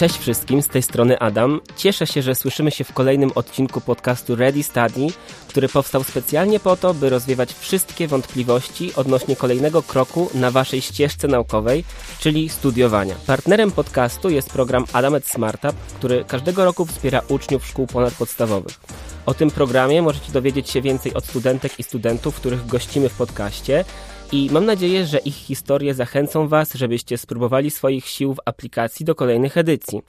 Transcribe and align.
Cześć 0.00 0.18
wszystkim, 0.18 0.62
z 0.62 0.68
tej 0.68 0.82
strony 0.82 1.18
Adam. 1.18 1.60
Cieszę 1.76 2.06
się, 2.06 2.22
że 2.22 2.34
słyszymy 2.34 2.70
się 2.70 2.84
w 2.84 2.92
kolejnym 2.92 3.30
odcinku 3.34 3.80
podcastu 3.80 4.36
Ready 4.36 4.62
Study, 4.62 5.06
który 5.48 5.68
powstał 5.68 6.04
specjalnie 6.04 6.60
po 6.60 6.76
to, 6.76 6.94
by 6.94 7.10
rozwiewać 7.10 7.54
wszystkie 7.54 8.08
wątpliwości 8.08 8.94
odnośnie 8.94 9.36
kolejnego 9.36 9.82
kroku 9.82 10.30
na 10.34 10.50
waszej 10.50 10.80
ścieżce 10.80 11.28
naukowej, 11.28 11.84
czyli 12.20 12.48
studiowania. 12.48 13.14
Partnerem 13.26 13.72
podcastu 13.72 14.30
jest 14.30 14.50
program 14.50 14.84
Adamet 14.92 15.28
Smartup, 15.28 15.76
który 15.96 16.24
każdego 16.24 16.64
roku 16.64 16.86
wspiera 16.86 17.20
uczniów 17.28 17.66
szkół 17.66 17.86
ponadpodstawowych. 17.86 18.80
O 19.26 19.34
tym 19.34 19.50
programie 19.50 20.02
możecie 20.02 20.32
dowiedzieć 20.32 20.70
się 20.70 20.82
więcej 20.82 21.14
od 21.14 21.26
studentek 21.26 21.78
i 21.78 21.82
studentów, 21.82 22.36
których 22.36 22.66
gościmy 22.66 23.08
w 23.08 23.14
podcaście 23.14 23.84
i 24.32 24.48
mam 24.52 24.66
nadzieję, 24.66 25.06
że 25.06 25.18
ich 25.18 25.34
historie 25.34 25.94
zachęcą 25.94 26.48
Was, 26.48 26.74
żebyście 26.74 27.18
spróbowali 27.18 27.70
swoich 27.70 28.06
sił 28.06 28.34
w 28.34 28.40
aplikacji 28.44 29.06
do 29.06 29.14
kolejnych 29.14 29.56
edycji. 29.56 30.02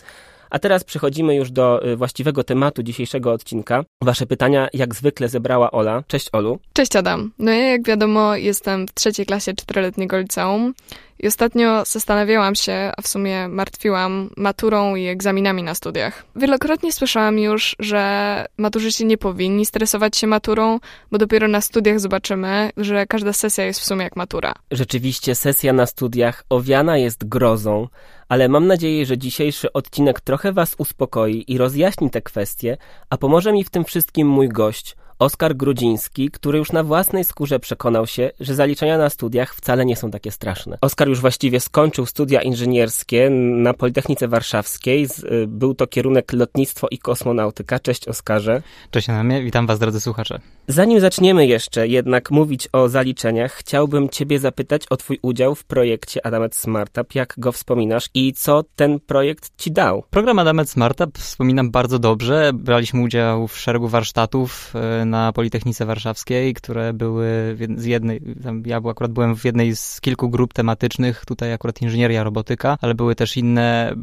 A 0.51 0.59
teraz 0.59 0.83
przechodzimy 0.83 1.35
już 1.35 1.51
do 1.51 1.87
y, 1.87 1.95
właściwego 1.95 2.43
tematu 2.43 2.83
dzisiejszego 2.83 3.31
odcinka. 3.31 3.83
Wasze 4.03 4.25
pytania 4.25 4.67
jak 4.73 4.95
zwykle 4.95 5.29
zebrała 5.29 5.71
Ola. 5.71 6.03
Cześć 6.07 6.29
Olu. 6.31 6.59
Cześć 6.73 6.95
Adam. 6.95 7.31
No 7.39 7.51
ja 7.51 7.71
jak 7.71 7.87
wiadomo 7.87 8.35
jestem 8.35 8.87
w 8.87 8.93
trzeciej 8.93 9.25
klasie 9.25 9.53
czteroletniego 9.53 10.17
liceum 10.17 10.73
i 11.19 11.27
ostatnio 11.27 11.85
zastanawiałam 11.85 12.55
się, 12.55 12.91
a 12.97 13.01
w 13.01 13.07
sumie 13.07 13.47
martwiłam 13.47 14.29
maturą 14.37 14.95
i 14.95 15.07
egzaminami 15.07 15.63
na 15.63 15.75
studiach. 15.75 16.25
Wielokrotnie 16.35 16.91
słyszałam 16.91 17.39
już, 17.39 17.75
że 17.79 18.45
maturzyści 18.57 19.05
nie 19.05 19.17
powinni 19.17 19.65
stresować 19.65 20.17
się 20.17 20.27
maturą, 20.27 20.79
bo 21.11 21.17
dopiero 21.17 21.47
na 21.47 21.61
studiach 21.61 21.99
zobaczymy, 21.99 22.69
że 22.77 23.05
każda 23.05 23.33
sesja 23.33 23.65
jest 23.65 23.79
w 23.79 23.85
sumie 23.85 24.03
jak 24.03 24.15
matura. 24.15 24.53
Rzeczywiście 24.71 25.35
sesja 25.35 25.73
na 25.73 25.85
studiach 25.85 26.43
owiana 26.49 26.97
jest 26.97 27.27
grozą, 27.27 27.87
ale 28.31 28.49
mam 28.49 28.67
nadzieję, 28.67 29.05
że 29.05 29.17
dzisiejszy 29.17 29.73
odcinek 29.73 30.21
trochę 30.21 30.53
Was 30.53 30.75
uspokoi 30.77 31.45
i 31.47 31.57
rozjaśni 31.57 32.09
te 32.09 32.21
kwestie, 32.21 32.77
a 33.09 33.17
pomoże 33.17 33.53
mi 33.53 33.63
w 33.63 33.69
tym 33.69 33.83
wszystkim 33.83 34.27
mój 34.27 34.49
gość, 34.49 34.95
Oskar 35.21 35.55
Grudziński, 35.55 36.31
który 36.31 36.57
już 36.57 36.71
na 36.71 36.83
własnej 36.83 37.23
skórze 37.23 37.59
przekonał 37.59 38.07
się, 38.07 38.31
że 38.39 38.55
zaliczenia 38.55 38.97
na 38.97 39.09
studiach 39.09 39.55
wcale 39.55 39.85
nie 39.85 39.95
są 39.95 40.11
takie 40.11 40.31
straszne. 40.31 40.77
Oskar 40.81 41.07
już 41.07 41.21
właściwie 41.21 41.59
skończył 41.59 42.05
studia 42.05 42.41
inżynierskie 42.41 43.29
na 43.29 43.73
Politechnice 43.73 44.27
Warszawskiej. 44.27 45.07
Y, 45.31 45.47
był 45.47 45.73
to 45.73 45.87
kierunek 45.87 46.33
lotnictwo 46.33 46.87
i 46.91 46.97
kosmonautyka. 46.97 47.79
Cześć 47.79 48.07
Oskarze. 48.07 48.61
Cześć 48.91 49.07
na 49.07 49.23
mnie, 49.23 49.43
witam 49.43 49.67
was 49.67 49.79
drodzy 49.79 50.01
słuchacze. 50.01 50.39
Zanim 50.67 50.99
zaczniemy 50.99 51.47
jeszcze 51.47 51.87
jednak 51.87 52.31
mówić 52.31 52.69
o 52.73 52.89
zaliczeniach, 52.89 53.53
chciałbym 53.53 54.09
ciebie 54.09 54.39
zapytać 54.39 54.83
o 54.89 54.97
twój 54.97 55.19
udział 55.21 55.55
w 55.55 55.63
projekcie 55.63 56.25
Adamet 56.25 56.55
Smartup. 56.55 57.15
Jak 57.15 57.33
go 57.37 57.51
wspominasz 57.51 58.09
i 58.13 58.33
co 58.33 58.63
ten 58.75 58.99
projekt 58.99 59.51
ci 59.57 59.71
dał? 59.71 60.03
Program 60.09 60.39
Adamet 60.39 60.69
Smartup 60.69 61.17
wspominam 61.17 61.71
bardzo 61.71 61.99
dobrze. 61.99 62.51
Braliśmy 62.53 63.01
udział 63.01 63.47
w 63.47 63.57
szeregu 63.57 63.87
warsztatów 63.87 64.73
y, 65.01 65.10
na 65.11 65.33
Politechnice 65.33 65.85
Warszawskiej, 65.85 66.53
które 66.53 66.93
były 66.93 67.57
z 67.77 67.85
jednej, 67.85 68.21
ja 68.65 68.81
akurat 68.89 69.11
byłem 69.11 69.35
w 69.35 69.45
jednej 69.45 69.75
z 69.75 70.01
kilku 70.01 70.29
grup 70.29 70.53
tematycznych, 70.53 71.25
tutaj 71.25 71.53
akurat 71.53 71.81
inżynieria, 71.81 72.23
robotyka, 72.23 72.77
ale 72.81 72.95
były 72.95 73.15
też 73.15 73.37
inne 73.37 73.93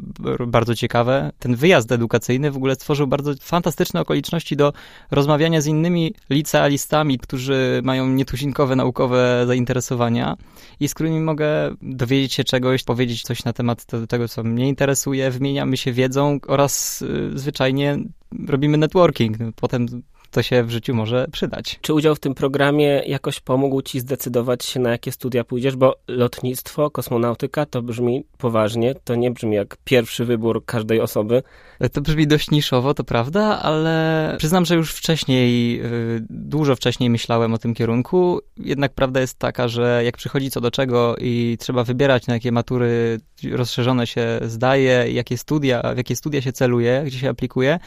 bardzo 0.47 0.75
ciekawe. 0.75 1.33
Ten 1.39 1.57
wyjazd 1.57 1.93
edukacyjny 1.93 2.51
w 2.51 2.57
ogóle 2.57 2.75
stworzył 2.75 3.07
bardzo 3.07 3.33
fantastyczne 3.41 4.01
okoliczności 4.01 4.57
do 4.57 4.73
rozmawiania 5.11 5.61
z 5.61 5.67
innymi 5.67 6.15
licealistami, 6.31 7.19
którzy 7.19 7.81
mają 7.85 8.09
nietuzinkowe 8.09 8.77
naukowe 8.77 9.45
zainteresowania 9.47 10.37
i 10.81 10.89
z 10.89 10.95
którymi 10.95 11.21
mogę 11.21 11.47
dowiedzieć 11.83 12.33
się 12.33 12.45
czegoś, 12.45 12.83
powiedzieć 12.83 13.23
coś 13.23 13.45
na 13.45 13.53
temat 13.53 13.87
tego, 14.09 14.29
co 14.29 14.43
mnie 14.43 14.69
interesuje, 14.69 15.31
wymieniamy 15.31 15.77
się 15.77 15.93
wiedzą 15.93 16.39
oraz 16.47 17.03
y, 17.03 17.39
zwyczajnie 17.39 17.99
robimy 18.49 18.79
networking. 18.79 19.37
Potem 19.57 19.87
to 20.31 20.43
się 20.43 20.65
w 20.65 20.71
życiu 20.71 20.95
może 20.95 21.27
przydać. 21.33 21.79
Czy 21.83 21.95
udział 21.95 22.15
w 22.15 22.21
tym 22.21 22.35
programie 22.35 23.03
jakoś 23.07 23.41
pomógł 23.41 23.83
ci 23.83 24.01
zdecydować 24.01 24.65
się, 24.65 24.81
na 24.81 24.91
jakie 24.91 25.13
studia 25.13 25.45
pójdziesz? 25.45 25.77
Bo 25.77 25.97
lotnictwo, 26.09 26.91
kosmonautyka 26.91 27.67
to 27.67 27.83
brzmi 27.83 28.25
poważnie, 28.39 28.95
to 29.05 29.15
nie 29.15 29.31
brzmi 29.31 29.57
jak 29.57 29.77
pierwszy 29.85 30.25
wybór 30.25 30.65
każdej 30.65 31.01
osoby. 31.01 31.43
To 31.93 32.01
brzmi 32.01 32.27
dość 32.27 32.51
niszowo, 32.51 32.95
to 32.95 33.05
prawda, 33.05 33.63
ale 33.63 34.35
przyznam, 34.39 34.65
że 34.65 34.75
już 34.75 34.93
wcześniej, 34.93 35.81
y, 35.85 36.27
dużo 36.31 36.77
wcześniej 36.77 37.11
myślałem 37.11 37.55
o 37.55 37.59
tym 37.59 37.75
kierunku. 37.75 38.41
Jednak 38.57 38.95
prawda 38.95 39.21
jest 39.21 39.39
taka, 39.39 39.69
że 39.69 40.03
jak 40.05 40.17
przychodzi 40.17 40.51
co 40.51 40.61
do 40.61 40.71
czego 40.71 41.17
i 41.21 41.57
trzeba 41.61 41.85
wybierać, 41.85 42.27
na 42.27 42.35
jakie 42.35 42.53
matury 42.53 43.21
rozszerzone 43.53 44.07
się 44.07 44.41
zdaje, 44.43 45.13
jakie 45.13 45.39
studia, 45.39 45.83
w 45.95 45.97
jakie 45.97 46.17
studia 46.17 46.43
się 46.43 46.53
celuje, 46.53 47.03
gdzie 47.07 47.19
się 47.19 47.31
aplikuje, 47.31 47.79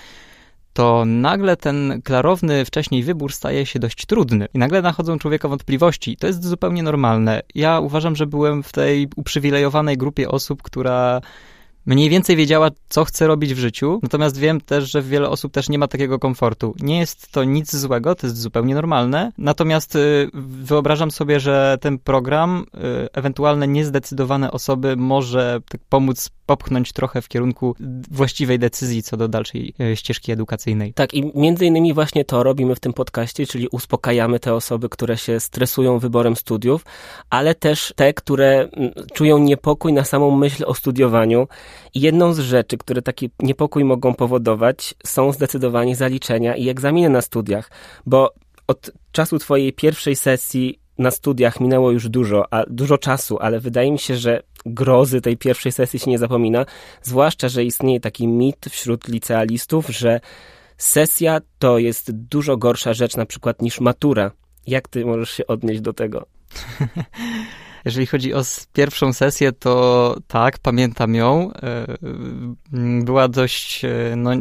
to 0.74 1.06
nagle 1.06 1.58
ten 1.58 2.02
klarowny 2.04 2.66
wcześniej 2.66 3.04
wybór 3.04 3.34
staje 3.34 3.66
się 3.66 3.80
dość 3.80 4.06
trudny 4.06 4.48
i 4.54 4.58
nagle 4.58 4.82
nachodzą 4.82 5.20
człowieka 5.20 5.48
wątpliwości. 5.48 6.18
To 6.18 6.28
jest 6.28 6.44
zupełnie 6.44 6.84
normalne. 6.84 7.42
Ja 7.56 7.80
uważam, 7.80 8.16
że 8.16 8.28
byłem 8.28 8.64
w 8.64 8.72
tej 8.72 9.08
uprzywilejowanej 9.16 9.98
grupie 9.98 10.30
osób, 10.30 10.62
która 10.62 11.22
mniej 11.86 12.10
więcej 12.10 12.36
wiedziała, 12.36 12.70
co 12.90 13.06
chce 13.06 13.28
robić 13.28 13.54
w 13.54 13.58
życiu, 13.58 14.00
natomiast 14.04 14.38
wiem 14.38 14.62
też, 14.62 14.92
że 14.92 15.02
wiele 15.02 15.30
osób 15.30 15.54
też 15.54 15.70
nie 15.70 15.80
ma 15.80 15.88
takiego 15.88 16.20
komfortu. 16.20 16.76
Nie 16.80 17.00
jest 17.00 17.32
to 17.32 17.44
nic 17.44 17.76
złego, 17.76 18.16
to 18.16 18.28
jest 18.28 18.42
zupełnie 18.42 18.76
normalne, 18.76 19.32
natomiast 19.38 19.96
y, 19.96 20.30
wyobrażam 20.64 21.12
sobie, 21.12 21.40
że 21.40 21.78
ten 21.82 22.00
program, 22.00 22.66
y, 23.06 23.10
ewentualne 23.14 23.68
niezdecydowane 23.68 24.52
osoby 24.52 24.96
może 24.96 25.60
tak 25.70 25.82
pomóc 25.90 26.30
popchnąć 26.52 26.94
trochę 26.94 27.22
w 27.22 27.28
kierunku 27.28 27.76
właściwej 28.12 28.60
decyzji 28.60 29.04
co 29.04 29.18
do 29.18 29.28
dalszej 29.28 29.74
y, 29.82 29.96
ścieżki 29.96 30.32
edukacyjnej. 30.32 30.94
Tak, 30.94 31.14
i 31.14 31.32
między 31.36 31.66
innymi 31.66 31.94
właśnie 31.94 32.26
to 32.26 32.44
robimy 32.44 32.76
w 32.76 32.80
tym 32.80 32.94
podcaście, 32.94 33.48
czyli 33.48 33.68
uspokajamy 33.68 34.40
te 34.40 34.54
osoby, 34.54 34.90
które 34.90 35.18
się 35.18 35.40
stresują 35.40 36.00
wyborem 36.00 36.36
studiów, 36.36 36.86
ale 37.30 37.56
też 37.56 37.94
te, 37.96 38.14
które 38.14 38.70
mm, 38.74 38.92
czują 39.14 39.38
niepokój 39.38 39.94
na 39.94 40.04
samą 40.04 40.32
myśl 40.32 40.64
o 40.68 40.74
studiowaniu. 40.74 41.48
I 41.94 42.02
jedną 42.02 42.34
z 42.34 42.40
rzeczy, 42.40 42.78
które 42.78 43.02
taki 43.02 43.30
niepokój 43.40 43.84
mogą 43.84 44.14
powodować, 44.14 44.94
są 45.06 45.32
zdecydowanie 45.32 45.96
zaliczenia 45.96 46.56
i 46.56 46.70
egzaminy 46.70 47.10
na 47.10 47.22
studiach, 47.22 47.72
bo 48.06 48.34
od 48.68 48.92
czasu 49.12 49.40
twojej 49.40 49.74
pierwszej 49.74 50.16
sesji 50.16 50.81
na 50.98 51.12
studiach 51.12 51.60
minęło 51.60 51.92
już 51.92 52.10
dużo, 52.10 52.54
a 52.54 52.64
dużo 52.68 52.98
czasu, 52.98 53.38
ale 53.40 53.60
wydaje 53.60 53.92
mi 53.92 54.00
się, 54.00 54.18
że 54.18 54.44
grozy 54.66 55.22
tej 55.22 55.38
pierwszej 55.38 55.72
sesji 55.72 56.00
się 56.00 56.12
nie 56.12 56.18
zapomina, 56.18 56.66
zwłaszcza, 57.02 57.50
że 57.50 57.64
istnieje 57.64 58.00
taki 58.00 58.28
mit 58.28 58.66
wśród 58.70 59.08
licealistów, 59.08 59.88
że 59.90 60.20
sesja 60.78 61.40
to 61.60 61.78
jest 61.78 62.12
dużo 62.12 62.58
gorsza 62.58 62.94
rzecz 62.94 63.16
na 63.16 63.26
przykład 63.26 63.62
niż 63.62 63.80
matura. 63.80 64.32
Jak 64.68 64.88
ty 64.88 65.06
możesz 65.06 65.32
się 65.32 65.48
odnieść 65.48 65.82
do 65.82 65.94
tego? 65.94 66.26
Jeżeli 67.86 68.06
chodzi 68.06 68.34
o 68.34 68.42
pierwszą 68.74 69.14
sesję, 69.14 69.52
to 69.52 70.16
tak, 70.28 70.60
pamiętam 70.60 71.16
ją. 71.16 71.52
E, 71.54 71.88
była 73.04 73.28
dość, 73.28 73.86
e, 73.86 74.16
no, 74.18 74.32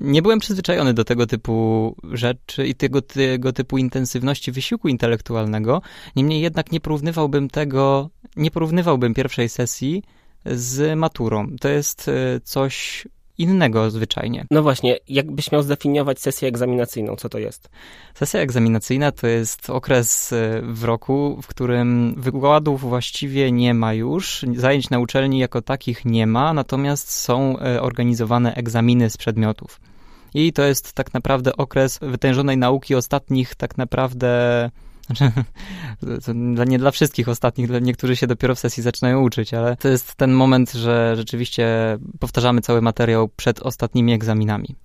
nie 0.00 0.22
byłem 0.22 0.38
przyzwyczajony 0.38 0.94
do 0.94 1.04
tego 1.04 1.26
typu 1.26 1.96
rzeczy 2.12 2.66
i 2.66 2.74
tego, 2.74 3.02
tego 3.02 3.52
typu 3.52 3.78
intensywności 3.78 4.52
wysiłku 4.52 4.88
intelektualnego. 4.88 5.82
Niemniej 6.16 6.40
jednak 6.40 6.72
nie 6.72 6.80
porównywałbym 6.80 7.48
tego, 7.48 8.10
nie 8.36 8.50
porównywałbym 8.50 9.14
pierwszej 9.14 9.48
sesji 9.48 10.02
z 10.46 10.98
maturą. 10.98 11.56
To 11.60 11.68
jest 11.68 12.08
e, 12.08 12.40
coś 12.40 13.06
innego 13.38 13.90
zwyczajnie. 13.90 14.46
No 14.50 14.62
właśnie, 14.62 14.98
jakbyś 15.08 15.52
miał 15.52 15.62
zdefiniować 15.62 16.20
sesję 16.20 16.48
egzaminacyjną, 16.48 17.16
co 17.16 17.28
to 17.28 17.38
jest? 17.38 17.68
Sesja 18.14 18.40
egzaminacyjna 18.40 19.12
to 19.12 19.26
jest 19.26 19.70
okres 19.70 20.32
e, 20.32 20.62
w 20.62 20.84
roku, 20.84 21.38
w 21.42 21.46
którym 21.46 22.14
wykładów 22.16 22.80
właściwie 22.80 23.52
nie 23.52 23.74
ma 23.74 23.94
już, 23.94 24.44
zajęć 24.56 24.90
na 24.90 24.98
uczelni 24.98 25.38
jako 25.38 25.62
takich 25.62 26.04
nie 26.04 26.26
ma, 26.26 26.52
natomiast 26.52 27.12
są 27.12 27.58
e, 27.58 27.82
organizowane 27.82 28.54
egzaminy 28.54 29.10
z 29.10 29.16
przedmiotów. 29.16 29.80
I 30.34 30.52
to 30.52 30.62
jest 30.62 30.92
tak 30.92 31.14
naprawdę 31.14 31.56
okres 31.56 31.98
wytężonej 32.02 32.56
nauki 32.56 32.94
ostatnich 32.94 33.54
tak 33.54 33.78
naprawdę 33.78 34.70
znaczy, 36.02 36.32
nie 36.70 36.78
dla 36.78 36.90
wszystkich 36.90 37.28
ostatnich, 37.28 37.70
niektórzy 37.80 38.16
się 38.16 38.26
dopiero 38.26 38.54
w 38.54 38.58
sesji 38.58 38.82
zaczynają 38.82 39.22
uczyć, 39.22 39.54
ale 39.54 39.76
to 39.76 39.88
jest 39.88 40.14
ten 40.14 40.32
moment, 40.32 40.72
że 40.72 41.16
rzeczywiście 41.16 41.98
powtarzamy 42.20 42.60
cały 42.60 42.82
materiał 42.82 43.28
przed 43.28 43.62
ostatnimi 43.62 44.12
egzaminami. 44.12 44.76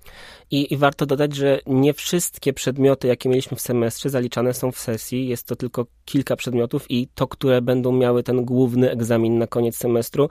I, 0.51 0.73
I, 0.73 0.77
warto 0.77 1.05
dodać, 1.05 1.35
że 1.35 1.59
nie 1.65 1.93
wszystkie 1.93 2.53
przedmioty, 2.53 3.07
jakie 3.07 3.29
mieliśmy 3.29 3.57
w 3.57 3.61
semestrze, 3.61 4.09
zaliczane 4.09 4.53
są 4.53 4.71
w 4.71 4.79
sesji. 4.79 5.27
Jest 5.27 5.47
to 5.47 5.55
tylko 5.55 5.85
kilka 6.05 6.35
przedmiotów 6.35 6.91
i 6.91 7.07
to, 7.15 7.27
które 7.27 7.61
będą 7.61 7.91
miały 7.91 8.23
ten 8.23 8.45
główny 8.45 8.91
egzamin 8.91 9.37
na 9.37 9.47
koniec 9.47 9.77
semestru, 9.77 10.29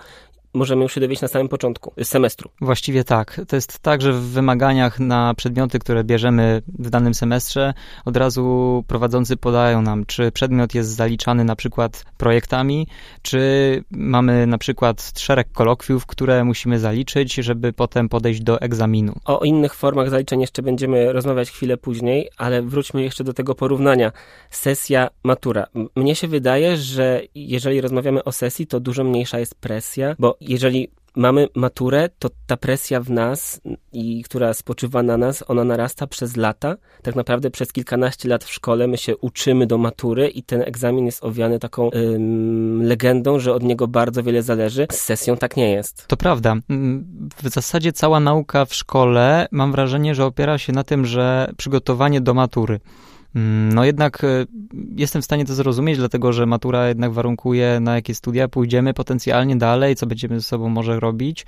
możemy 0.54 0.82
już 0.82 0.94
się 0.94 1.00
dowiedzieć 1.00 1.22
na 1.22 1.28
samym 1.28 1.48
początku 1.48 1.92
semestru. 2.02 2.50
Właściwie 2.60 3.04
tak. 3.04 3.40
To 3.48 3.56
jest 3.56 3.78
tak, 3.78 4.02
że 4.02 4.12
w 4.12 4.20
wymaganiach 4.20 5.00
na 5.00 5.34
przedmioty, 5.34 5.78
które 5.78 6.04
bierzemy 6.04 6.62
w 6.78 6.90
danym 6.90 7.14
semestrze, 7.14 7.74
od 8.04 8.16
razu 8.16 8.84
prowadzący 8.86 9.36
podają 9.36 9.82
nam, 9.82 10.06
czy 10.06 10.32
przedmiot 10.32 10.74
jest 10.74 10.90
zaliczany 10.90 11.44
na 11.44 11.56
przykład 11.56 12.04
projektami, 12.18 12.86
czy 13.22 13.84
mamy 13.90 14.46
na 14.46 14.58
przykład 14.58 15.12
szereg 15.16 15.52
kolokwiów, 15.52 16.06
które 16.06 16.44
musimy 16.44 16.78
zaliczyć, 16.78 17.34
żeby 17.34 17.72
potem 17.72 18.08
podejść 18.08 18.40
do 18.40 18.60
egzaminu. 18.60 19.14
O 19.24 19.44
innych 19.44 19.74
formach 19.74 20.10
zaliczeń 20.10 20.40
jeszcze 20.40 20.62
będziemy 20.62 21.12
rozmawiać 21.12 21.50
chwilę 21.50 21.76
później, 21.76 22.28
ale 22.36 22.62
wróćmy 22.62 23.02
jeszcze 23.02 23.24
do 23.24 23.32
tego 23.32 23.54
porównania. 23.54 24.12
Sesja, 24.50 25.08
matura. 25.24 25.66
Mnie 25.96 26.14
się 26.14 26.28
wydaje, 26.28 26.76
że 26.76 27.22
jeżeli 27.34 27.80
rozmawiamy 27.80 28.24
o 28.24 28.32
sesji, 28.32 28.66
to 28.66 28.80
dużo 28.80 29.04
mniejsza 29.04 29.38
jest 29.38 29.54
presja, 29.54 30.16
bo 30.18 30.36
jeżeli 30.48 30.88
mamy 31.16 31.48
maturę, 31.54 32.08
to 32.18 32.28
ta 32.46 32.56
presja 32.56 33.00
w 33.00 33.10
nas, 33.10 33.60
i 33.92 34.22
która 34.22 34.54
spoczywa 34.54 35.02
na 35.02 35.16
nas, 35.16 35.44
ona 35.48 35.64
narasta 35.64 36.06
przez 36.06 36.36
lata. 36.36 36.76
Tak 37.02 37.14
naprawdę 37.14 37.50
przez 37.50 37.72
kilkanaście 37.72 38.28
lat 38.28 38.44
w 38.44 38.52
szkole 38.52 38.86
my 38.86 38.98
się 38.98 39.16
uczymy 39.16 39.66
do 39.66 39.78
matury 39.78 40.28
i 40.28 40.42
ten 40.42 40.62
egzamin 40.62 41.06
jest 41.06 41.24
owiany 41.24 41.58
taką 41.58 41.90
ym, 41.94 42.82
legendą, 42.82 43.38
że 43.38 43.54
od 43.54 43.62
niego 43.62 43.88
bardzo 43.88 44.22
wiele 44.22 44.42
zależy. 44.42 44.86
Z 44.90 45.00
sesją 45.00 45.36
tak 45.36 45.56
nie 45.56 45.70
jest. 45.70 46.06
To 46.06 46.16
prawda. 46.16 46.56
Mm, 46.70 47.28
w 47.42 47.48
zasadzie 47.48 47.92
cała 47.92 48.20
nauka 48.20 48.64
w 48.64 48.74
szkole, 48.74 49.48
mam 49.50 49.72
wrażenie, 49.72 50.14
że 50.14 50.24
opiera 50.24 50.58
się 50.58 50.72
na 50.72 50.84
tym, 50.84 51.06
że 51.06 51.52
przygotowanie 51.56 52.20
do 52.20 52.34
matury. 52.34 52.80
Mm, 53.34 53.72
no 53.72 53.84
jednak 53.84 54.24
e, 54.24 54.46
jestem 54.96 55.22
w 55.22 55.24
stanie 55.24 55.44
to 55.44 55.54
zrozumieć, 55.54 55.98
dlatego 55.98 56.32
że 56.32 56.46
matura 56.46 56.88
jednak 56.88 57.12
warunkuje, 57.12 57.80
na 57.80 57.94
jakie 57.94 58.14
studia 58.14 58.48
pójdziemy 58.48 58.94
potencjalnie 58.94 59.56
dalej, 59.56 59.96
co 59.96 60.06
będziemy 60.06 60.40
ze 60.40 60.46
sobą 60.46 60.68
może 60.68 61.00
robić, 61.00 61.46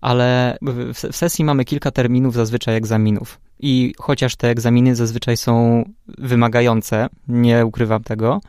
ale 0.00 0.58
w 0.94 1.16
sesji 1.16 1.44
mamy 1.44 1.64
kilka 1.64 1.90
terminów 1.90 2.34
zazwyczaj 2.34 2.76
egzaminów. 2.76 3.40
I 3.60 3.94
chociaż 3.98 4.36
te 4.36 4.48
egzaminy 4.48 4.96
zazwyczaj 4.96 5.36
są 5.36 5.84
wymagające, 6.18 7.08
nie 7.28 7.66
ukrywam 7.66 8.02
tego, 8.02 8.40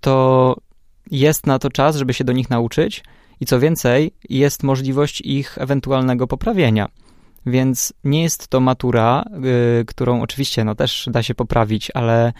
to 0.00 0.56
jest 1.10 1.46
na 1.46 1.58
to 1.58 1.70
czas, 1.70 1.96
żeby 1.96 2.14
się 2.14 2.24
do 2.24 2.32
nich 2.32 2.50
nauczyć 2.50 3.04
i 3.40 3.46
co 3.46 3.60
więcej, 3.60 4.12
jest 4.28 4.62
możliwość 4.62 5.20
ich 5.20 5.58
ewentualnego 5.58 6.26
poprawienia. 6.26 6.88
Więc 7.46 7.92
nie 8.04 8.22
jest 8.22 8.48
to 8.48 8.60
matura, 8.60 9.24
y, 9.80 9.84
którą 9.84 10.22
oczywiście 10.22 10.64
no, 10.64 10.74
też 10.74 11.08
da 11.12 11.22
się 11.22 11.34
poprawić, 11.34 11.90
ale 11.94 12.32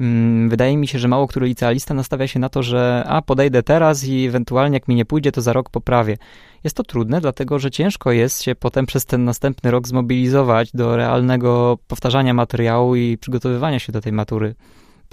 mm, 0.00 0.48
wydaje 0.48 0.76
mi 0.76 0.88
się, 0.88 0.98
że 0.98 1.08
mało 1.08 1.26
który 1.26 1.46
licealista 1.46 1.94
nastawia 1.94 2.26
się 2.26 2.38
na 2.38 2.48
to, 2.48 2.62
że 2.62 3.04
a 3.08 3.22
podejdę 3.22 3.62
teraz 3.62 4.04
i 4.04 4.26
ewentualnie 4.26 4.76
jak 4.76 4.88
mi 4.88 4.94
nie 4.94 5.04
pójdzie, 5.04 5.32
to 5.32 5.40
za 5.40 5.52
rok 5.52 5.70
poprawię. 5.70 6.16
Jest 6.64 6.76
to 6.76 6.82
trudne, 6.82 7.20
dlatego 7.20 7.58
że 7.58 7.70
ciężko 7.70 8.12
jest 8.12 8.42
się 8.42 8.54
potem 8.54 8.86
przez 8.86 9.06
ten 9.06 9.24
następny 9.24 9.70
rok 9.70 9.88
zmobilizować 9.88 10.70
do 10.72 10.96
realnego 10.96 11.78
powtarzania 11.88 12.34
materiału 12.34 12.96
i 12.96 13.18
przygotowywania 13.18 13.78
się 13.78 13.92
do 13.92 14.00
tej 14.00 14.12
matury. 14.12 14.54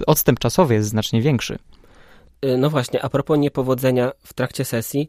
Odstęp 0.06 0.38
czasowy 0.38 0.74
jest 0.74 0.88
znacznie 0.88 1.22
większy. 1.22 1.58
Y, 2.44 2.58
no 2.58 2.70
właśnie, 2.70 3.02
a 3.02 3.08
propos 3.08 3.38
niepowodzenia 3.38 4.12
w 4.24 4.34
trakcie 4.34 4.64
sesji, 4.64 5.08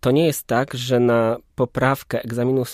to 0.00 0.10
nie 0.10 0.26
jest 0.26 0.46
tak, 0.46 0.74
że 0.74 1.00
na 1.00 1.36
poprawkę 1.54 2.22
egzaminu 2.22 2.64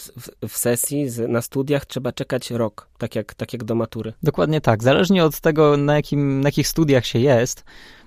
w, 0.48 0.56
sesji 0.56 1.06
na 1.28 1.42
studiach 1.42 1.86
trzeba 1.86 2.12
czekać 2.12 2.50
rok, 2.50 2.88
tak 2.98 3.14
jak, 3.14 3.34
tak 3.34 3.52
jak 3.52 3.64
do 3.64 3.74
matury. 3.74 4.12
Dokładnie 4.22 4.60
tak. 4.60 4.82
Zależnie 4.82 5.24
od 5.24 5.40
tego, 5.40 5.76
na, 5.76 5.94
jakim, 5.94 6.40
na 6.40 6.48
jakich 6.48 6.68
studiach 6.68 7.06
się 7.06 7.18
jest, 7.18 7.64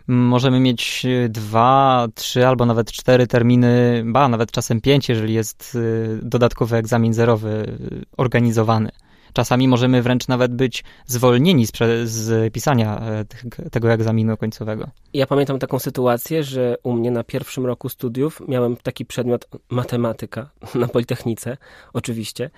możemy 0.07 0.59
mieć 0.59 1.06
dwa, 1.29 2.07
trzy 2.15 2.47
albo 2.47 2.65
nawet 2.65 2.91
cztery 2.91 3.27
terminy, 3.27 4.03
ba, 4.06 4.29
nawet 4.29 4.51
czasem 4.51 4.81
pięć, 4.81 5.09
jeżeli 5.09 5.33
jest 5.33 5.75
y, 5.75 6.19
dodatkowy 6.23 6.75
egzamin 6.77 7.13
zerowy 7.13 7.50
y, 7.50 8.06
organizowany. 8.18 8.89
Czasami 9.35 9.67
możemy 9.67 10.01
wręcz 10.01 10.27
nawet 10.27 10.55
być 10.55 10.83
zwolnieni 11.05 11.65
z, 11.65 11.71
z 12.09 12.53
pisania 12.53 13.01
e, 13.01 13.25
tego 13.69 13.91
egzaminu 13.91 14.37
końcowego. 14.37 14.87
Ja 15.13 15.27
pamiętam 15.27 15.59
taką 15.59 15.79
sytuację, 15.79 16.43
że 16.43 16.75
u 16.83 16.93
mnie 16.93 17.11
na 17.11 17.23
pierwszym 17.23 17.65
roku 17.65 17.89
studiów 17.89 18.41
miałem 18.47 18.75
taki 18.75 19.05
przedmiot 19.05 19.47
matematyka 19.69 20.49
na 20.75 20.87
Politechnice, 20.87 21.57
oczywiście. 21.93 22.49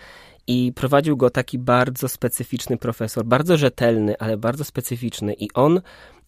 I 0.47 0.73
prowadził 0.75 1.17
go 1.17 1.29
taki 1.29 1.59
bardzo 1.59 2.09
specyficzny 2.09 2.77
profesor, 2.77 3.25
bardzo 3.25 3.57
rzetelny, 3.57 4.17
ale 4.19 4.37
bardzo 4.37 4.63
specyficzny. 4.63 5.33
I 5.33 5.47
on, 5.53 5.81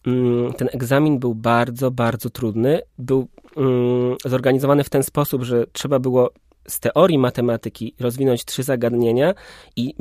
mm, 0.06 0.52
ten 0.52 0.68
egzamin 0.72 1.18
był 1.18 1.34
bardzo, 1.34 1.90
bardzo 1.90 2.30
trudny. 2.30 2.80
Był 2.98 3.28
mm, 3.56 4.16
zorganizowany 4.24 4.84
w 4.84 4.90
ten 4.90 5.02
sposób, 5.02 5.42
że 5.42 5.66
trzeba 5.72 5.98
było 5.98 6.30
z 6.68 6.80
teorii 6.80 7.18
matematyki 7.18 7.94
rozwinąć 8.00 8.44
trzy 8.44 8.62
zagadnienia 8.62 9.34
i 9.76 9.94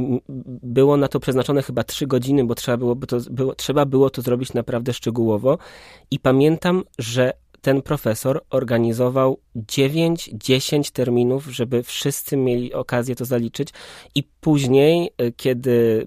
było 0.64 0.98
na 0.98 1.08
to 1.08 1.20
przeznaczone 1.20 1.62
chyba 1.62 1.84
trzy 1.84 2.08
godziny, 2.08 2.46
bo 2.46 2.56
trzeba 2.56 2.78
było, 2.78 2.96
to, 2.96 3.18
było, 3.32 3.56
trzeba 3.56 3.86
było 3.86 4.10
to 4.10 4.22
zrobić 4.22 4.54
naprawdę 4.54 4.94
szczegółowo. 4.94 5.58
I 6.12 6.20
pamiętam, 6.20 6.84
że 7.00 7.34
ten 7.62 7.82
profesor 7.82 8.42
organizował 8.50 9.40
9-10 9.56 10.92
terminów, 10.92 11.46
żeby 11.46 11.84
wszyscy 11.84 12.38
mieli 12.38 12.74
okazję 12.74 13.16
to 13.16 13.26
zaliczyć 13.26 13.70
i 14.16 14.24
później, 14.42 15.10
e, 15.18 15.32
kiedy 15.32 16.06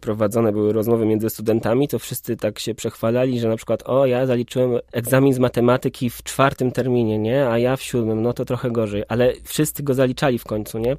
prowadzone 0.00 0.52
były 0.52 0.72
rozmowy 0.72 1.06
między 1.06 1.30
studentami, 1.30 1.88
to 1.88 1.98
wszyscy 1.98 2.36
tak 2.36 2.58
się 2.58 2.74
przechwalali, 2.74 3.40
że 3.40 3.48
na 3.48 3.56
przykład 3.56 3.82
o, 3.86 4.06
ja 4.06 4.26
zaliczyłem 4.26 4.80
egzamin 4.92 5.34
z 5.34 5.38
matematyki 5.38 6.10
w 6.10 6.22
czwartym 6.22 6.72
terminie, 6.72 7.18
nie? 7.18 7.48
A 7.48 7.58
ja 7.58 7.76
w 7.76 7.82
siódmym, 7.82 8.22
no 8.22 8.32
to 8.32 8.44
trochę 8.44 8.70
gorzej, 8.70 9.02
ale 9.08 9.32
wszyscy 9.44 9.82
go 9.82 9.94
zaliczali 9.94 10.38
w 10.38 10.44
końcu, 10.44 10.78
nie? 10.78 10.96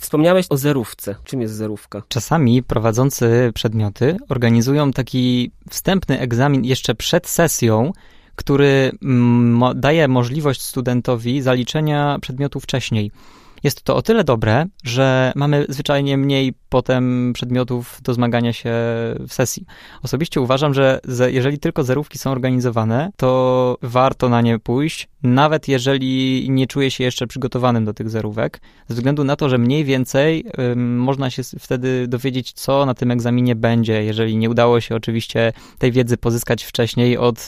Wspomniałeś 0.00 0.46
o 0.50 0.56
zerówce. 0.56 1.14
Czym 1.24 1.40
jest 1.40 1.54
zerówka? 1.54 2.02
Czasami 2.08 2.62
prowadzący 2.62 3.50
przedmioty 3.54 4.16
organizują 4.28 4.92
taki 4.92 5.50
wstępny 5.70 6.20
egzamin 6.20 6.64
jeszcze 6.64 6.94
przed 6.94 7.28
sesją, 7.28 7.92
który 8.36 8.92
mm, 9.02 9.80
daje 9.80 10.08
możliwość 10.08 10.62
studentowi 10.62 11.42
zaliczenia 11.42 12.18
przedmiotu 12.20 12.60
wcześniej. 12.60 13.10
Jest 13.62 13.82
to 13.82 13.96
o 13.96 14.02
tyle 14.02 14.24
dobre, 14.24 14.66
że 14.84 15.32
mamy 15.36 15.66
zwyczajnie 15.68 16.16
mniej 16.16 16.54
potem 16.68 17.32
przedmiotów 17.32 18.00
do 18.02 18.14
zmagania 18.14 18.52
się 18.52 18.72
w 19.28 19.28
sesji. 19.30 19.66
Osobiście 20.02 20.40
uważam, 20.40 20.74
że 20.74 21.00
jeżeli 21.28 21.58
tylko 21.58 21.84
zerówki 21.84 22.18
są 22.18 22.30
organizowane, 22.30 23.10
to 23.16 23.78
warto 23.82 24.28
na 24.28 24.40
nie 24.40 24.58
pójść, 24.58 25.08
nawet 25.22 25.68
jeżeli 25.68 26.46
nie 26.50 26.66
czuję 26.66 26.90
się 26.90 27.04
jeszcze 27.04 27.26
przygotowanym 27.26 27.84
do 27.84 27.94
tych 27.94 28.10
zerówek, 28.10 28.60
ze 28.88 28.94
względu 28.94 29.24
na 29.24 29.36
to, 29.36 29.48
że 29.48 29.58
mniej 29.58 29.84
więcej 29.84 30.44
można 30.76 31.30
się 31.30 31.42
wtedy 31.58 32.08
dowiedzieć, 32.08 32.52
co 32.52 32.86
na 32.86 32.94
tym 32.94 33.10
egzaminie 33.10 33.56
będzie, 33.56 34.04
jeżeli 34.04 34.36
nie 34.36 34.50
udało 34.50 34.80
się 34.80 34.94
oczywiście 34.94 35.52
tej 35.78 35.92
wiedzy 35.92 36.16
pozyskać 36.16 36.64
wcześniej 36.64 37.18
od 37.18 37.46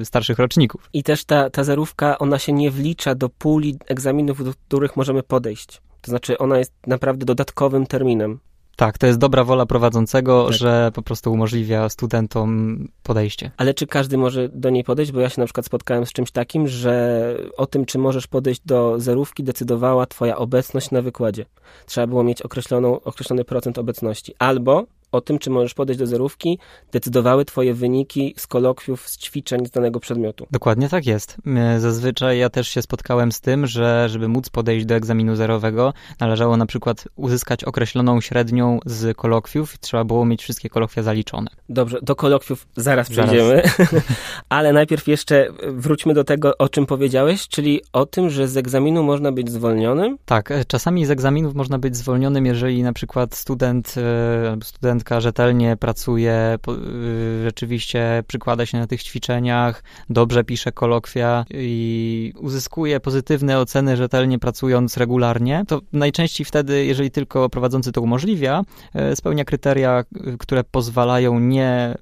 y, 0.00 0.04
starszych 0.04 0.38
roczników. 0.38 0.90
I 0.92 1.02
też 1.02 1.24
ta, 1.24 1.50
ta 1.50 1.64
zerówka, 1.64 2.18
ona 2.18 2.38
się 2.38 2.52
nie 2.52 2.70
wlicza 2.70 3.14
do 3.14 3.28
puli 3.28 3.76
egzaminów, 3.88 4.44
do 4.44 4.52
których 4.66 4.96
możemy 4.96 5.22
podejść. 5.22 5.51
To 6.00 6.10
znaczy, 6.10 6.38
ona 6.38 6.58
jest 6.58 6.72
naprawdę 6.86 7.26
dodatkowym 7.26 7.86
terminem. 7.86 8.38
Tak, 8.76 8.98
to 8.98 9.06
jest 9.06 9.18
dobra 9.18 9.44
wola 9.44 9.66
prowadzącego, 9.66 10.46
tak. 10.46 10.54
że 10.54 10.90
po 10.94 11.02
prostu 11.02 11.32
umożliwia 11.32 11.88
studentom 11.88 12.78
podejście. 13.02 13.50
Ale 13.56 13.74
czy 13.74 13.86
każdy 13.86 14.18
może 14.18 14.48
do 14.48 14.70
niej 14.70 14.84
podejść? 14.84 15.12
Bo 15.12 15.20
ja 15.20 15.28
się 15.28 15.40
na 15.40 15.46
przykład 15.46 15.66
spotkałem 15.66 16.06
z 16.06 16.12
czymś 16.12 16.30
takim, 16.30 16.68
że 16.68 17.36
o 17.56 17.66
tym, 17.66 17.84
czy 17.84 17.98
możesz 17.98 18.26
podejść 18.26 18.60
do 18.64 19.00
zerówki, 19.00 19.44
decydowała 19.44 20.06
twoja 20.06 20.36
obecność 20.36 20.90
na 20.90 21.02
wykładzie. 21.02 21.46
Trzeba 21.86 22.06
było 22.06 22.24
mieć 22.24 22.42
określoną, 22.42 23.00
określony 23.00 23.44
procent 23.44 23.78
obecności. 23.78 24.34
Albo 24.38 24.84
o 25.12 25.20
tym, 25.20 25.38
czy 25.38 25.50
możesz 25.50 25.74
podejść 25.74 25.98
do 25.98 26.06
zerówki, 26.06 26.58
decydowały 26.92 27.44
twoje 27.44 27.74
wyniki 27.74 28.34
z 28.36 28.46
kolokwiów, 28.46 29.08
z 29.08 29.18
ćwiczeń 29.18 29.66
z 29.66 29.70
danego 29.70 30.00
przedmiotu. 30.00 30.46
Dokładnie 30.50 30.88
tak 30.88 31.06
jest. 31.06 31.36
Zazwyczaj 31.78 32.38
ja 32.38 32.50
też 32.50 32.68
się 32.68 32.82
spotkałem 32.82 33.32
z 33.32 33.40
tym, 33.40 33.66
że 33.66 34.08
żeby 34.08 34.28
móc 34.28 34.48
podejść 34.50 34.86
do 34.86 34.94
egzaminu 34.94 35.36
zerowego, 35.36 35.92
należało 36.20 36.56
na 36.56 36.66
przykład 36.66 37.08
uzyskać 37.16 37.64
określoną 37.64 38.20
średnią 38.20 38.78
z 38.86 39.16
kolokwiów 39.16 39.74
i 39.74 39.78
trzeba 39.78 40.04
było 40.04 40.24
mieć 40.24 40.42
wszystkie 40.42 40.68
kolokwia 40.68 41.02
zaliczone. 41.02 41.50
Dobrze, 41.68 41.98
do 42.02 42.16
kolokwiów 42.16 42.66
zaraz 42.76 43.10
przejdziemy, 43.10 43.62
ale 44.48 44.72
najpierw 44.72 45.08
jeszcze 45.08 45.46
wróćmy 45.68 46.14
do 46.14 46.24
tego, 46.24 46.58
o 46.58 46.68
czym 46.68 46.86
powiedziałeś, 46.86 47.48
czyli 47.48 47.80
o 47.92 48.06
tym, 48.06 48.30
że 48.30 48.48
z 48.48 48.56
egzaminu 48.56 49.02
można 49.02 49.32
być 49.32 49.50
zwolnionym? 49.50 50.18
Tak, 50.24 50.50
e, 50.50 50.64
czasami 50.64 51.06
z 51.06 51.10
egzaminów 51.10 51.54
można 51.54 51.78
być 51.78 51.96
zwolnionym, 51.96 52.46
jeżeli 52.46 52.82
na 52.82 52.92
przykład 52.92 53.34
student, 53.34 53.94
e, 53.96 54.56
student 54.64 55.01
studentka 55.02 55.20
rzetelnie 55.20 55.76
pracuje, 55.76 56.58
y, 56.68 57.42
rzeczywiście 57.44 58.22
przykłada 58.26 58.66
się 58.66 58.78
na 58.78 58.86
tych 58.86 59.02
ćwiczeniach, 59.02 59.82
dobrze 60.10 60.44
pisze 60.44 60.72
kolokwia 60.72 61.44
i 61.50 62.32
uzyskuje 62.38 63.00
pozytywne 63.00 63.58
oceny 63.58 63.96
rzetelnie 63.96 64.38
pracując 64.38 64.96
regularnie, 64.96 65.64
to 65.68 65.80
najczęściej 65.92 66.44
wtedy, 66.44 66.84
jeżeli 66.84 67.10
tylko 67.10 67.48
prowadzący 67.48 67.92
to 67.92 68.00
umożliwia, 68.00 68.62
y, 69.12 69.16
spełnia 69.16 69.44
kryteria, 69.44 70.04
które 70.38 70.64
pozwalają 70.64 71.40
nie 71.40 71.94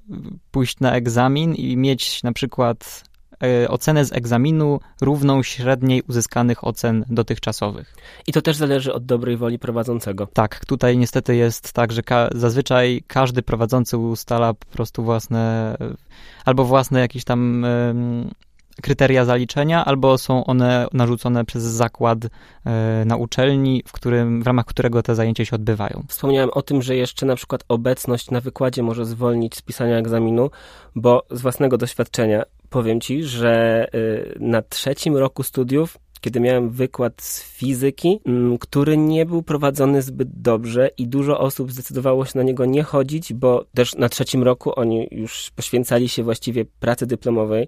pójść 0.51 0.79
na 0.79 0.93
egzamin 0.93 1.55
i 1.55 1.77
mieć 1.77 2.23
na 2.23 2.33
przykład 2.33 3.03
e, 3.07 3.10
ocenę 3.67 4.05
z 4.05 4.13
egzaminu 4.13 4.79
równą 5.01 5.43
średniej 5.43 6.03
uzyskanych 6.09 6.63
ocen 6.63 7.05
dotychczasowych. 7.09 7.95
I 8.27 8.33
to 8.33 8.41
też 8.41 8.57
zależy 8.57 8.93
od 8.93 9.05
dobrej 9.05 9.37
woli 9.37 9.59
prowadzącego. 9.59 10.27
Tak, 10.33 10.65
tutaj 10.65 10.97
niestety 10.97 11.35
jest 11.35 11.73
tak, 11.73 11.91
że 11.91 12.03
ka 12.03 12.29
zazwyczaj 12.35 13.03
każdy 13.07 13.41
prowadzący 13.41 13.97
ustala 13.97 14.53
po 14.53 14.65
prostu 14.65 15.03
własne 15.03 15.77
albo 16.45 16.65
własne 16.65 16.99
jakieś 16.99 17.23
tam 17.23 17.65
kryteria 18.81 19.25
zaliczenia, 19.25 19.85
albo 19.85 20.17
są 20.17 20.45
one 20.45 20.87
narzucone 20.93 21.45
przez 21.45 21.63
zakład 21.63 22.17
e, 22.65 23.03
na 23.05 23.15
uczelni, 23.15 23.83
w, 23.87 23.91
którym, 23.91 24.43
w 24.43 24.47
ramach 24.47 24.65
którego 24.65 25.03
te 25.03 25.15
zajęcia 25.15 25.45
się 25.45 25.55
odbywają. 25.55 26.03
Wspomniałem 26.07 26.49
o 26.53 26.61
tym, 26.61 26.81
że 26.81 26.95
jeszcze 26.95 27.25
na 27.25 27.35
przykład 27.35 27.63
obecność 27.67 28.31
na 28.31 28.41
wykładzie 28.41 28.83
może 28.83 29.05
zwolnić 29.05 29.55
z 29.55 29.61
pisania 29.61 29.97
egzaminu, 29.97 30.49
bo 30.95 31.23
z 31.31 31.41
własnego 31.41 31.77
doświadczenia 31.77 32.43
powiem 32.71 33.01
ci, 33.01 33.23
że 33.23 33.87
y, 33.95 34.37
na 34.39 34.61
trzecim 34.61 35.17
roku 35.17 35.43
studiów 35.43 35.97
kiedy 36.21 36.39
miałem 36.39 36.69
wykład 36.69 37.21
z 37.21 37.43
fizyki, 37.43 38.19
mm, 38.25 38.57
który 38.57 38.97
nie 38.97 39.25
był 39.25 39.43
prowadzony 39.43 40.01
zbyt 40.01 40.41
dobrze 40.41 40.89
i 40.97 41.07
dużo 41.07 41.39
osób 41.39 41.71
zdecydowało 41.71 42.25
się 42.25 42.31
na 42.35 42.43
niego 42.43 42.65
nie 42.65 42.83
chodzić, 42.83 43.33
bo 43.33 43.65
też 43.73 43.95
na 43.95 44.09
trzecim 44.09 44.43
roku 44.43 44.79
oni 44.79 45.07
już 45.11 45.51
poświęcali 45.55 46.09
się 46.09 46.23
właściwie 46.23 46.65
pracy 46.65 47.05
dyplomowej, 47.05 47.67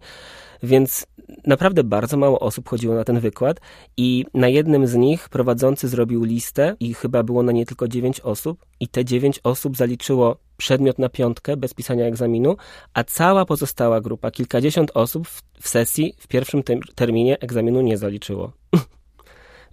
więc 0.63 1.05
naprawdę 1.47 1.83
bardzo 1.83 2.17
mało 2.17 2.39
osób 2.39 2.69
chodziło 2.69 2.95
na 2.95 3.03
ten 3.03 3.19
wykład 3.19 3.61
i 3.97 4.25
na 4.33 4.47
jednym 4.47 4.87
z 4.87 4.95
nich 4.95 5.29
prowadzący 5.29 5.87
zrobił 5.87 6.23
listę 6.23 6.75
i 6.79 6.93
chyba 6.93 7.23
było 7.23 7.43
na 7.43 7.51
nie 7.51 7.65
tylko 7.65 7.87
dziewięć 7.87 8.19
osób 8.19 8.65
i 8.79 8.87
te 8.87 9.05
dziewięć 9.05 9.39
osób 9.43 9.77
zaliczyło 9.77 10.37
przedmiot 10.57 10.99
na 10.99 11.09
piątkę 11.09 11.57
bez 11.57 11.73
pisania 11.73 12.05
egzaminu, 12.05 12.55
a 12.93 13.03
cała 13.03 13.45
pozostała 13.45 14.01
grupa, 14.01 14.31
kilkadziesiąt 14.31 14.91
osób 14.93 15.27
w, 15.27 15.41
w 15.61 15.67
sesji 15.67 16.15
w 16.19 16.27
pierwszym 16.27 16.63
terminie 16.95 17.39
egzaminu 17.39 17.81
nie 17.81 17.97
zaliczyło. 17.97 18.51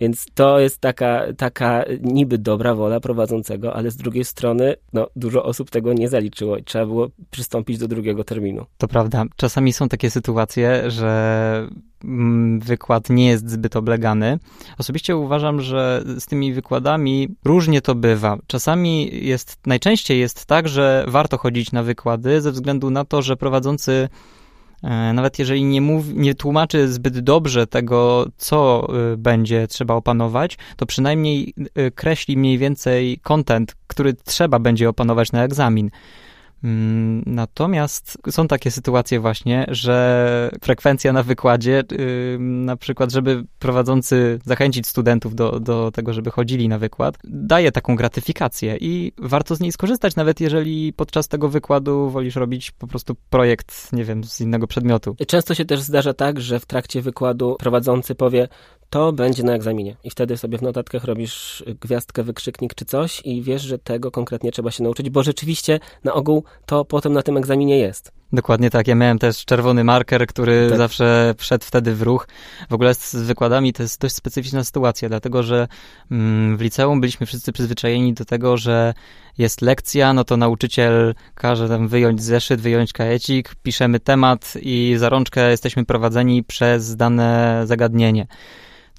Więc 0.00 0.26
to 0.34 0.60
jest 0.60 0.80
taka, 0.80 1.22
taka 1.36 1.84
niby 2.00 2.38
dobra 2.38 2.74
wola 2.74 3.00
prowadzącego, 3.00 3.74
ale 3.74 3.90
z 3.90 3.96
drugiej 3.96 4.24
strony 4.24 4.74
no, 4.92 5.06
dużo 5.16 5.44
osób 5.44 5.70
tego 5.70 5.92
nie 5.92 6.08
zaliczyło 6.08 6.56
i 6.56 6.64
trzeba 6.64 6.86
było 6.86 7.08
przystąpić 7.30 7.78
do 7.78 7.88
drugiego 7.88 8.24
terminu. 8.24 8.66
To 8.78 8.88
prawda. 8.88 9.24
Czasami 9.36 9.72
są 9.72 9.88
takie 9.88 10.10
sytuacje, 10.10 10.90
że 10.90 11.68
mm, 12.04 12.60
wykład 12.60 13.10
nie 13.10 13.28
jest 13.28 13.50
zbyt 13.50 13.76
oblegany. 13.76 14.38
Osobiście 14.78 15.16
uważam, 15.16 15.60
że 15.60 16.02
z 16.18 16.26
tymi 16.26 16.52
wykładami 16.52 17.28
różnie 17.44 17.80
to 17.80 17.94
bywa. 17.94 18.38
Czasami 18.46 19.10
jest, 19.26 19.58
najczęściej 19.66 20.20
jest 20.20 20.46
tak, 20.46 20.68
że 20.68 21.04
warto 21.08 21.38
chodzić 21.38 21.72
na 21.72 21.82
wykłady 21.82 22.40
ze 22.40 22.52
względu 22.52 22.90
na 22.90 23.04
to, 23.04 23.22
że 23.22 23.36
prowadzący 23.36 24.08
nawet 25.14 25.38
jeżeli 25.38 25.64
nie, 25.64 25.80
nie 26.14 26.34
tłumaczy 26.34 26.88
zbyt 26.88 27.20
dobrze 27.20 27.66
tego, 27.66 28.26
co 28.36 28.88
y, 29.12 29.16
będzie 29.16 29.66
trzeba 29.66 29.94
opanować, 29.94 30.58
to 30.76 30.86
przynajmniej 30.86 31.54
y, 31.78 31.90
kreśli 31.90 32.36
mniej 32.36 32.58
więcej 32.58 33.18
content, 33.22 33.76
który 33.86 34.14
trzeba 34.14 34.58
będzie 34.58 34.88
opanować 34.88 35.32
na 35.32 35.44
egzamin. 35.44 35.90
Mm, 36.64 37.22
natomiast 37.26 38.18
są 38.30 38.48
takie 38.48 38.70
sytuacje 38.70 39.20
właśnie, 39.20 39.66
że 39.68 40.50
frekwencja 40.62 41.12
na 41.12 41.22
wykładzie, 41.22 41.84
na 42.38 42.76
przykład, 42.76 43.12
żeby 43.12 43.44
prowadzący 43.58 44.38
zachęcić 44.44 44.86
studentów 44.86 45.34
do, 45.34 45.60
do 45.60 45.90
tego, 45.90 46.12
żeby 46.12 46.30
chodzili 46.30 46.68
na 46.68 46.78
wykład, 46.78 47.18
daje 47.24 47.72
taką 47.72 47.96
gratyfikację 47.96 48.76
i 48.80 49.12
warto 49.18 49.56
z 49.56 49.60
niej 49.60 49.72
skorzystać, 49.72 50.16
nawet 50.16 50.40
jeżeli 50.40 50.92
podczas 50.92 51.28
tego 51.28 51.48
wykładu 51.48 52.10
wolisz 52.10 52.36
robić 52.36 52.70
po 52.70 52.86
prostu 52.86 53.14
projekt, 53.30 53.92
nie 53.92 54.04
wiem, 54.04 54.24
z 54.24 54.40
innego 54.40 54.66
przedmiotu. 54.66 55.16
Często 55.26 55.54
się 55.54 55.64
też 55.64 55.80
zdarza 55.80 56.14
tak, 56.14 56.40
że 56.40 56.60
w 56.60 56.66
trakcie 56.66 57.02
wykładu 57.02 57.56
prowadzący 57.58 58.14
powie, 58.14 58.48
to 58.90 59.12
będzie 59.12 59.42
na 59.42 59.52
egzaminie. 59.52 59.96
I 60.04 60.10
wtedy 60.10 60.36
sobie 60.36 60.58
w 60.58 60.62
notatkach 60.62 61.04
robisz 61.04 61.64
gwiazdkę, 61.80 62.22
wykrzyknik 62.22 62.74
czy 62.74 62.84
coś 62.84 63.22
i 63.24 63.42
wiesz, 63.42 63.62
że 63.62 63.78
tego 63.78 64.10
konkretnie 64.10 64.52
trzeba 64.52 64.70
się 64.70 64.82
nauczyć, 64.82 65.10
bo 65.10 65.22
rzeczywiście 65.22 65.80
na 66.04 66.12
ogół 66.12 66.44
to 66.66 66.84
potem 66.84 67.12
na 67.12 67.22
tym 67.22 67.36
egzaminie 67.36 67.78
jest. 67.78 68.12
Dokładnie 68.32 68.70
tak. 68.70 68.88
Ja 68.88 68.94
miałem 68.94 69.18
też 69.18 69.44
czerwony 69.44 69.84
marker, 69.84 70.26
który 70.26 70.66
tak. 70.68 70.78
zawsze 70.78 71.34
wszedł 71.38 71.64
wtedy 71.64 71.94
w 71.94 72.02
ruch. 72.02 72.28
W 72.70 72.74
ogóle 72.74 72.94
z 72.94 73.14
wykładami 73.14 73.72
to 73.72 73.82
jest 73.82 74.00
dość 74.00 74.14
specyficzna 74.14 74.64
sytuacja, 74.64 75.08
dlatego 75.08 75.42
że 75.42 75.68
mm, 76.10 76.56
w 76.56 76.60
liceum 76.60 77.00
byliśmy 77.00 77.26
wszyscy 77.26 77.52
przyzwyczajeni 77.52 78.14
do 78.14 78.24
tego, 78.24 78.56
że 78.56 78.94
jest 79.38 79.62
lekcja, 79.62 80.12
no 80.12 80.24
to 80.24 80.36
nauczyciel 80.36 81.14
każe 81.34 81.68
tam 81.68 81.88
wyjąć 81.88 82.22
zeszyt, 82.22 82.60
wyjąć 82.60 82.92
kajecik, 82.92 83.54
piszemy 83.62 84.00
temat 84.00 84.54
i 84.62 84.94
za 84.98 85.08
rączkę 85.08 85.50
jesteśmy 85.50 85.84
prowadzeni 85.84 86.44
przez 86.44 86.96
dane 86.96 87.62
zagadnienie. 87.64 88.26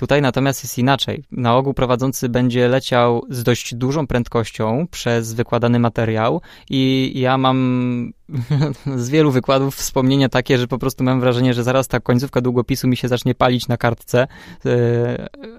Tutaj 0.01 0.22
natomiast 0.22 0.63
jest 0.63 0.77
inaczej. 0.77 1.24
Na 1.31 1.55
ogół 1.55 1.74
prowadzący 1.74 2.29
będzie 2.29 2.67
leciał 2.67 3.25
z 3.29 3.43
dość 3.43 3.75
dużą 3.75 4.08
prędkością 4.08 4.88
przez 4.91 5.34
wykładany 5.34 5.79
materiał 5.79 6.41
i 6.70 7.12
ja 7.15 7.38
mam 7.38 8.13
z 8.96 9.10
wielu 9.10 9.31
wykładów 9.31 9.75
wspomnienia 9.75 10.29
takie, 10.29 10.58
że 10.58 10.67
po 10.67 10.77
prostu 10.77 11.03
mam 11.03 11.20
wrażenie, 11.20 11.53
że 11.53 11.63
zaraz 11.63 11.88
ta 11.88 12.00
końcówka 12.00 12.41
długopisu 12.41 12.88
mi 12.88 12.98
się 12.98 13.08
zacznie 13.08 13.36
palić 13.36 13.67
na 13.67 13.77
kartce 13.77 14.27
yy, 14.65 14.72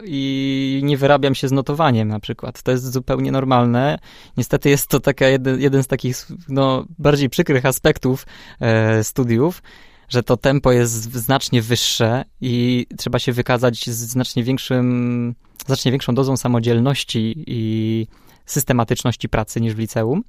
i 0.05 0.81
nie 0.85 0.97
wyrabiam 0.97 1.35
się 1.35 1.49
z 1.49 1.53
notowaniem 1.53 2.09
na 2.09 2.21
przykład. 2.21 2.63
To 2.63 2.71
jest 2.71 2.93
zupełnie 2.93 3.33
normalne. 3.33 3.99
Niestety 4.37 4.71
jest 4.71 4.87
to 4.89 5.01
taka 5.01 5.27
jeden, 5.27 5.61
jeden 5.61 5.83
z 5.83 5.87
takich 5.87 6.27
no, 6.49 6.85
bardziej 6.99 7.31
przykrych 7.31 7.67
aspektów 7.67 8.27
yy, 8.61 9.05
studiów 9.05 9.63
że 10.13 10.23
to 10.23 10.37
tempo 10.37 10.73
jest 10.73 11.13
znacznie 11.13 11.63
wyższe 11.63 12.25
i 12.41 12.87
trzeba 12.99 13.19
się 13.19 13.33
wykazać 13.33 13.91
z 13.91 13.97
znacznie 13.97 14.45
większym, 14.45 15.35
znacznie 15.67 15.93
większą 15.93 16.15
dozą 16.15 16.37
samodzielności 16.37 17.45
i 17.47 18.07
systematyczności 18.47 19.29
pracy 19.29 19.61
niż 19.61 19.75
w 19.75 19.79
liceum 19.79 20.23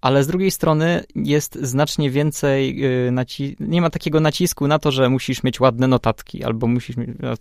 ale 0.00 0.24
z 0.24 0.26
drugiej 0.26 0.50
strony 0.50 1.04
jest 1.14 1.58
znacznie 1.62 2.10
więcej, 2.10 2.84
y, 3.06 3.10
naci- 3.12 3.56
nie 3.60 3.80
ma 3.80 3.90
takiego 3.90 4.20
nacisku 4.20 4.66
na 4.66 4.78
to, 4.78 4.90
że 4.90 5.08
musisz 5.08 5.42
mieć 5.42 5.60
ładne 5.60 5.88
notatki, 5.88 6.44
albo 6.44 6.66
musisz 6.66 6.96
mieć, 6.96 7.10
no, 7.20 7.34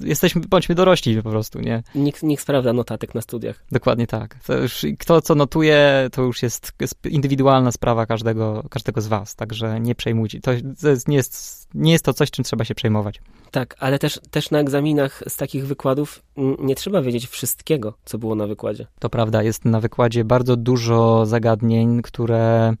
jesteśmy, 0.00 0.40
bądźmy 0.40 0.74
dorośli 0.74 1.22
po 1.22 1.30
prostu, 1.30 1.60
nie? 1.60 1.82
Nikt, 1.94 2.22
nikt 2.22 2.42
sprawdza 2.42 2.72
notatek 2.72 3.14
na 3.14 3.20
studiach. 3.20 3.64
Dokładnie 3.72 4.06
tak. 4.06 4.36
Już, 4.62 4.86
kto 4.98 5.20
co 5.20 5.34
notuje, 5.34 6.08
to 6.12 6.22
już 6.22 6.42
jest 6.42 6.72
indywidualna 7.10 7.72
sprawa 7.72 8.06
każdego, 8.06 8.64
każdego 8.70 9.00
z 9.00 9.06
was, 9.06 9.36
także 9.36 9.80
nie 9.80 9.94
przejmujcie. 9.94 10.40
To, 10.40 10.50
to 10.80 10.88
jest, 10.88 11.08
nie, 11.08 11.16
jest, 11.16 11.68
nie 11.74 11.92
jest 11.92 12.04
to 12.04 12.14
coś, 12.14 12.30
czym 12.30 12.44
trzeba 12.44 12.64
się 12.64 12.74
przejmować. 12.74 13.20
Tak, 13.54 13.76
ale 13.78 13.98
też, 13.98 14.20
też 14.30 14.50
na 14.50 14.58
egzaminach 14.58 15.22
z 15.28 15.36
takich 15.36 15.66
wykładów 15.66 16.22
nie 16.58 16.74
trzeba 16.74 17.02
wiedzieć 17.02 17.26
wszystkiego, 17.26 17.94
co 18.04 18.18
było 18.18 18.34
na 18.34 18.46
wykładzie. 18.46 18.86
To 18.98 19.10
prawda, 19.10 19.42
jest 19.42 19.64
na 19.64 19.80
wykładzie 19.80 20.24
bardzo 20.24 20.56
dużo 20.56 21.26
zagadnień, 21.26 22.02
które 22.02 22.74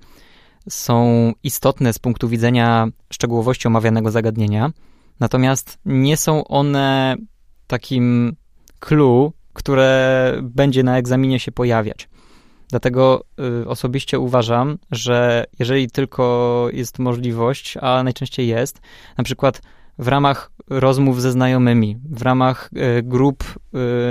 są 0.68 1.32
istotne 1.42 1.92
z 1.92 1.98
punktu 1.98 2.28
widzenia 2.28 2.86
szczegółowości 3.12 3.68
omawianego 3.68 4.10
zagadnienia, 4.10 4.70
natomiast 5.20 5.78
nie 5.84 6.16
są 6.16 6.44
one 6.44 7.16
takim 7.66 8.36
clue, 8.80 9.32
które 9.52 10.32
będzie 10.42 10.82
na 10.82 10.98
egzaminie 10.98 11.40
się 11.40 11.52
pojawiać. 11.52 12.08
Dlatego 12.68 13.24
y, 13.62 13.68
osobiście 13.68 14.18
uważam, 14.18 14.78
że 14.90 15.44
jeżeli 15.58 15.90
tylko 15.90 16.68
jest 16.72 16.98
możliwość, 16.98 17.76
a 17.80 18.02
najczęściej 18.02 18.48
jest, 18.48 18.80
na 19.18 19.24
przykład 19.24 19.60
w 19.98 20.08
ramach 20.08 20.50
rozmów 20.70 21.22
ze 21.22 21.32
znajomymi, 21.32 21.98
w 22.10 22.22
ramach 22.22 22.70
y, 22.98 23.02
grup 23.02 23.44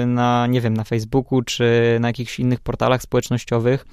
y, 0.03 0.05
na, 0.05 0.47
nie 0.47 0.61
wiem, 0.61 0.73
na 0.73 0.83
Facebooku 0.83 1.41
czy 1.41 1.97
na 1.99 2.07
jakichś 2.07 2.39
innych 2.39 2.59
portalach 2.59 3.01
społecznościowych, 3.01 3.85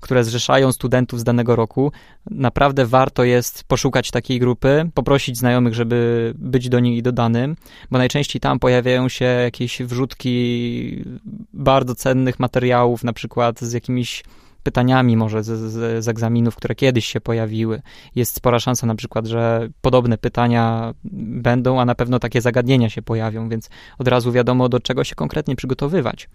które 0.00 0.24
zrzeszają 0.24 0.72
studentów 0.72 1.20
z 1.20 1.24
danego 1.24 1.56
roku. 1.56 1.92
Naprawdę 2.30 2.86
warto 2.86 3.24
jest 3.24 3.64
poszukać 3.64 4.10
takiej 4.10 4.40
grupy, 4.40 4.90
poprosić 4.94 5.38
znajomych, 5.38 5.74
żeby 5.74 6.32
być 6.38 6.68
do 6.68 6.80
niej 6.80 7.02
dodanym, 7.02 7.56
bo 7.90 7.98
najczęściej 7.98 8.40
tam 8.40 8.58
pojawiają 8.58 9.08
się 9.08 9.24
jakieś 9.24 9.82
wrzutki 9.82 11.04
bardzo 11.52 11.94
cennych 11.94 12.40
materiałów, 12.40 13.04
na 13.04 13.12
przykład 13.12 13.60
z 13.60 13.72
jakimiś 13.72 14.24
pytaniami 14.62 15.16
może 15.16 15.42
z, 15.42 15.46
z, 15.46 16.04
z, 16.04 16.08
egzaminów, 16.08 16.56
które 16.56 16.74
kiedyś 16.74 17.06
się 17.06 17.20
pojawiły. 17.20 17.82
Jest 18.14 18.34
spora 18.34 18.60
szansa 18.60 18.86
na 18.86 18.94
przykład, 18.94 19.26
że 19.26 19.68
podobne 19.80 20.18
pytania 20.18 20.94
będą, 21.42 21.80
a 21.80 21.84
na 21.84 21.94
pewno 21.94 22.18
takie 22.18 22.40
zagadnienia 22.40 22.90
się 22.90 23.02
pojawią, 23.02 23.48
więc 23.48 23.70
od 23.98 24.08
razu 24.08 24.32
wiadomo, 24.32 24.68
do 24.68 24.80
czego 24.80 25.04
się 25.04 25.14
konkretnie 25.14 25.56
przygotowywać. 25.56 26.28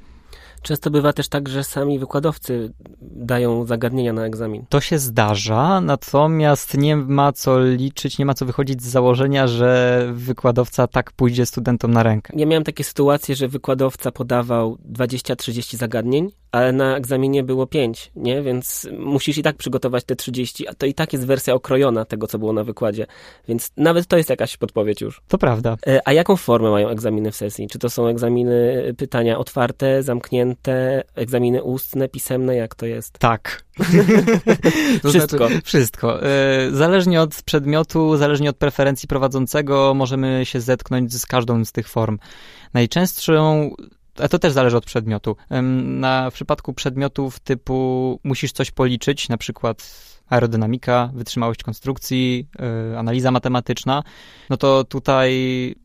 Często 0.61 0.89
bywa 0.89 1.13
też 1.13 1.27
tak, 1.27 1.49
że 1.49 1.63
sami 1.63 1.99
wykładowcy 1.99 2.73
dają 3.01 3.65
zagadnienia 3.65 4.13
na 4.13 4.25
egzamin. 4.25 4.65
To 4.69 4.81
się 4.81 4.99
zdarza, 4.99 5.81
natomiast 5.81 6.77
nie 6.77 6.95
ma 6.95 7.31
co 7.31 7.59
liczyć, 7.59 8.17
nie 8.19 8.25
ma 8.25 8.33
co 8.33 8.45
wychodzić 8.45 8.81
z 8.81 8.87
założenia, 8.87 9.47
że 9.47 10.03
wykładowca 10.13 10.87
tak 10.87 11.11
pójdzie 11.11 11.45
studentom 11.45 11.91
na 11.91 12.03
rękę. 12.03 12.33
Ja 12.35 12.45
miałem 12.45 12.63
takie 12.63 12.83
sytuacje, 12.83 13.35
że 13.35 13.47
wykładowca 13.47 14.11
podawał 14.11 14.77
20-30 14.91 15.75
zagadnień, 15.75 16.31
ale 16.51 16.71
na 16.71 16.97
egzaminie 16.97 17.43
było 17.43 17.67
5, 17.67 18.11
nie? 18.15 18.41
Więc 18.41 18.87
musisz 18.99 19.37
i 19.37 19.43
tak 19.43 19.55
przygotować 19.55 20.03
te 20.03 20.15
30, 20.15 20.67
a 20.67 20.73
to 20.73 20.85
i 20.85 20.93
tak 20.93 21.13
jest 21.13 21.25
wersja 21.25 21.53
okrojona 21.53 22.05
tego, 22.05 22.27
co 22.27 22.39
było 22.39 22.53
na 22.53 22.63
wykładzie. 22.63 23.07
Więc 23.47 23.71
nawet 23.77 24.07
to 24.07 24.17
jest 24.17 24.29
jakaś 24.29 24.57
podpowiedź 24.57 25.01
już. 25.01 25.21
To 25.27 25.37
prawda. 25.37 25.77
E, 25.87 26.01
a 26.05 26.13
jaką 26.13 26.35
formę 26.35 26.71
mają 26.71 26.89
egzaminy 26.89 27.31
w 27.31 27.35
sesji? 27.35 27.67
Czy 27.67 27.79
to 27.79 27.89
są 27.89 28.07
egzaminy 28.07 28.83
e, 28.87 28.93
pytania 28.93 29.37
otwarte, 29.37 30.03
zamknięte, 30.03 30.46
egzaminy 31.15 31.63
ustne, 31.63 32.09
pisemne? 32.09 32.55
Jak 32.55 32.75
to 32.75 32.85
jest? 32.85 33.19
Tak. 33.19 33.63
to 35.01 35.09
wszystko. 35.09 35.47
Znaczy, 35.47 35.61
wszystko. 35.63 36.23
E, 36.23 36.71
zależnie 36.71 37.21
od 37.21 37.41
przedmiotu, 37.41 38.17
zależnie 38.17 38.49
od 38.49 38.57
preferencji 38.57 39.07
prowadzącego, 39.07 39.93
możemy 39.93 40.41
się 40.43 40.61
zetknąć 40.61 41.13
z 41.13 41.25
każdą 41.25 41.65
z 41.65 41.71
tych 41.71 41.89
form. 41.89 42.19
Najczęstszą 42.73 43.71
a 44.19 44.27
to 44.27 44.39
też 44.39 44.53
zależy 44.53 44.77
od 44.77 44.85
przedmiotu. 44.85 45.35
Na, 45.83 46.29
w 46.29 46.33
przypadku 46.33 46.73
przedmiotów 46.73 47.39
typu 47.39 48.19
musisz 48.23 48.51
coś 48.51 48.71
policzyć, 48.71 49.29
na 49.29 49.37
przykład 49.37 50.06
aerodynamika, 50.29 51.11
wytrzymałość 51.13 51.63
konstrukcji, 51.63 52.47
yy, 52.89 52.97
analiza 52.97 53.31
matematyczna, 53.31 54.03
no 54.49 54.57
to 54.57 54.83
tutaj 54.83 55.31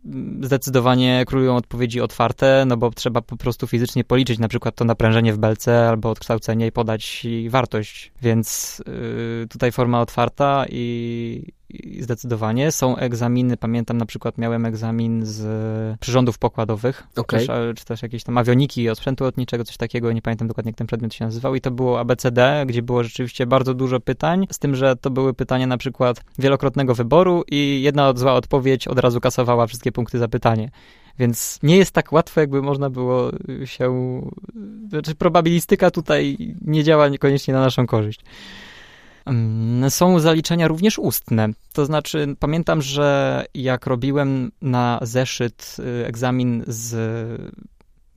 mm, 0.04 0.44
zdecydowanie 0.44 1.24
królują 1.26 1.56
odpowiedzi 1.56 2.00
otwarte, 2.00 2.64
no 2.66 2.76
bo 2.76 2.90
trzeba 2.90 3.22
po 3.22 3.36
prostu 3.36 3.66
fizycznie 3.66 4.04
policzyć 4.04 4.38
na 4.38 4.48
przykład 4.48 4.74
to 4.74 4.84
naprężenie 4.84 5.32
w 5.32 5.38
belce 5.38 5.88
albo 5.88 6.10
odkształcenie 6.10 6.66
i 6.66 6.72
podać 6.72 7.26
wartość. 7.48 8.12
Więc 8.22 8.78
yy, 8.86 9.46
tutaj 9.50 9.72
forma 9.72 10.00
otwarta 10.00 10.64
i, 10.68 11.52
zdecydowanie. 12.00 12.72
Są 12.72 12.96
egzaminy, 12.96 13.56
pamiętam 13.56 13.98
na 13.98 14.06
przykład 14.06 14.38
miałem 14.38 14.66
egzamin 14.66 15.26
z 15.26 16.00
przyrządów 16.00 16.38
pokładowych, 16.38 17.06
okay. 17.16 17.46
też, 17.46 17.76
czy 17.76 17.84
też 17.84 18.02
jakieś 18.02 18.24
tam 18.24 18.38
awioniki 18.38 18.88
od 18.88 18.98
sprzętu 18.98 19.24
lotniczego, 19.24 19.64
coś 19.64 19.76
takiego, 19.76 20.12
nie 20.12 20.22
pamiętam 20.22 20.48
dokładnie 20.48 20.70
jak 20.70 20.76
ten 20.76 20.86
przedmiot 20.86 21.14
się 21.14 21.24
nazywał 21.24 21.54
i 21.54 21.60
to 21.60 21.70
było 21.70 22.00
ABCD, 22.00 22.64
gdzie 22.66 22.82
było 22.82 23.02
rzeczywiście 23.04 23.46
bardzo 23.46 23.74
dużo 23.74 24.00
pytań, 24.00 24.46
z 24.50 24.58
tym, 24.58 24.76
że 24.76 24.96
to 24.96 25.10
były 25.10 25.34
pytania 25.34 25.66
na 25.66 25.78
przykład 25.78 26.24
wielokrotnego 26.38 26.94
wyboru 26.94 27.44
i 27.50 27.82
jedna 27.82 28.12
zła 28.16 28.34
odpowiedź 28.34 28.88
od 28.88 28.98
razu 28.98 29.20
kasowała 29.20 29.66
wszystkie 29.66 29.92
punkty 29.92 30.18
za 30.18 30.28
pytanie. 30.28 30.70
Więc 31.18 31.58
nie 31.62 31.76
jest 31.76 31.92
tak 31.92 32.12
łatwo, 32.12 32.40
jakby 32.40 32.62
można 32.62 32.90
było 32.90 33.30
się. 33.64 34.20
Znaczy, 34.88 35.14
probabilistyka 35.14 35.90
tutaj 35.90 36.54
nie 36.60 36.84
działa 36.84 37.08
niekoniecznie 37.08 37.54
na 37.54 37.60
naszą 37.60 37.86
korzyść. 37.86 38.20
Są 39.88 40.20
zaliczenia 40.20 40.68
również 40.68 40.98
ustne. 40.98 41.48
To 41.72 41.86
znaczy, 41.86 42.36
pamiętam, 42.38 42.82
że 42.82 43.44
jak 43.54 43.86
robiłem 43.86 44.52
na 44.62 44.98
zeszyt 45.02 45.76
y, 45.78 46.06
egzamin 46.06 46.64
z 46.66 46.96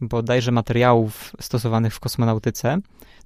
bodajże 0.02 0.52
materiałów 0.52 1.32
stosowanych 1.40 1.94
w 1.94 2.00
kosmonautyce, 2.00 2.80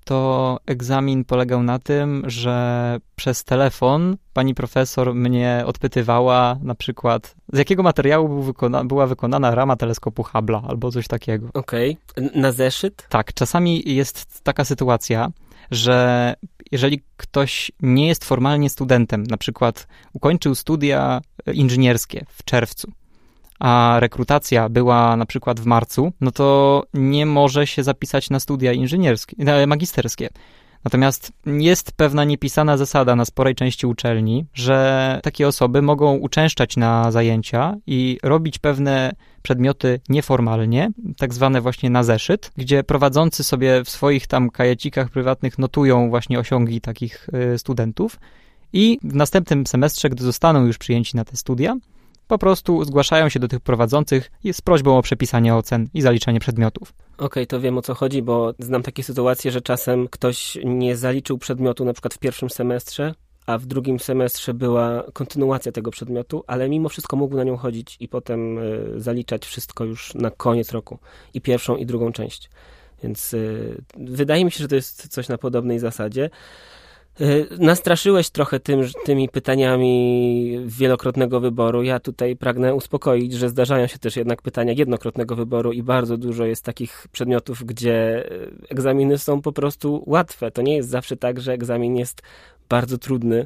to 0.04 0.60
egzamin 0.66 1.26
polegał 1.26 1.64
na 1.64 1.80
tym, 1.80 2.24
że 2.28 2.98
przez 3.16 3.44
telefon 3.44 4.18
pani 4.34 4.56
profesor 4.56 5.16
mnie 5.16 5.64
odpytywała 5.66 6.58
na 6.62 6.76
przykład, 6.76 7.36
z 7.54 7.58
jakiego 7.58 7.84
materiału 7.84 8.28
był 8.28 8.42
wykona 8.42 8.84
była 8.84 9.08
wykonana 9.08 9.56
rama 9.56 9.76
teleskopu 9.76 10.24
Hubble'a 10.24 10.62
albo 10.68 10.92
coś 10.92 11.08
takiego. 11.08 11.50
Okej. 11.54 11.98
Okay. 12.12 12.30
Na 12.36 12.52
zeszyt? 12.52 13.08
Tak, 13.10 13.34
czasami 13.34 13.96
jest 13.96 14.44
taka 14.44 14.66
sytuacja, 14.66 15.32
że 15.72 16.34
jeżeli 16.72 17.04
ktoś 17.18 17.72
nie 17.82 18.08
jest 18.08 18.26
formalnie 18.26 18.70
studentem, 18.70 19.24
na 19.24 19.38
przykład 19.38 19.88
ukończył 20.14 20.56
studia 20.56 21.22
inżynierskie 21.54 22.26
w 22.30 22.44
czerwcu, 22.44 22.92
a 23.60 23.98
rekrutacja 24.00 24.70
była 24.70 25.16
na 25.16 25.26
przykład 25.26 25.60
w 25.60 25.66
marcu, 25.66 26.12
no 26.22 26.32
to 26.32 26.84
nie 26.94 27.26
może 27.26 27.68
się 27.68 27.84
zapisać 27.84 28.30
na 28.30 28.40
studia 28.40 28.74
inżynierskie, 28.74 29.36
magisterskie. 29.68 30.30
Natomiast 30.84 31.32
jest 31.46 31.92
pewna 31.92 32.24
niepisana 32.24 32.78
zasada 32.78 33.16
na 33.16 33.26
sporej 33.26 33.56
części 33.56 33.88
uczelni, 33.88 34.46
że 34.54 35.20
takie 35.24 35.48
osoby 35.48 35.82
mogą 35.82 36.16
uczęszczać 36.16 36.78
na 36.78 37.12
zajęcia 37.12 37.76
i 37.88 38.18
robić 38.24 38.60
pewne 38.60 39.12
przedmioty 39.42 40.00
nieformalnie, 40.10 40.92
tak 41.18 41.34
zwane 41.34 41.62
właśnie 41.62 41.90
na 41.90 42.04
zeszyt, 42.04 42.52
gdzie 42.58 42.84
prowadzący 42.84 43.44
sobie 43.44 43.84
w 43.84 43.90
swoich 43.90 44.28
tam 44.28 44.50
kajecikach 44.50 45.10
prywatnych 45.10 45.60
notują 45.60 46.10
właśnie 46.10 46.40
osiągi 46.40 46.82
takich 46.82 47.28
y, 47.54 47.58
studentów. 47.58 48.20
I 48.74 49.00
w 49.04 49.16
następnym 49.16 49.68
semestrze, 49.68 50.10
gdy 50.10 50.24
zostaną 50.24 50.66
już 50.66 50.78
przyjęci 50.78 51.18
na 51.18 51.26
te 51.26 51.38
studia, 51.38 51.78
po 52.30 52.38
prostu 52.38 52.86
zgłaszają 52.86 53.30
się 53.30 53.40
do 53.40 53.48
tych 53.48 53.60
prowadzących 53.60 54.32
z 54.54 54.62
prośbą 54.62 54.98
o 54.98 55.02
przepisanie 55.02 55.56
ocen 55.56 55.90
i 55.94 56.02
zaliczenie 56.02 56.40
przedmiotów. 56.40 56.94
Okej, 57.14 57.26
okay, 57.26 57.46
to 57.46 57.60
wiem 57.60 57.78
o 57.78 57.82
co 57.82 57.94
chodzi, 57.94 58.22
bo 58.22 58.54
znam 58.60 58.84
takie 58.84 59.04
sytuacje, 59.04 59.52
że 59.52 59.62
czasem 59.62 60.08
ktoś 60.08 60.58
nie 60.66 60.98
zaliczył 60.98 61.38
przedmiotu 61.38 61.86
na 61.86 61.94
przykład 61.94 62.14
w 62.14 62.18
pierwszym 62.18 62.50
semestrze, 62.50 63.14
a 63.46 63.58
w 63.58 63.66
drugim 63.66 64.00
semestrze 64.00 64.54
była 64.54 65.04
kontynuacja 65.14 65.72
tego 65.72 65.92
przedmiotu, 65.92 66.44
ale 66.48 66.70
mimo 66.70 66.90
wszystko 66.90 67.18
mógł 67.18 67.36
na 67.36 67.44
nią 67.44 67.58
chodzić 67.58 67.98
i 68.00 68.08
potem 68.08 68.58
y, 68.58 68.94
zaliczać 68.98 69.46
wszystko 69.46 69.84
już 69.84 70.16
na 70.16 70.32
koniec 70.32 70.72
roku. 70.72 71.00
I 71.34 71.42
pierwszą, 71.42 71.76
i 71.76 71.86
drugą 71.86 72.12
część. 72.12 72.50
Więc 73.04 73.34
y, 73.34 73.82
wydaje 73.98 74.46
mi 74.46 74.52
się, 74.52 74.60
że 74.60 74.68
to 74.68 74.76
jest 74.76 75.08
coś 75.08 75.28
na 75.28 75.38
podobnej 75.38 75.80
zasadzie. 75.80 76.30
Y, 77.22 77.48
nastraszyłeś 77.58 78.30
trochę 78.30 78.60
tym, 78.60 78.82
tymi 79.06 79.30
pytaniami 79.30 80.60
wielokrotnego 80.66 81.40
wyboru. 81.40 81.84
Ja 81.84 82.00
tutaj 82.00 82.36
pragnę 82.36 82.76
uspokoić, 82.76 83.34
że 83.34 83.50
zdarzają 83.50 83.88
się 83.88 84.00
też 84.00 84.16
jednak 84.16 84.42
pytania 84.42 84.74
jednokrotnego 84.74 85.36
wyboru 85.36 85.72
i 85.72 85.84
bardzo 85.84 86.18
dużo 86.18 86.46
jest 86.46 86.66
takich 86.66 87.08
przedmiotów, 87.12 87.64
gdzie 87.64 88.26
y, 88.32 88.52
egzaminy 88.70 89.18
są 89.18 89.42
po 89.42 89.52
prostu 89.52 90.04
łatwe. 90.08 90.52
To 90.52 90.62
nie 90.62 90.76
jest 90.76 90.90
zawsze 90.90 91.18
tak, 91.18 91.40
że 91.40 91.54
egzamin 91.54 91.96
jest 91.96 92.22
bardzo 92.70 92.98
trudny 92.98 93.46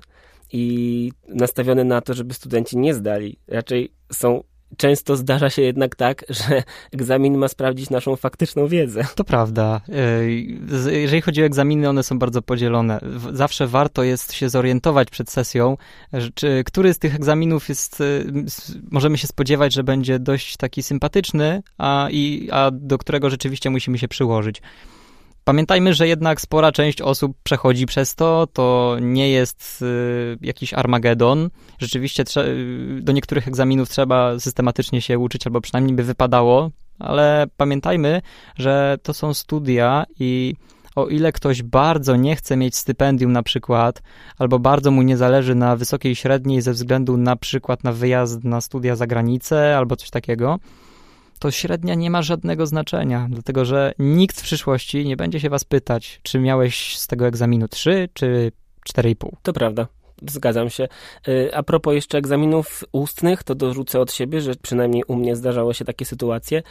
i 0.51 1.11
nastawiony 1.27 1.83
na 1.83 2.01
to, 2.01 2.13
żeby 2.13 2.33
studenci 2.33 2.77
nie 2.77 2.93
zdali. 2.93 3.37
Raczej 3.47 3.91
są 4.11 4.43
często 4.77 5.15
zdarza 5.15 5.49
się 5.49 5.61
jednak 5.61 5.95
tak, 5.95 6.25
że 6.47 6.63
egzamin 6.91 7.37
ma 7.37 7.47
sprawdzić 7.47 7.89
naszą 7.89 8.15
faktyczną 8.15 8.67
wiedzę. 8.67 9.05
To 9.15 9.23
prawda. 9.23 9.81
E, 9.89 10.99
jeżeli 10.99 11.21
chodzi 11.21 11.41
o 11.41 11.45
egzaminy, 11.45 11.89
one 11.89 12.03
są 12.03 12.19
bardzo 12.19 12.41
podzielone. 12.41 12.99
Zawsze 13.31 13.67
warto 13.67 14.03
jest 14.03 14.33
się 14.33 14.49
zorientować 14.49 15.09
przed 15.09 15.29
sesją, 15.29 15.77
czy 16.33 16.63
który 16.63 16.93
z 16.93 16.99
tych 16.99 17.15
egzaminów 17.15 17.69
jest, 17.69 18.01
e, 18.01 18.03
możemy 18.91 19.17
się 19.17 19.27
spodziewać, 19.27 19.73
że 19.73 19.83
będzie 19.83 20.19
dość 20.19 20.57
taki 20.57 20.83
sympatyczny, 20.83 21.63
a, 21.77 22.07
i, 22.11 22.49
a 22.51 22.71
do 22.71 22.97
którego 22.97 23.29
rzeczywiście 23.29 23.69
musimy 23.69 23.97
się 23.97 24.07
przyłożyć. 24.07 24.61
Pamiętajmy, 25.43 25.93
że 25.93 26.07
jednak 26.07 26.41
spora 26.41 26.71
część 26.71 27.01
osób 27.01 27.37
przechodzi 27.43 27.85
przez 27.85 28.15
to, 28.15 28.47
to 28.53 28.97
nie 29.01 29.29
jest 29.29 29.81
y, 29.81 30.37
jakiś 30.41 30.73
Armagedon. 30.73 31.49
Rzeczywiście 31.79 32.23
y, 32.37 32.99
do 33.01 33.11
niektórych 33.11 33.47
egzaminów 33.47 33.89
trzeba 33.89 34.39
systematycznie 34.39 35.01
się 35.01 35.19
uczyć, 35.19 35.47
albo 35.47 35.61
przynajmniej 35.61 35.95
by 35.95 36.03
wypadało, 36.03 36.71
ale 36.99 37.47
pamiętajmy, 37.57 38.21
że 38.57 38.97
to 39.03 39.13
są 39.13 39.33
studia 39.33 40.05
i 40.19 40.55
o 40.95 41.07
ile 41.07 41.31
ktoś 41.31 41.63
bardzo 41.63 42.15
nie 42.15 42.35
chce 42.35 42.57
mieć 42.57 42.75
stypendium 42.75 43.31
na 43.31 43.43
przykład, 43.43 44.01
albo 44.37 44.59
bardzo 44.59 44.91
mu 44.91 45.01
nie 45.01 45.17
zależy 45.17 45.55
na 45.55 45.75
wysokiej 45.75 46.15
średniej 46.15 46.61
ze 46.61 46.73
względu 46.73 47.17
na 47.17 47.35
przykład 47.35 47.83
na 47.83 47.91
wyjazd 47.91 48.43
na 48.43 48.61
studia 48.61 48.95
za 48.95 49.07
granicę 49.07 49.77
albo 49.77 49.95
coś 49.95 50.09
takiego, 50.09 50.59
to 51.43 51.51
średnia 51.51 51.95
nie 51.95 52.09
ma 52.09 52.21
żadnego 52.21 52.65
znaczenia, 52.65 53.27
dlatego 53.29 53.65
że 53.65 53.93
nikt 53.99 54.41
w 54.41 54.43
przyszłości 54.43 55.05
nie 55.05 55.17
będzie 55.17 55.39
się 55.39 55.49
was 55.49 55.63
pytać, 55.63 56.19
czy 56.23 56.39
miałeś 56.39 56.97
z 56.97 57.07
tego 57.07 57.27
egzaminu 57.27 57.67
3 57.67 58.09
czy 58.13 58.51
4,5. 58.89 59.29
To 59.43 59.53
prawda. 59.53 59.87
Zgadzam 60.29 60.69
się. 60.69 60.87
Y, 61.27 61.55
a 61.55 61.63
propos 61.63 61.93
jeszcze 61.93 62.17
egzaminów 62.17 62.83
ustnych, 62.91 63.43
to 63.43 63.55
dorzucę 63.55 63.99
od 63.99 64.13
siebie, 64.13 64.41
że 64.41 64.55
przynajmniej 64.55 65.03
u 65.07 65.15
mnie 65.15 65.35
zdarzało 65.35 65.73
się 65.73 65.85
takie 65.85 66.05
sytuacje, 66.05 66.63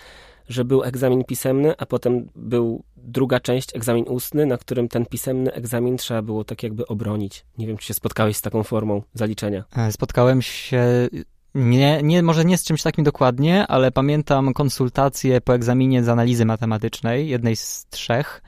że 0.49 0.65
był 0.65 0.83
egzamin 0.83 1.25
pisemny, 1.25 1.75
a 1.79 1.87
potem 1.87 2.29
był 2.37 2.83
druga 2.97 3.41
część, 3.41 3.77
egzamin 3.77 4.05
ustny, 4.09 4.47
na 4.47 4.59
którym 4.59 4.89
ten 4.89 5.07
pisemny 5.07 5.53
egzamin 5.53 5.97
trzeba 5.97 6.23
było 6.23 6.45
tak 6.45 6.63
jakby 6.63 6.87
obronić. 6.87 7.45
Nie 7.59 7.67
wiem, 7.67 7.77
czy 7.77 7.87
się 7.87 7.95
spotkałeś 7.95 8.37
z 8.37 8.43
taką 8.43 8.63
formą 8.63 9.03
zaliczenia. 9.15 9.65
E, 9.77 9.93
spotkałem 9.93 10.43
się 10.43 11.09
nie, 11.55 12.01
nie, 12.03 12.23
może 12.23 12.45
nie 12.45 12.59
z 12.59 12.65
czymś 12.65 12.83
takim 12.83 13.05
dokładnie, 13.05 13.67
ale 13.67 13.91
pamiętam 13.91 14.55
konsultacje 14.55 15.41
po 15.41 15.55
egzaminie 15.55 16.05
z 16.05 16.09
analizy 16.09 16.45
matematycznej, 16.45 17.29
jednej 17.29 17.57
z 17.57 17.87
trzech. 17.91 18.43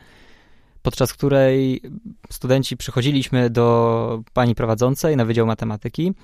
podczas 0.82 1.12
której 1.12 1.80
studenci 2.30 2.76
przychodziliśmy 2.76 3.50
do 3.50 4.22
pani 4.32 4.54
prowadzącej 4.54 5.16
na 5.16 5.24
Wydział 5.24 5.46
Matematyki 5.46 6.14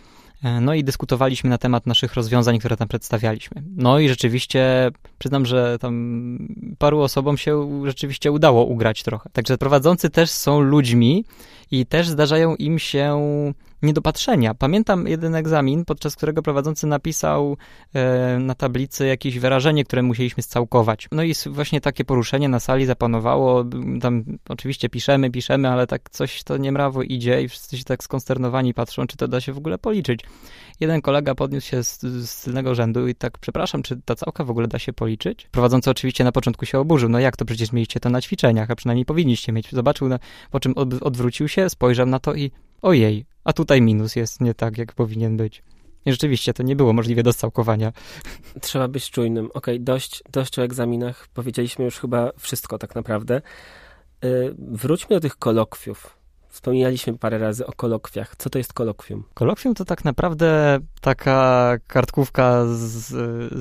E, 0.42 0.60
no 0.60 0.74
i 0.74 0.84
dyskutowaliśmy 0.84 1.50
na 1.50 1.58
temat 1.58 1.86
naszych 1.86 2.14
rozwiązań, 2.14 2.58
które 2.58 2.76
tam 2.76 2.88
przedstawialiśmy. 2.88 3.62
No 3.76 3.98
i 3.98 4.08
rzeczywiście 4.08 4.90
przyznam, 5.18 5.46
że 5.46 5.78
tam 5.80 6.38
paru 6.78 7.00
osobom 7.00 7.38
się 7.38 7.82
rzeczywiście 7.86 8.32
udało 8.32 8.64
ugrać 8.64 9.02
trochę. 9.02 9.30
Także 9.32 9.58
prowadzący 9.58 10.10
też 10.10 10.30
są 10.30 10.60
ludźmi 10.60 11.24
i 11.70 11.86
też 11.86 12.08
zdarzają 12.08 12.56
im 12.56 12.78
się 12.78 13.20
niedopatrzenia. 13.82 14.54
Pamiętam 14.54 15.06
jeden 15.06 15.34
egzamin, 15.34 15.84
podczas 15.84 16.16
którego 16.16 16.42
prowadzący 16.42 16.86
napisał 16.86 17.56
e, 17.94 18.38
na 18.38 18.54
tablicy 18.54 19.06
jakieś 19.06 19.38
wyrażenie, 19.38 19.84
które 19.84 20.02
musieliśmy 20.02 20.42
scałkować. 20.42 21.08
No 21.12 21.22
i 21.22 21.34
właśnie 21.46 21.80
takie 21.80 22.04
poruszenie 22.04 22.48
na 22.48 22.60
sali 22.60 22.86
zapanowało. 22.86 23.64
Tam 24.00 24.24
oczywiście 24.48 24.88
piszemy, 24.88 25.30
piszemy, 25.30 25.68
ale 25.68 25.86
tak 25.86 26.10
coś 26.10 26.42
to 26.42 26.56
niemrawo 26.56 27.02
idzie 27.02 27.42
i 27.42 27.48
wszyscy 27.48 27.78
się 27.78 27.84
tak 27.84 28.04
skonsternowani 28.04 28.74
patrzą, 28.74 29.06
czy 29.06 29.16
to 29.16 29.28
da 29.28 29.40
się 29.40 29.52
w 29.52 29.58
ogóle 29.58 29.78
policzyć. 29.78 30.20
Jeden 30.80 31.00
kolega 31.00 31.34
podniósł 31.34 31.66
się 31.66 31.84
z, 31.84 32.00
z 32.00 32.42
tylnego 32.42 32.74
rzędu 32.74 33.08
i 33.08 33.14
tak, 33.14 33.38
przepraszam, 33.38 33.82
czy 33.82 34.00
ta 34.04 34.14
całka 34.14 34.44
w 34.44 34.50
ogóle 34.50 34.68
da 34.68 34.78
się 34.78 34.92
policzyć? 34.92 35.48
Prowadzący 35.50 35.90
oczywiście 35.90 36.24
na 36.24 36.32
początku 36.32 36.66
się 36.66 36.78
oburzył. 36.78 37.08
No 37.08 37.18
jak 37.18 37.36
to, 37.36 37.44
przecież 37.44 37.72
mieliście 37.72 38.00
to 38.00 38.10
na 38.10 38.20
ćwiczeniach, 38.20 38.70
a 38.70 38.76
przynajmniej 38.76 39.04
powinniście 39.04 39.52
mieć. 39.52 39.72
Zobaczył, 39.72 40.08
no, 40.08 40.18
po 40.50 40.60
czym 40.60 40.72
od, 40.76 41.02
odwrócił 41.02 41.48
się, 41.48 41.70
spojrzał 41.70 42.06
na 42.06 42.18
to 42.18 42.34
i 42.34 42.50
ojej, 42.82 43.24
a 43.44 43.52
tutaj 43.52 43.82
minus 43.82 44.16
jest 44.16 44.40
nie 44.40 44.54
tak, 44.54 44.78
jak 44.78 44.92
powinien 44.92 45.36
być. 45.36 45.62
I 46.06 46.10
rzeczywiście 46.10 46.54
to 46.54 46.62
nie 46.62 46.76
było 46.76 46.92
możliwe 46.92 47.22
do 47.22 47.32
scałkowania. 47.32 47.92
Trzeba 48.60 48.88
być 48.88 49.10
czujnym. 49.10 49.46
Okej, 49.46 49.74
okay, 49.74 49.84
dość, 49.84 50.22
dość 50.32 50.58
o 50.58 50.62
egzaminach. 50.62 51.28
Powiedzieliśmy 51.34 51.84
już 51.84 51.98
chyba 51.98 52.30
wszystko 52.38 52.78
tak 52.78 52.94
naprawdę. 52.94 53.42
Yy, 54.22 54.54
wróćmy 54.58 55.16
do 55.16 55.20
tych 55.20 55.36
kolokwiów. 55.36 56.19
Wspominaliśmy 56.50 57.18
parę 57.18 57.38
razy 57.38 57.66
o 57.66 57.72
kolokwiach. 57.72 58.36
Co 58.36 58.50
to 58.50 58.58
jest 58.58 58.72
kolokwium? 58.72 59.24
Kolokwium 59.34 59.74
to 59.74 59.84
tak 59.84 60.04
naprawdę 60.04 60.78
taka 61.00 61.76
kartkówka 61.86 62.66
z, 62.66 63.06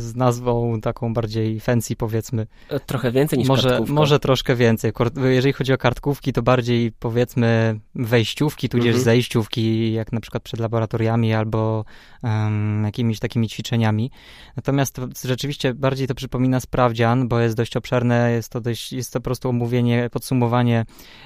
z 0.01 0.15
nazwą 0.15 0.81
taką 0.81 1.13
bardziej 1.13 1.59
fancy, 1.59 1.95
powiedzmy. 1.95 2.47
E, 2.69 2.79
trochę 2.79 3.11
więcej 3.11 3.39
niż 3.39 3.47
może, 3.47 3.69
kartkówka. 3.69 3.93
Może 3.93 4.19
troszkę 4.19 4.55
więcej. 4.55 4.91
Jeżeli 5.29 5.53
chodzi 5.53 5.73
o 5.73 5.77
kartkówki, 5.77 6.33
to 6.33 6.41
bardziej 6.41 6.91
powiedzmy 6.91 7.79
wejściówki, 7.95 8.69
tudzież 8.69 8.87
mhm. 8.87 9.03
zejściówki, 9.03 9.93
jak 9.93 10.11
na 10.11 10.19
przykład 10.19 10.43
przed 10.43 10.59
laboratoriami 10.59 11.33
albo 11.33 11.85
um, 12.23 12.83
jakimiś 12.85 13.19
takimi 13.19 13.49
ćwiczeniami. 13.49 14.11
Natomiast 14.55 14.95
to, 14.95 15.07
rzeczywiście 15.25 15.73
bardziej 15.73 16.07
to 16.07 16.15
przypomina 16.15 16.59
sprawdzian, 16.59 17.27
bo 17.27 17.39
jest 17.39 17.55
dość 17.55 17.77
obszerne, 17.77 18.31
jest 18.31 18.49
to, 18.49 18.61
dość, 18.61 18.93
jest 18.93 19.13
to 19.13 19.19
po 19.19 19.23
prostu 19.23 19.49
omówienie, 19.49 20.09
podsumowanie 20.11 20.85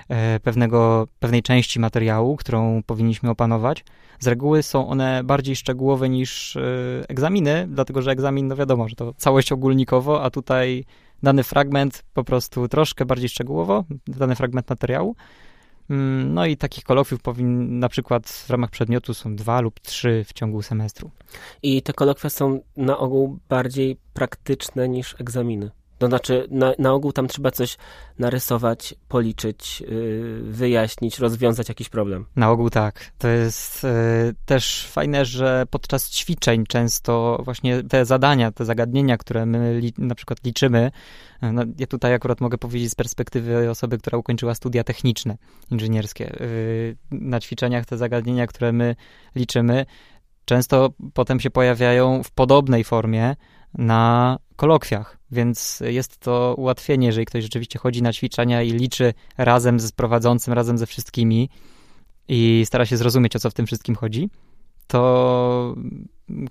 e, 0.10 0.39
pewnego, 0.39 1.08
pewnej 1.19 1.43
części 1.43 1.53
materiału, 1.80 2.38
którą 2.38 2.84
powinniśmy 2.84 3.30
opanować. 3.30 3.86
Z 4.20 4.28
reguły 4.28 4.63
są 4.63 4.88
one 4.88 5.24
bardziej 5.24 5.56
szczegółowe 5.56 6.10
niż 6.10 6.56
y, 6.56 7.06
egzaminy, 7.08 7.68
dlatego 7.70 8.02
że 8.02 8.12
egzamin, 8.12 8.48
no 8.48 8.56
wiadomo, 8.56 8.89
że 8.89 8.96
to 8.96 9.13
całość 9.13 9.52
ogólnikowo, 9.52 10.24
a 10.24 10.30
tutaj 10.30 10.86
dany 11.24 11.44
fragment 11.44 12.04
po 12.13 12.24
prostu 12.24 12.68
troszkę 12.68 13.06
bardziej 13.06 13.30
szczegółowo, 13.30 13.84
dany 14.08 14.36
fragment 14.36 14.70
materiału. 14.70 15.16
Mm, 15.89 16.34
no 16.34 16.46
i 16.46 16.58
takich 16.58 16.84
kolokwiów 16.84 17.22
powinien, 17.22 17.80
na 17.80 17.89
przykład 17.89 18.30
w 18.30 18.50
ramach 18.50 18.70
przedmiotu 18.70 19.13
są 19.13 19.36
dwa 19.36 19.62
lub 19.62 19.80
trzy 19.80 20.26
w 20.28 20.34
ciągu 20.34 20.62
semestru. 20.62 21.12
I 21.63 21.82
te 21.82 21.94
kolokwia 21.94 22.30
są 22.30 22.60
na 22.78 22.98
ogół 22.98 23.39
bardziej 23.50 23.98
praktyczne 24.13 24.89
niż 24.89 25.16
egzaminy. 25.20 25.72
To 26.04 26.08
znaczy, 26.08 26.48
na, 26.52 26.74
na 26.80 26.94
ogół 26.94 27.12
tam 27.12 27.28
trzeba 27.28 27.52
coś 27.52 27.78
narysować, 28.20 28.96
policzyć, 29.08 29.82
yy, 29.82 30.39
wyjaśnić, 30.44 31.20
rozwiązać 31.20 31.70
jakiś 31.70 31.89
problem. 31.89 32.26
Na 32.36 32.52
ogół 32.52 32.70
tak. 32.70 33.12
To 33.18 33.28
jest 33.28 33.84
yy, 33.84 33.89
też 34.46 34.88
fajne, 34.88 35.26
że 35.26 35.66
podczas 35.70 36.10
ćwiczeń 36.10 36.66
często 36.66 37.42
właśnie 37.46 37.84
te 37.84 38.06
zadania, 38.06 38.52
te 38.52 38.66
zagadnienia, 38.66 39.18
które 39.18 39.46
my 39.46 39.80
li, 39.80 39.94
na 39.98 40.16
przykład 40.16 40.39
liczymy, 40.46 40.92
yy, 41.42 41.52
no, 41.52 41.63
ja 41.80 41.88
tutaj 41.88 42.13
akurat 42.13 42.42
mogę 42.42 42.58
powiedzieć 42.58 42.92
z 42.92 42.96
perspektywy 42.96 43.70
osoby, 43.70 43.98
która 43.98 44.18
ukończyła 44.18 44.56
studia 44.56 44.84
techniczne, 44.84 45.38
inżynierskie. 45.72 46.38
Na 47.12 47.39
ćwiczeniach 47.39 47.86
te 47.86 47.98
zagadnienia, 47.98 48.48
które 48.48 48.72
my 48.72 48.96
liczymy, 49.36 49.86
często 50.46 50.89
potem 51.13 51.39
się 51.39 51.50
pojawiają 51.50 52.24
w 52.24 52.32
podobnej 52.32 52.84
formie 52.84 53.36
na 53.74 54.38
kolokwiach, 54.56 55.18
więc 55.32 55.84
jest 55.86 56.18
to 56.18 56.56
ułatwienie, 56.58 57.08
jeżeli 57.08 57.26
ktoś 57.26 57.44
rzeczywiście 57.44 57.80
chodzi 57.80 58.02
na 58.02 58.13
ćwiczenia 58.13 58.62
i 58.62 58.72
liczy 58.72 59.13
razem 59.38 59.80
z 59.80 59.92
prowadzącym, 59.92 60.54
razem 60.54 60.78
ze 60.78 60.86
wszystkimi 60.86 61.50
i 62.28 62.63
stara 62.66 62.86
się 62.86 62.98
zrozumieć, 62.98 63.36
o 63.36 63.39
co 63.39 63.50
w 63.50 63.54
tym 63.54 63.66
wszystkim 63.66 63.96
chodzi, 63.96 64.30
to 64.88 65.76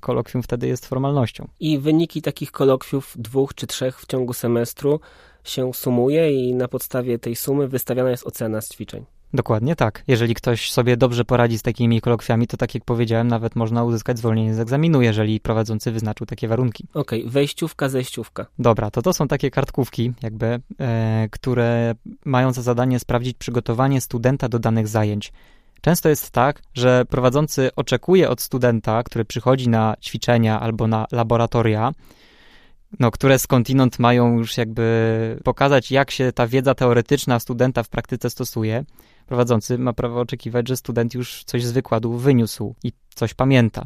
kolokwium 0.00 0.42
wtedy 0.42 0.68
jest 0.68 0.86
formalnością. 0.86 1.48
I 1.60 1.78
wyniki 1.78 2.22
takich 2.22 2.50
kolokwiów 2.50 3.14
dwóch 3.18 3.54
czy 3.54 3.66
trzech 3.66 4.00
w 4.00 4.06
ciągu 4.06 4.32
semestru 4.32 5.00
się 5.44 5.74
sumuje 5.74 6.48
i 6.48 6.54
na 6.54 6.68
podstawie 6.68 7.18
tej 7.18 7.36
sumy 7.36 7.68
wystawiana 7.68 8.10
jest 8.10 8.26
ocena 8.26 8.60
z 8.60 8.68
ćwiczeń. 8.68 9.04
Dokładnie 9.34 9.76
tak. 9.76 10.04
Jeżeli 10.08 10.34
ktoś 10.34 10.72
sobie 10.72 10.96
dobrze 10.96 11.24
poradzi 11.24 11.58
z 11.58 11.62
takimi 11.62 12.00
kolokwiami, 12.00 12.46
to 12.46 12.56
tak 12.56 12.74
jak 12.74 12.84
powiedziałem, 12.84 13.28
nawet 13.28 13.56
można 13.56 13.84
uzyskać 13.84 14.18
zwolnienie 14.18 14.54
z 14.54 14.60
egzaminu, 14.60 15.02
jeżeli 15.02 15.40
prowadzący 15.40 15.92
wyznaczył 15.92 16.26
takie 16.26 16.48
warunki. 16.48 16.86
Okej, 16.94 17.20
okay, 17.20 17.32
wejściówka, 17.32 17.88
zejściówka. 17.88 18.46
Dobra, 18.58 18.90
to 18.90 19.02
to 19.02 19.12
są 19.12 19.28
takie 19.28 19.50
kartkówki, 19.50 20.12
jakby, 20.22 20.60
e, 20.80 21.28
które 21.30 21.94
mają 22.24 22.52
za 22.52 22.62
zadanie 22.62 22.98
sprawdzić 22.98 23.36
przygotowanie 23.36 24.00
studenta 24.00 24.48
do 24.48 24.58
danych 24.58 24.88
zajęć. 24.88 25.32
Często 25.80 26.08
jest 26.08 26.30
tak, 26.30 26.62
że 26.74 27.04
prowadzący 27.04 27.70
oczekuje 27.76 28.30
od 28.30 28.40
studenta, 28.40 29.02
który 29.02 29.24
przychodzi 29.24 29.68
na 29.68 29.94
ćwiczenia 30.00 30.60
albo 30.60 30.86
na 30.86 31.06
laboratoria, 31.12 31.92
no, 33.00 33.10
które 33.10 33.38
skądinąd 33.38 33.98
mają 33.98 34.38
już 34.38 34.56
jakby 34.56 35.38
pokazać, 35.44 35.90
jak 35.90 36.10
się 36.10 36.32
ta 36.32 36.46
wiedza 36.46 36.74
teoretyczna 36.74 37.40
studenta 37.40 37.82
w 37.82 37.88
praktyce 37.88 38.30
stosuje 38.30 38.84
prowadzący 39.32 39.78
ma 39.78 39.92
prawo 39.92 40.20
oczekiwać, 40.20 40.68
że 40.68 40.76
student 40.76 41.14
już 41.14 41.44
coś 41.44 41.64
z 41.64 41.72
wykładu 41.72 42.12
wyniósł 42.12 42.74
i 42.84 42.92
coś 43.14 43.34
pamięta. 43.34 43.84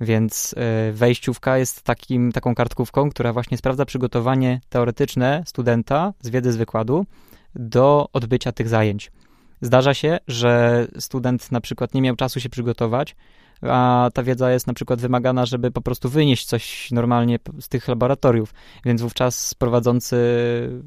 Więc 0.00 0.54
e, 0.56 0.92
wejściówka 0.92 1.58
jest 1.58 1.82
takim, 1.82 2.32
taką 2.32 2.54
kartkówką, 2.54 3.10
która 3.10 3.32
właśnie 3.32 3.56
sprawdza 3.56 3.84
przygotowanie 3.84 4.60
teoretyczne 4.68 5.42
studenta 5.46 6.12
z 6.20 6.28
wiedzy 6.28 6.52
z 6.52 6.56
wykładu 6.56 7.06
do 7.54 8.08
odbycia 8.12 8.52
tych 8.52 8.68
zajęć. 8.68 9.12
Zdarza 9.60 9.94
się, 9.94 10.18
że 10.28 10.86
student 10.98 11.52
na 11.52 11.60
przykład 11.60 11.94
nie 11.94 12.02
miał 12.02 12.16
czasu 12.16 12.40
się 12.40 12.48
przygotować, 12.48 13.16
a 13.62 14.10
ta 14.14 14.22
wiedza 14.22 14.50
jest 14.50 14.66
na 14.66 14.74
przykład 14.74 15.00
wymagana, 15.00 15.46
żeby 15.46 15.70
po 15.70 15.80
prostu 15.80 16.08
wynieść 16.08 16.46
coś 16.46 16.90
normalnie 16.90 17.38
z 17.60 17.68
tych 17.68 17.88
laboratoriów, 17.88 18.54
więc 18.84 19.02
wówczas 19.02 19.54
prowadzący 19.54 20.16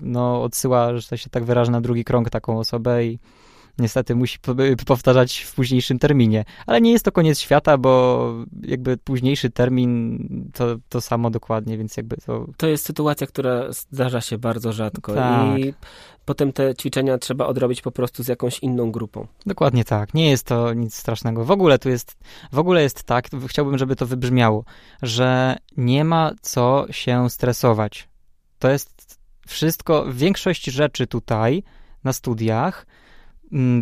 no, 0.01 0.43
odsyła, 0.43 0.97
że 0.97 1.17
się 1.17 1.29
tak 1.29 1.43
wyraża, 1.43 1.71
na 1.71 1.81
drugi 1.81 2.03
krąg 2.03 2.29
taką 2.29 2.59
osobę 2.59 3.05
i 3.05 3.19
niestety 3.77 4.15
musi 4.15 4.37
powtarzać 4.87 5.39
w 5.39 5.55
późniejszym 5.55 5.99
terminie. 5.99 6.45
Ale 6.65 6.81
nie 6.81 6.91
jest 6.91 7.05
to 7.05 7.11
koniec 7.11 7.39
świata, 7.39 7.77
bo 7.77 8.33
jakby 8.61 8.97
późniejszy 8.97 9.49
termin 9.49 10.19
to, 10.53 10.75
to 10.89 11.01
samo 11.01 11.29
dokładnie, 11.29 11.77
więc 11.77 11.97
jakby 11.97 12.17
to... 12.17 12.47
To 12.57 12.67
jest 12.67 12.85
sytuacja, 12.85 13.27
która 13.27 13.71
zdarza 13.71 14.21
się 14.21 14.37
bardzo 14.37 14.73
rzadko 14.73 15.13
tak. 15.13 15.59
i 15.59 15.73
potem 16.25 16.53
te 16.53 16.75
ćwiczenia 16.75 17.17
trzeba 17.17 17.45
odrobić 17.45 17.81
po 17.81 17.91
prostu 17.91 18.23
z 18.23 18.27
jakąś 18.27 18.59
inną 18.59 18.91
grupą. 18.91 19.27
Dokładnie 19.45 19.85
tak. 19.85 20.13
Nie 20.13 20.29
jest 20.29 20.47
to 20.47 20.73
nic 20.73 20.95
strasznego. 20.95 21.45
W 21.45 21.51
ogóle 21.51 21.79
tu 21.79 21.89
jest, 21.89 22.17
w 22.51 22.59
ogóle 22.59 22.81
jest 22.81 23.03
tak, 23.03 23.25
chciałbym, 23.47 23.77
żeby 23.77 23.95
to 23.95 24.05
wybrzmiało, 24.05 24.63
że 25.01 25.57
nie 25.77 26.03
ma 26.03 26.31
co 26.41 26.85
się 26.91 27.29
stresować. 27.29 28.09
To 28.59 28.69
jest 28.69 29.19
wszystko, 29.47 30.05
większość 30.13 30.65
rzeczy 30.65 31.07
tutaj 31.07 31.63
na 32.03 32.13
studiach 32.13 32.85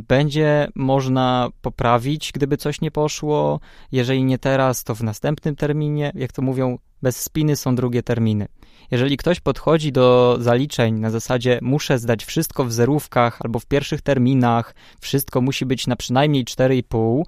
będzie 0.07 0.67
można 0.75 1.49
poprawić, 1.61 2.31
gdyby 2.31 2.57
coś 2.57 2.81
nie 2.81 2.91
poszło. 2.91 3.59
Jeżeli 3.91 4.23
nie 4.23 4.37
teraz, 4.37 4.83
to 4.83 4.95
w 4.95 5.03
następnym 5.03 5.55
terminie. 5.55 6.11
Jak 6.15 6.31
to 6.31 6.41
mówią, 6.41 6.77
bez 7.01 7.21
spiny 7.21 7.55
są 7.55 7.75
drugie 7.75 8.03
terminy. 8.03 8.47
Jeżeli 8.91 9.17
ktoś 9.17 9.39
podchodzi 9.39 9.91
do 9.91 10.37
zaliczeń 10.39 10.99
na 10.99 11.09
zasadzie 11.09 11.59
muszę 11.61 11.99
zdać 11.99 12.25
wszystko 12.25 12.65
w 12.65 12.73
zerówkach 12.73 13.39
albo 13.41 13.59
w 13.59 13.65
pierwszych 13.65 14.01
terminach, 14.01 14.75
wszystko 15.01 15.41
musi 15.41 15.65
być 15.65 15.87
na 15.87 15.95
przynajmniej 15.95 16.45
4,5, 16.45 17.23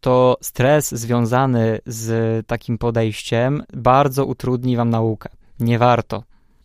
to 0.00 0.36
stres 0.40 0.94
związany 0.94 1.78
z 1.86 2.46
takim 2.46 2.78
podejściem 2.78 3.62
bardzo 3.74 4.26
utrudni 4.26 4.76
wam 4.76 4.90
naukę. 4.90 5.28
Nie 5.60 5.78
warto. 5.78 6.22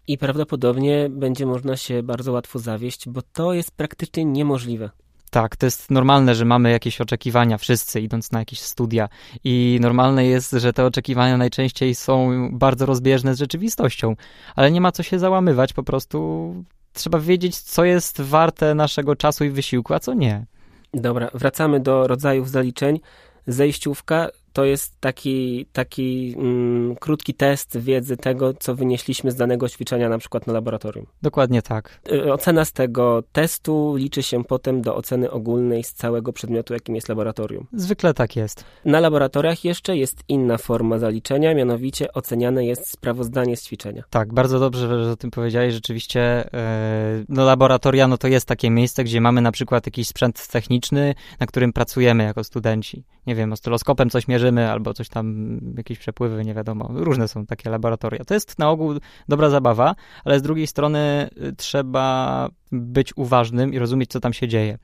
I 0.07 0.17
prawdopodobnie 0.17 1.09
będzie 1.09 1.45
można 1.45 1.77
się 1.77 2.03
bardzo 2.03 2.31
łatwo 2.31 2.59
zawieść, 2.59 3.09
bo 3.09 3.21
to 3.21 3.53
jest 3.53 3.71
praktycznie 3.71 4.25
niemożliwe. 4.25 4.89
Tak, 5.29 5.55
to 5.55 5.65
jest 5.65 5.91
normalne, 5.91 6.35
że 6.35 6.45
mamy 6.45 6.71
jakieś 6.71 7.01
oczekiwania 7.01 7.57
wszyscy 7.57 8.01
idąc 8.01 8.31
na 8.31 8.39
jakieś 8.39 8.59
studia 8.59 9.09
i 9.43 9.77
normalne 9.81 10.25
jest, 10.25 10.51
że 10.51 10.73
te 10.73 10.85
oczekiwania 10.85 11.37
najczęściej 11.37 11.95
są 11.95 12.49
bardzo 12.51 12.85
rozbieżne 12.85 13.35
z 13.35 13.39
rzeczywistością, 13.39 14.15
ale 14.55 14.71
nie 14.71 14.81
ma 14.81 14.91
co 14.91 15.03
się 15.03 15.19
załamywać, 15.19 15.73
po 15.73 15.83
prostu 15.83 16.53
trzeba 16.93 17.19
wiedzieć, 17.19 17.59
co 17.59 17.85
jest 17.85 18.21
warte 18.21 18.75
naszego 18.75 19.15
czasu 19.15 19.45
i 19.45 19.49
wysiłku, 19.49 19.93
a 19.93 19.99
co 19.99 20.13
nie. 20.13 20.45
Dobra, 20.93 21.29
wracamy 21.33 21.79
do 21.79 22.07
rodzajów 22.07 22.49
zaliczeń. 22.49 22.99
Zejściówka 23.47 24.29
to 24.53 24.65
jest 24.65 24.99
taki, 24.99 25.65
taki 25.73 26.35
mm, 26.37 26.95
krótki 26.95 27.33
test 27.33 27.77
wiedzy 27.77 28.17
tego, 28.17 28.53
co 28.53 28.75
wynieśliśmy 28.75 29.31
z 29.31 29.35
danego 29.35 29.69
ćwiczenia, 29.69 30.09
na 30.09 30.17
przykład 30.17 30.47
na 30.47 30.53
laboratorium. 30.53 31.05
Dokładnie 31.21 31.61
tak. 31.61 31.99
Y, 32.11 32.33
ocena 32.33 32.65
z 32.65 32.71
tego 32.71 33.23
testu 33.31 33.95
liczy 33.95 34.23
się 34.23 34.43
potem 34.43 34.81
do 34.81 34.95
oceny 34.95 35.31
ogólnej 35.31 35.83
z 35.83 35.93
całego 35.93 36.33
przedmiotu, 36.33 36.73
jakim 36.73 36.95
jest 36.95 37.09
laboratorium. 37.09 37.67
Zwykle 37.73 38.13
tak 38.13 38.35
jest. 38.35 38.65
Na 38.85 38.99
laboratoriach 38.99 39.63
jeszcze 39.65 39.97
jest 39.97 40.23
inna 40.27 40.57
forma 40.57 40.97
zaliczenia, 40.97 41.55
mianowicie 41.55 42.13
oceniane 42.13 42.65
jest 42.65 42.89
sprawozdanie 42.89 43.57
z 43.57 43.63
ćwiczenia. 43.63 44.03
Tak, 44.09 44.33
bardzo 44.33 44.59
dobrze, 44.59 45.03
że 45.03 45.11
o 45.11 45.15
tym 45.15 45.31
powiedziałeś. 45.31 45.73
Rzeczywiście, 45.73 46.49
yy, 46.53 47.25
no 47.29 47.45
laboratoria 47.45 48.07
no 48.07 48.17
to 48.17 48.27
jest 48.27 48.45
takie 48.45 48.69
miejsce, 48.69 49.03
gdzie 49.03 49.21
mamy 49.21 49.41
na 49.41 49.51
przykład 49.51 49.85
jakiś 49.85 50.07
sprzęt 50.07 50.47
techniczny, 50.47 51.15
na 51.39 51.47
którym 51.47 51.73
pracujemy 51.73 52.23
jako 52.23 52.43
studenci. 52.43 53.03
Nie 53.27 53.35
wiem, 53.35 53.53
oscyloskopem 53.53 54.09
coś 54.09 54.27
mierzymy, 54.27 54.38
albo 54.71 54.93
coś 54.93 55.09
tam, 55.09 55.57
jakieś 55.77 55.99
przepływy, 55.99 56.45
nie 56.45 56.53
wiadomo. 56.53 56.89
Różne 56.93 57.27
są 57.27 57.45
takie 57.45 57.69
laboratoria. 57.69 58.25
To 58.25 58.33
jest 58.33 58.59
na 58.59 58.69
ogół 58.69 58.93
dobra 59.27 59.49
zabawa, 59.49 59.95
ale 60.25 60.39
z 60.39 60.41
drugiej 60.41 60.67
strony 60.67 61.29
y, 61.43 61.55
trzeba 61.55 62.49
być 62.71 63.17
uważnym 63.17 63.73
i 63.73 63.79
rozumieć, 63.79 64.09
co 64.11 64.19
tam 64.19 64.33
się 64.33 64.47
dzieje. 64.47 64.77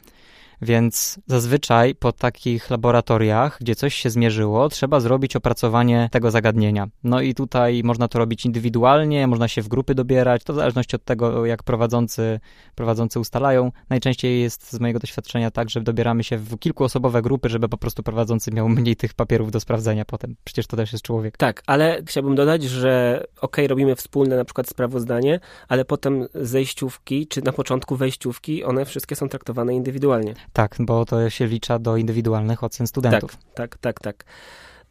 Więc 0.62 1.20
zazwyczaj 1.28 1.96
po 1.96 2.12
takich 2.12 2.70
laboratoriach, 2.70 3.58
gdzie 3.62 3.76
coś 3.76 3.96
się 3.96 4.10
zmierzyło, 4.10 4.70
trzeba 4.70 5.00
zrobić 5.00 5.36
opracowanie 5.36 6.10
tego 6.12 6.32
zagadnienia. 6.32 6.88
No 7.04 7.22
i 7.22 7.34
tutaj 7.34 7.82
można 7.84 8.08
to 8.08 8.20
robić 8.20 8.46
indywidualnie, 8.46 9.28
można 9.28 9.48
się 9.48 9.62
w 9.62 9.68
grupy 9.68 9.96
dobierać, 9.96 10.44
to 10.44 10.54
w 10.54 10.56
zależności 10.56 10.96
od 10.96 11.04
tego, 11.04 11.46
jak 11.46 11.63
prowadzący, 11.63 12.39
prowadzący 12.76 13.20
ustalają. 13.20 13.72
Najczęściej 13.89 14.41
jest 14.41 14.72
z 14.72 14.80
mojego 14.80 15.00
doświadczenia 15.00 15.52
tak, 15.52 15.70
że 15.70 15.82
dobieramy 15.82 16.24
się 16.24 16.38
w 16.38 16.60
kilkuosobowe 16.60 17.22
grupy, 17.22 17.50
żeby 17.50 17.70
po 17.70 17.78
prostu 17.78 18.04
prowadzący 18.04 18.52
miał 18.52 18.70
mniej 18.70 18.96
tych 18.96 19.13
papierów 19.13 19.52
do 19.52 19.60
sprawdzenia 19.60 20.06
potem. 20.06 20.36
Przecież 20.44 20.68
to 20.68 20.78
też 20.78 20.94
jest 20.94 21.06
człowiek. 21.06 21.38
Tak, 21.38 21.63
ale 21.68 22.02
chciałbym 22.06 22.36
dodać, 22.36 22.63
że 22.63 23.24
ok, 23.41 23.58
robimy 23.68 23.96
wspólne 23.96 24.36
na 24.38 24.46
przykład 24.46 24.68
sprawozdanie, 24.70 25.39
ale 25.68 25.86
potem 25.86 26.28
zejściówki, 26.34 27.28
czy 27.28 27.41
na 27.41 27.52
początku 27.52 27.96
wejściówki, 27.96 28.63
one 28.63 28.86
wszystkie 28.86 29.15
są 29.15 29.30
traktowane 29.30 29.76
indywidualnie. 29.76 30.34
Tak, 30.53 30.75
bo 30.79 31.05
to 31.05 31.29
się 31.29 31.47
wlicza 31.47 31.79
do 31.79 31.97
indywidualnych 31.97 32.63
ocen 32.63 32.88
studentów. 32.88 33.36
Tak, 33.36 33.77
tak, 33.77 33.77
tak, 33.77 33.99
tak. 33.99 34.25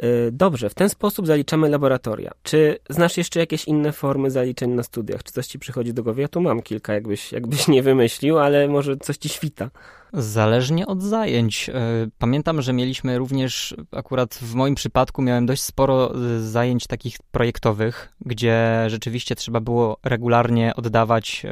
Y, 0.02 0.32
dobrze, 0.32 0.70
w 0.70 0.74
ten 0.74 0.88
sposób 0.88 1.26
zaliczamy 1.26 1.68
laboratoria. 1.68 2.30
Czy 2.42 2.78
znasz 2.90 3.16
jeszcze 3.16 3.40
jakieś 3.40 3.64
inne 3.64 3.92
formy 3.92 4.30
zaliczeń 4.30 4.70
na 4.70 4.82
studiach? 4.82 5.22
Czy 5.22 5.32
coś 5.32 5.46
ci 5.46 5.58
przychodzi 5.58 5.94
do 5.94 6.02
głowy? 6.02 6.22
Ja 6.22 6.28
tu 6.28 6.40
mam 6.40 6.62
kilka, 6.62 6.94
jakbyś, 6.94 7.32
jakbyś 7.32 7.68
nie 7.68 7.82
wymyślił, 7.82 8.38
ale 8.38 8.68
może 8.68 8.96
coś 8.96 9.16
ci 9.16 9.28
świta. 9.28 9.70
Zależnie 10.12 10.86
od 10.86 11.02
zajęć. 11.02 11.68
Y, 11.68 11.72
pamiętam, 12.18 12.62
że 12.62 12.72
mieliśmy 12.72 13.18
również, 13.18 13.74
akurat 13.92 14.34
w 14.34 14.54
moim 14.54 14.74
przypadku 14.74 15.22
miałem 15.22 15.46
dość 15.46 15.62
sporo 15.62 16.16
y, 16.36 16.40
zajęć 16.42 16.86
takich 16.86 17.16
projektowych, 17.30 18.12
gdzie 18.20 18.84
rzeczywiście 18.86 19.34
trzeba 19.34 19.60
było 19.60 19.96
regularnie 20.02 20.76
oddawać 20.76 21.46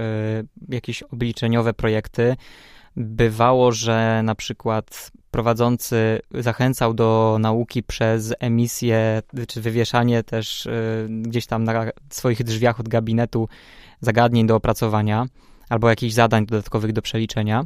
jakieś 0.68 1.02
obliczeniowe 1.02 1.74
projekty 1.74 2.36
bywało, 2.96 3.72
że 3.72 4.20
na 4.24 4.34
przykład 4.34 5.10
prowadzący 5.30 6.20
zachęcał 6.34 6.94
do 6.94 7.36
nauki 7.40 7.82
przez 7.82 8.34
emisję 8.40 9.22
czy 9.48 9.60
wywieszanie 9.60 10.22
też 10.22 10.66
y, 10.66 11.08
gdzieś 11.10 11.46
tam 11.46 11.64
na 11.64 11.84
swoich 12.10 12.44
drzwiach 12.44 12.80
od 12.80 12.88
gabinetu 12.88 13.48
zagadnień 14.00 14.46
do 14.46 14.56
opracowania 14.56 15.26
albo 15.68 15.88
jakichś 15.88 16.14
zadań 16.14 16.46
dodatkowych 16.46 16.92
do 16.92 17.02
przeliczenia. 17.02 17.64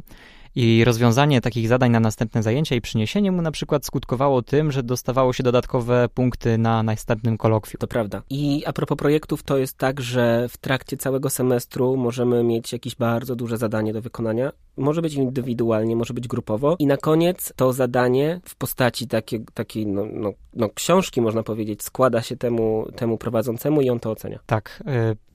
I 0.55 0.85
rozwiązanie 0.85 1.41
takich 1.41 1.67
zadań 1.67 1.91
na 1.91 1.99
następne 1.99 2.43
zajęcia 2.43 2.75
i 2.75 2.81
przyniesienie 2.81 3.31
mu 3.31 3.41
na 3.41 3.51
przykład 3.51 3.85
skutkowało 3.85 4.41
tym, 4.41 4.71
że 4.71 4.83
dostawało 4.83 5.33
się 5.33 5.43
dodatkowe 5.43 6.09
punkty 6.13 6.57
na 6.57 6.83
następnym 6.83 7.37
kolokwium. 7.37 7.79
To 7.79 7.87
prawda. 7.87 8.21
I 8.29 8.63
a 8.65 8.73
propos 8.73 8.97
projektów, 8.97 9.43
to 9.43 9.57
jest 9.57 9.77
tak, 9.77 10.01
że 10.01 10.49
w 10.49 10.57
trakcie 10.57 10.97
całego 10.97 11.29
semestru 11.29 11.97
możemy 11.97 12.43
mieć 12.43 12.73
jakieś 12.73 12.95
bardzo 12.95 13.35
duże 13.35 13.57
zadanie 13.57 13.93
do 13.93 14.01
wykonania. 14.01 14.51
Może 14.77 15.01
być 15.01 15.13
indywidualnie, 15.13 15.95
może 15.95 16.13
być 16.13 16.27
grupowo. 16.27 16.75
I 16.79 16.87
na 16.87 16.97
koniec 16.97 17.53
to 17.55 17.73
zadanie 17.73 18.41
w 18.45 18.55
postaci 18.55 19.07
takiej, 19.07 19.45
takiej 19.53 19.87
no, 19.87 20.05
no, 20.13 20.31
no, 20.53 20.69
książki, 20.69 21.21
można 21.21 21.43
powiedzieć, 21.43 21.83
składa 21.83 22.21
się 22.21 22.37
temu, 22.37 22.87
temu 22.95 23.17
prowadzącemu 23.17 23.81
i 23.81 23.89
on 23.89 23.99
to 23.99 24.11
ocenia. 24.11 24.39
Tak. 24.45 24.83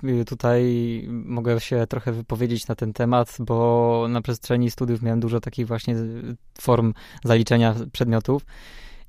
Y, 0.04 0.24
tutaj 0.24 0.62
mogę 1.08 1.60
się 1.60 1.86
trochę 1.88 2.12
wypowiedzieć 2.12 2.68
na 2.68 2.74
ten 2.74 2.92
temat, 2.92 3.36
bo 3.40 4.06
na 4.08 4.22
przestrzeni 4.22 4.70
studiów 4.70 5.02
miałem 5.02 5.20
dużo 5.20 5.40
takich 5.40 5.66
właśnie 5.66 5.94
form 6.60 6.94
zaliczenia 7.24 7.74
przedmiotów. 7.92 8.42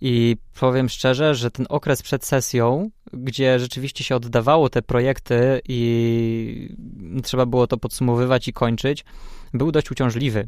I 0.06 0.38
powiem 0.60 0.90
szczerze, 0.90 1.36
że 1.36 1.52
ten 1.52 1.66
okres 1.70 2.02
przed 2.02 2.26
sesją, 2.26 2.90
gdzie 3.14 3.60
rzeczywiście 3.60 4.04
się 4.04 4.16
oddawało 4.16 4.70
te 4.70 4.82
projekty 4.82 5.62
i 5.68 6.76
trzeba 7.24 7.46
było 7.46 7.68
to 7.68 7.78
podsumowywać 7.78 8.48
i 8.48 8.54
kończyć, 8.54 9.06
był 9.54 9.72
dość 9.72 9.92
uciążliwy. 9.92 10.48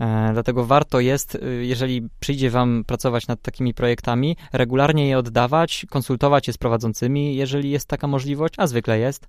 E, 0.00 0.30
dlatego 0.32 0.64
warto 0.64 1.00
jest, 1.00 1.34
y, 1.34 1.66
jeżeli 1.66 2.08
przyjdzie 2.20 2.50
Wam 2.50 2.84
pracować 2.86 3.26
nad 3.26 3.42
takimi 3.42 3.74
projektami, 3.74 4.36
regularnie 4.52 5.08
je 5.08 5.18
oddawać, 5.18 5.86
konsultować 5.90 6.46
je 6.46 6.52
z 6.52 6.58
prowadzącymi, 6.58 7.36
jeżeli 7.36 7.70
jest 7.70 7.88
taka 7.88 8.06
możliwość, 8.06 8.54
a 8.56 8.66
zwykle 8.66 8.98
jest 8.98 9.28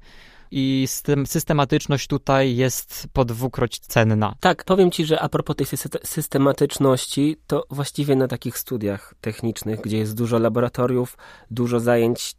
i 0.55 0.87
systematyczność 1.25 2.07
tutaj 2.07 2.55
jest 2.55 3.07
po 3.13 3.25
dwukroć 3.25 3.79
cenna. 3.79 4.35
Tak, 4.39 4.63
powiem 4.63 4.91
Ci, 4.91 5.05
że 5.05 5.19
a 5.19 5.29
propos 5.29 5.55
tej 5.55 5.67
systematyczności, 6.03 7.37
to 7.47 7.63
właściwie 7.69 8.15
na 8.15 8.27
takich 8.27 8.57
studiach 8.57 9.13
technicznych, 9.21 9.81
gdzie 9.81 9.97
jest 9.97 10.17
dużo 10.17 10.39
laboratoriów, 10.39 11.17
dużo 11.51 11.79
zajęć 11.79 12.35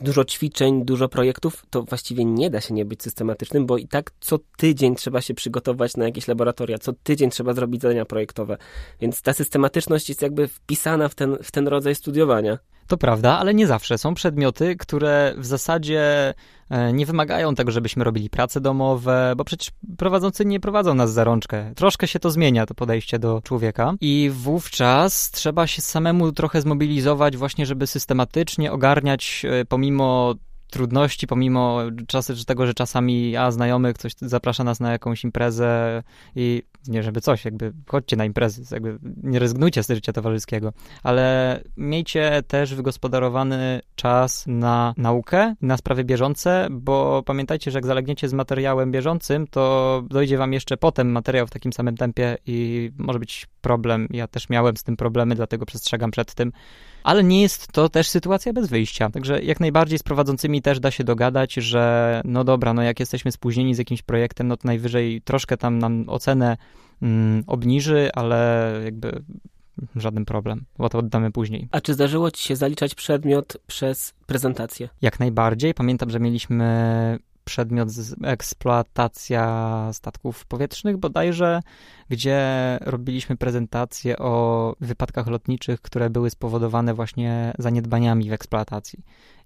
dużo 0.00 0.24
ćwiczeń, 0.24 0.84
dużo 0.84 1.08
projektów, 1.08 1.66
to 1.70 1.82
właściwie 1.82 2.24
nie 2.24 2.50
da 2.50 2.60
się 2.60 2.74
nie 2.74 2.84
być 2.84 3.02
systematycznym, 3.02 3.66
bo 3.66 3.78
i 3.78 3.88
tak 3.88 4.10
co 4.20 4.38
tydzień 4.56 4.96
trzeba 4.96 5.20
się 5.20 5.34
przygotować 5.34 5.96
na 5.96 6.04
jakieś 6.04 6.28
laboratoria, 6.28 6.78
co 6.78 6.92
tydzień 6.92 7.30
trzeba 7.30 7.52
zrobić 7.52 7.82
zadania 7.82 8.04
projektowe. 8.04 8.56
Więc 9.00 9.22
ta 9.22 9.32
systematyczność 9.32 10.08
jest 10.08 10.22
jakby 10.22 10.48
wpisana 10.48 11.08
w 11.08 11.14
ten, 11.14 11.36
w 11.42 11.50
ten 11.50 11.68
rodzaj 11.68 11.94
studiowania. 11.94 12.58
To 12.90 12.96
prawda, 12.96 13.38
ale 13.38 13.54
nie 13.54 13.66
zawsze. 13.66 13.98
Są 13.98 14.14
przedmioty, 14.14 14.76
które 14.76 15.34
w 15.36 15.46
zasadzie 15.46 16.34
e, 16.70 16.92
nie 16.92 17.06
wymagają 17.06 17.54
tego, 17.54 17.70
żebyśmy 17.70 18.04
robili 18.04 18.30
prace 18.30 18.60
domowe, 18.60 19.34
bo 19.36 19.44
przecież 19.44 19.70
prowadzący 19.98 20.44
nie 20.44 20.60
prowadzą 20.60 20.94
nas 20.94 21.12
za 21.12 21.24
rączkę. 21.24 21.72
Troszkę 21.76 22.08
się 22.08 22.18
to 22.18 22.30
zmienia, 22.30 22.66
to 22.66 22.74
podejście 22.74 23.18
do 23.18 23.42
człowieka 23.44 23.94
i 24.00 24.30
wówczas 24.34 25.30
trzeba 25.30 25.66
się 25.66 25.82
samemu 25.82 26.32
trochę 26.32 26.60
zmobilizować 26.60 27.36
właśnie, 27.36 27.66
żeby 27.66 27.86
systematycznie 27.86 28.72
ogarniać 28.72 29.46
e, 29.48 29.64
pomimo 29.64 30.34
trudności, 30.70 31.26
pomimo 31.26 31.78
czasy, 32.06 32.46
tego, 32.46 32.66
że 32.66 32.74
czasami 32.74 33.36
a 33.36 33.50
znajomy 33.50 33.94
ktoś 33.94 34.12
zaprasza 34.20 34.64
nas 34.64 34.80
na 34.80 34.92
jakąś 34.92 35.24
imprezę 35.24 36.02
i 36.36 36.62
nie 36.88 37.02
żeby 37.02 37.20
coś, 37.20 37.44
jakby 37.44 37.72
chodźcie 37.86 38.16
na 38.16 38.24
imprezy, 38.24 38.62
jakby 38.70 38.98
nie 39.22 39.38
rezygnujcie 39.38 39.82
z 39.82 39.88
życia 39.88 40.12
towarzyskiego, 40.12 40.72
ale 41.02 41.60
miejcie 41.76 42.42
też 42.48 42.74
wygospodarowany 42.74 43.80
czas 43.94 44.44
na 44.46 44.94
naukę, 44.96 45.54
na 45.62 45.76
sprawy 45.76 46.04
bieżące, 46.04 46.68
bo 46.70 47.22
pamiętajcie, 47.26 47.70
że 47.70 47.78
jak 47.78 47.86
zalegniecie 47.86 48.28
z 48.28 48.32
materiałem 48.32 48.92
bieżącym, 48.92 49.46
to 49.46 50.02
dojdzie 50.08 50.38
wam 50.38 50.52
jeszcze 50.52 50.76
potem 50.76 51.12
materiał 51.12 51.46
w 51.46 51.50
takim 51.50 51.72
samym 51.72 51.96
tempie 51.96 52.36
i 52.46 52.90
może 52.98 53.18
być 53.18 53.46
problem. 53.60 54.08
Ja 54.10 54.26
też 54.26 54.48
miałem 54.48 54.76
z 54.76 54.82
tym 54.82 54.96
problemy, 54.96 55.34
dlatego 55.34 55.66
przestrzegam 55.66 56.10
przed 56.10 56.34
tym. 56.34 56.52
Ale 57.02 57.24
nie 57.24 57.42
jest 57.42 57.72
to 57.72 57.88
też 57.88 58.08
sytuacja 58.08 58.52
bez 58.52 58.68
wyjścia. 58.68 59.10
Także 59.10 59.42
jak 59.42 59.60
najbardziej 59.60 59.98
z 59.98 60.02
prowadzącymi 60.02 60.62
też 60.62 60.80
da 60.80 60.90
się 60.90 61.04
dogadać, 61.04 61.54
że 61.54 62.22
no 62.24 62.44
dobra, 62.44 62.74
no 62.74 62.82
jak 62.82 63.00
jesteśmy 63.00 63.32
spóźnieni 63.32 63.74
z 63.74 63.78
jakimś 63.78 64.02
projektem, 64.02 64.48
no 64.48 64.56
to 64.56 64.62
najwyżej 64.68 65.22
troszkę 65.22 65.56
tam 65.56 65.78
nam 65.78 66.04
ocenę 66.06 66.56
mm, 67.02 67.44
obniży, 67.46 68.10
ale 68.14 68.70
jakby 68.84 69.22
żaden 69.96 70.24
problem, 70.24 70.64
bo 70.78 70.88
to 70.88 70.98
oddamy 70.98 71.32
później. 71.32 71.68
A 71.70 71.80
czy 71.80 71.94
zdarzyło 71.94 72.30
ci 72.30 72.44
się 72.44 72.56
zaliczać 72.56 72.94
przedmiot 72.94 73.56
przez 73.66 74.14
prezentację? 74.26 74.88
Jak 75.02 75.20
najbardziej. 75.20 75.74
Pamiętam, 75.74 76.10
że 76.10 76.20
mieliśmy 76.20 77.18
przedmiot 77.50 77.88
eksploatacja 78.24 79.44
statków 79.92 80.46
powietrznych 80.46 80.96
bodajże, 80.96 81.60
gdzie 82.08 82.38
robiliśmy 82.80 83.36
prezentację 83.36 84.18
o 84.18 84.74
wypadkach 84.80 85.26
lotniczych, 85.26 85.80
które 85.80 86.10
były 86.10 86.30
spowodowane 86.30 86.94
właśnie 86.94 87.52
zaniedbaniami 87.58 88.30
w 88.30 88.32
eksploatacji. 88.32 88.98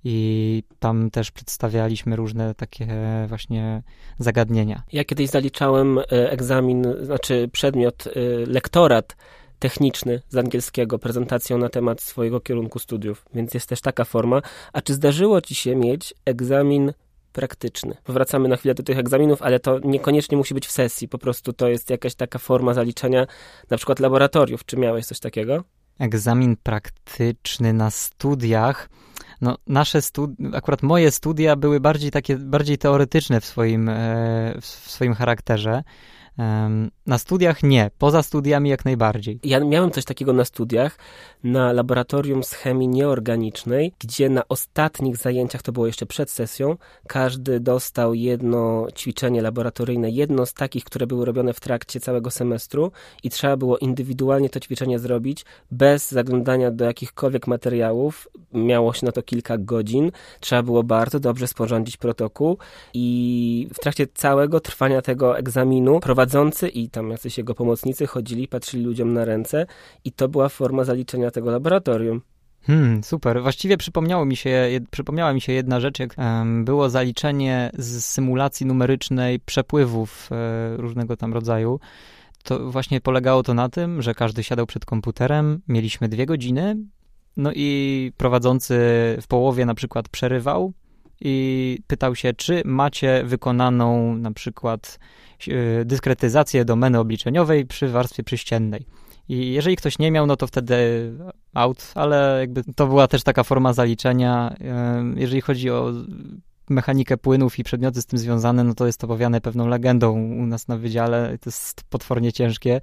I 0.04 0.62
tam 0.78 1.10
też 1.10 1.30
przedstawialiśmy 1.30 2.16
różne 2.16 2.54
takie 2.54 2.86
właśnie 3.28 3.82
zagadnienia. 4.18 4.82
Ja 4.92 5.04
kiedyś 5.04 5.30
zaliczałem 5.30 5.98
e, 5.98 6.02
egzamin, 6.30 6.84
znaczy 7.02 7.48
przedmiot, 7.52 8.06
e, 8.06 8.10
lektorat 8.46 9.16
techniczny 9.58 10.22
z 10.28 10.36
angielskiego, 10.36 10.98
prezentacją 10.98 11.58
na 11.58 11.68
temat 11.68 12.00
swojego 12.00 12.40
kierunku 12.40 12.78
studiów, 12.78 13.24
więc 13.34 13.54
jest 13.54 13.68
też 13.68 13.80
taka 13.80 14.04
forma. 14.04 14.42
A 14.72 14.80
czy 14.80 14.94
zdarzyło 14.94 15.40
ci 15.40 15.54
się 15.54 15.76
mieć 15.76 16.14
egzamin 16.24 16.92
praktyczny. 17.34 17.96
Powracamy 18.04 18.48
na 18.48 18.56
chwilę 18.56 18.74
do 18.74 18.82
tych 18.82 18.98
egzaminów, 18.98 19.42
ale 19.42 19.60
to 19.60 19.78
niekoniecznie 19.78 20.36
musi 20.36 20.54
być 20.54 20.66
w 20.66 20.70
sesji, 20.70 21.08
po 21.08 21.18
prostu 21.18 21.52
to 21.52 21.68
jest 21.68 21.90
jakaś 21.90 22.14
taka 22.14 22.38
forma 22.38 22.74
zaliczenia 22.74 23.26
na 23.70 23.76
przykład 23.76 24.00
laboratoriów. 24.00 24.64
Czy 24.64 24.76
miałeś 24.76 25.06
coś 25.06 25.20
takiego? 25.20 25.64
Egzamin 25.98 26.56
praktyczny 26.62 27.72
na 27.72 27.90
studiach. 27.90 28.88
No, 29.40 29.56
nasze 29.66 30.02
studia, 30.02 30.50
akurat 30.52 30.82
moje 30.82 31.10
studia 31.10 31.56
były 31.56 31.80
bardziej 31.80 32.10
takie, 32.10 32.36
bardziej 32.36 32.78
teoretyczne 32.78 33.40
w 33.40 33.44
swoim, 33.44 33.88
e, 33.88 34.54
w 34.60 34.66
swoim 34.66 35.14
charakterze. 35.14 35.82
Na 37.06 37.18
studiach 37.18 37.62
nie, 37.62 37.90
poza 37.98 38.22
studiami 38.22 38.70
jak 38.70 38.84
najbardziej. 38.84 39.40
Ja 39.44 39.60
miałem 39.60 39.90
coś 39.90 40.04
takiego 40.04 40.32
na 40.32 40.44
studiach, 40.44 40.98
na 41.44 41.72
laboratorium 41.72 42.44
z 42.44 42.52
chemii 42.52 42.88
nieorganicznej, 42.88 43.92
gdzie 43.98 44.28
na 44.28 44.48
ostatnich 44.48 45.16
zajęciach, 45.16 45.62
to 45.62 45.72
było 45.72 45.86
jeszcze 45.86 46.06
przed 46.06 46.30
sesją, 46.30 46.76
każdy 47.06 47.60
dostał 47.60 48.14
jedno 48.14 48.86
ćwiczenie 48.96 49.42
laboratoryjne, 49.42 50.10
jedno 50.10 50.46
z 50.46 50.54
takich, 50.54 50.84
które 50.84 51.06
były 51.06 51.24
robione 51.24 51.52
w 51.52 51.60
trakcie 51.60 52.00
całego 52.00 52.30
semestru 52.30 52.92
i 53.22 53.30
trzeba 53.30 53.56
było 53.56 53.78
indywidualnie 53.78 54.50
to 54.50 54.60
ćwiczenie 54.60 54.98
zrobić, 54.98 55.44
bez 55.70 56.10
zaglądania 56.10 56.70
do 56.70 56.84
jakichkolwiek 56.84 57.46
materiałów. 57.46 58.28
Miało 58.52 58.92
się 58.92 59.06
na 59.06 59.12
to 59.12 59.22
kilka 59.22 59.58
godzin, 59.58 60.12
trzeba 60.40 60.62
było 60.62 60.82
bardzo 60.82 61.20
dobrze 61.20 61.46
sporządzić 61.46 61.96
protokół 61.96 62.58
i 62.94 63.68
w 63.74 63.78
trakcie 63.78 64.06
całego 64.06 64.60
trwania 64.60 65.02
tego 65.02 65.38
egzaminu 65.38 66.00
prowadzący 66.24 66.68
i 66.68 66.90
tam 66.90 67.10
jacyś 67.10 67.38
jego 67.38 67.54
pomocnicy 67.54 68.06
chodzili, 68.06 68.48
patrzyli 68.48 68.84
ludziom 68.84 69.12
na 69.12 69.24
ręce 69.24 69.66
i 70.04 70.12
to 70.12 70.28
była 70.28 70.48
forma 70.48 70.84
zaliczenia 70.84 71.30
tego 71.30 71.50
laboratorium. 71.50 72.20
Hmm, 72.62 73.04
super. 73.04 73.42
Właściwie 73.42 73.76
przypomniało 73.76 74.24
mi 74.24 74.36
się, 74.36 74.68
przypomniała 74.90 75.32
mi 75.32 75.40
się 75.40 75.52
jedna 75.52 75.80
rzecz, 75.80 75.98
jak 75.98 76.14
um, 76.18 76.64
było 76.64 76.90
zaliczenie 76.90 77.70
z 77.78 78.04
symulacji 78.04 78.66
numerycznej 78.66 79.40
przepływów 79.40 80.28
e, 80.32 80.76
różnego 80.76 81.16
tam 81.16 81.34
rodzaju. 81.34 81.80
To 82.42 82.70
właśnie 82.70 83.00
polegało 83.00 83.42
to 83.42 83.54
na 83.54 83.68
tym, 83.68 84.02
że 84.02 84.14
każdy 84.14 84.42
siadał 84.42 84.66
przed 84.66 84.84
komputerem, 84.84 85.60
mieliśmy 85.68 86.08
dwie 86.08 86.26
godziny, 86.26 86.76
no 87.36 87.50
i 87.54 88.12
prowadzący 88.16 88.74
w 89.22 89.26
połowie 89.28 89.66
na 89.66 89.74
przykład 89.74 90.08
przerywał 90.08 90.72
i 91.24 91.78
pytał 91.86 92.14
się, 92.16 92.32
czy 92.32 92.62
macie 92.64 93.22
wykonaną 93.24 94.16
na 94.16 94.30
przykład 94.32 94.98
e, 95.48 95.84
dyskretyzację 95.84 96.64
domeny 96.64 96.98
obliczeniowej 96.98 97.66
przy 97.66 97.88
warstwie 97.88 98.22
przyściennej. 98.22 98.86
I 99.28 99.52
jeżeli 99.52 99.76
ktoś 99.76 99.98
nie 99.98 100.10
miał, 100.10 100.26
no 100.26 100.36
to 100.36 100.46
wtedy 100.46 100.74
out, 101.54 101.92
ale 101.94 102.36
jakby 102.40 102.64
to 102.76 102.86
była 102.86 103.08
też 103.08 103.22
taka 103.22 103.42
forma 103.42 103.72
zaliczenia. 103.72 104.56
Jeżeli 105.16 105.40
chodzi 105.40 105.70
o 105.70 105.92
mechanikę 106.70 107.16
płynów 107.16 107.58
i 107.58 107.64
przedmioty 107.64 108.02
z 108.02 108.06
tym 108.06 108.18
związane, 108.18 108.64
no 108.64 108.74
to 108.74 108.86
jest 108.86 109.00
to 109.00 109.06
powiane 109.06 109.40
pewną 109.40 109.68
legendą 109.68 110.12
u 110.12 110.46
nas 110.46 110.68
na 110.68 110.76
wydziale. 110.76 111.38
To 111.40 111.50
jest 111.50 111.84
potwornie 111.90 112.32
ciężkie. 112.32 112.80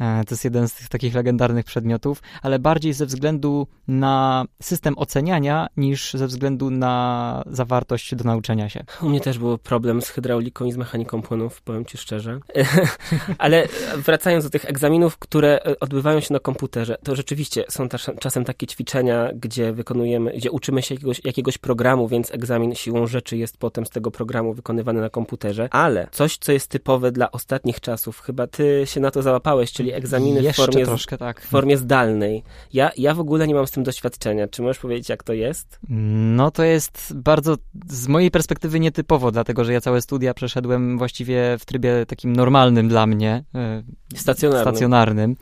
E, 0.00 0.24
to 0.24 0.34
jest 0.34 0.44
jeden 0.44 0.68
z 0.68 0.74
tych 0.74 0.88
takich 0.88 1.14
legendarnych 1.14 1.64
przedmiotów, 1.64 2.22
ale 2.42 2.58
bardziej 2.58 2.92
ze 2.92 3.06
względu 3.06 3.66
na 3.88 4.44
system 4.62 4.98
oceniania 4.98 5.66
niż 5.76 6.14
ze 6.14 6.26
względu 6.26 6.70
na 6.70 7.42
zawartość 7.46 8.14
do 8.14 8.24
nauczenia 8.24 8.68
się. 8.68 8.84
U 9.02 9.08
mnie 9.08 9.20
też 9.20 9.38
był 9.38 9.58
problem 9.58 10.02
z 10.02 10.08
hydrauliką 10.08 10.64
i 10.64 10.72
z 10.72 10.76
mechaniką 10.76 11.22
płynów, 11.22 11.62
powiem 11.62 11.84
ci 11.84 11.98
szczerze. 11.98 12.38
ale 13.38 13.68
wracając 13.96 14.44
do 14.44 14.50
tych 14.50 14.64
egzaminów, 14.64 15.18
które 15.18 15.60
odbywają 15.80 16.20
się 16.20 16.32
na 16.32 16.40
komputerze, 16.40 16.96
to 17.02 17.16
rzeczywiście 17.16 17.64
są 17.68 17.88
też 17.88 18.06
czasem 18.20 18.44
takie 18.44 18.66
ćwiczenia, 18.66 19.30
gdzie 19.34 19.72
wykonujemy, 19.72 20.32
gdzie 20.32 20.50
uczymy 20.50 20.82
się 20.82 20.94
jakiegoś, 20.94 21.20
jakiegoś 21.24 21.58
programu, 21.58 22.08
więc 22.08 22.34
egzamin 22.34 22.74
siłą 22.74 23.06
rzeczy 23.06 23.36
jest 23.36 23.58
potem 23.58 23.86
z 23.86 23.90
tego 23.90 24.10
programu 24.10 24.54
wykonywany 24.54 25.00
na 25.00 25.10
komputerze, 25.10 25.68
ale 25.70 26.08
coś, 26.12 26.36
co 26.38 26.52
jest 26.52 26.68
typowe 26.68 27.12
dla 27.12 27.30
ostatnich 27.32 27.80
czasów, 27.80 28.20
chyba 28.20 28.46
ty 28.46 28.82
się 28.84 29.00
na 29.00 29.10
to 29.10 29.22
załapałeś, 29.22 29.72
czyli 29.72 29.83
czyli 29.84 29.96
egzaminy 29.96 30.52
w 30.52 30.56
formie, 30.56 30.84
troszkę, 30.84 31.18
tak. 31.18 31.40
w 31.40 31.48
formie 31.48 31.76
zdalnej. 31.76 32.42
Ja, 32.72 32.90
ja 32.96 33.14
w 33.14 33.20
ogóle 33.20 33.46
nie 33.48 33.54
mam 33.54 33.66
z 33.66 33.70
tym 33.70 33.82
doświadczenia. 33.82 34.48
Czy 34.48 34.62
możesz 34.62 34.78
powiedzieć, 34.78 35.08
jak 35.08 35.22
to 35.22 35.32
jest? 35.32 35.78
No 35.88 36.50
to 36.50 36.64
jest 36.64 37.12
bardzo, 37.14 37.56
z 37.86 38.08
mojej 38.08 38.30
perspektywy 38.30 38.80
nietypowo, 38.80 39.30
dlatego 39.30 39.64
że 39.64 39.72
ja 39.72 39.80
całe 39.80 40.02
studia 40.02 40.34
przeszedłem 40.34 40.98
właściwie 40.98 41.56
w 41.58 41.64
trybie 41.64 42.06
takim 42.06 42.36
normalnym 42.36 42.88
dla 42.88 43.06
mnie. 43.06 43.44
E, 43.54 43.82
stacjonarnym. 44.14 44.72
stacjonarnym. 44.72 45.36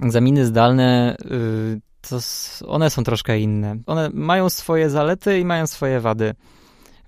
Egzaminy 0.00 0.46
zdalne, 0.46 1.16
y, 1.30 1.80
to 2.10 2.18
one 2.66 2.90
są 2.90 3.04
troszkę 3.04 3.38
inne. 3.38 3.76
One 3.86 4.10
mają 4.12 4.48
swoje 4.48 4.90
zalety 4.90 5.38
i 5.38 5.44
mają 5.44 5.66
swoje 5.66 6.00
wady. 6.00 6.34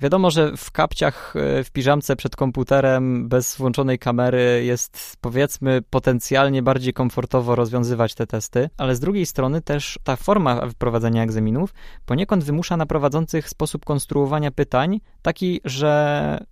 Wiadomo, 0.01 0.31
że 0.31 0.57
w 0.57 0.71
kapciach, 0.71 1.35
e, 1.37 1.65
w 1.65 1.71
piżamce 1.71 2.17
przed 2.17 2.37
komputerem 2.37 3.29
bez 3.29 3.57
włączonej 3.57 3.99
kamery 3.99 4.65
jest 4.65 5.17
powiedzmy 5.21 5.83
potencjalnie 5.91 6.63
bardziej 6.63 6.93
komfortowo 6.93 7.55
rozwiązywać 7.55 8.15
te 8.15 8.27
testy, 8.27 8.71
ale 8.77 8.97
z 8.97 9.01
drugiej 9.01 9.27
strony 9.27 9.63
też 9.63 9.99
ta 10.05 10.17
forma 10.17 10.61
prowadzenia 10.79 11.23
egzaminów 11.23 11.75
poniekąd 12.07 12.45
wymusza 12.45 12.77
na 12.77 12.87
prowadzących 12.87 13.49
sposób 13.49 13.85
konstruowania 13.85 14.51
pytań 14.51 15.01
taki, 15.23 15.61
że 15.65 16.47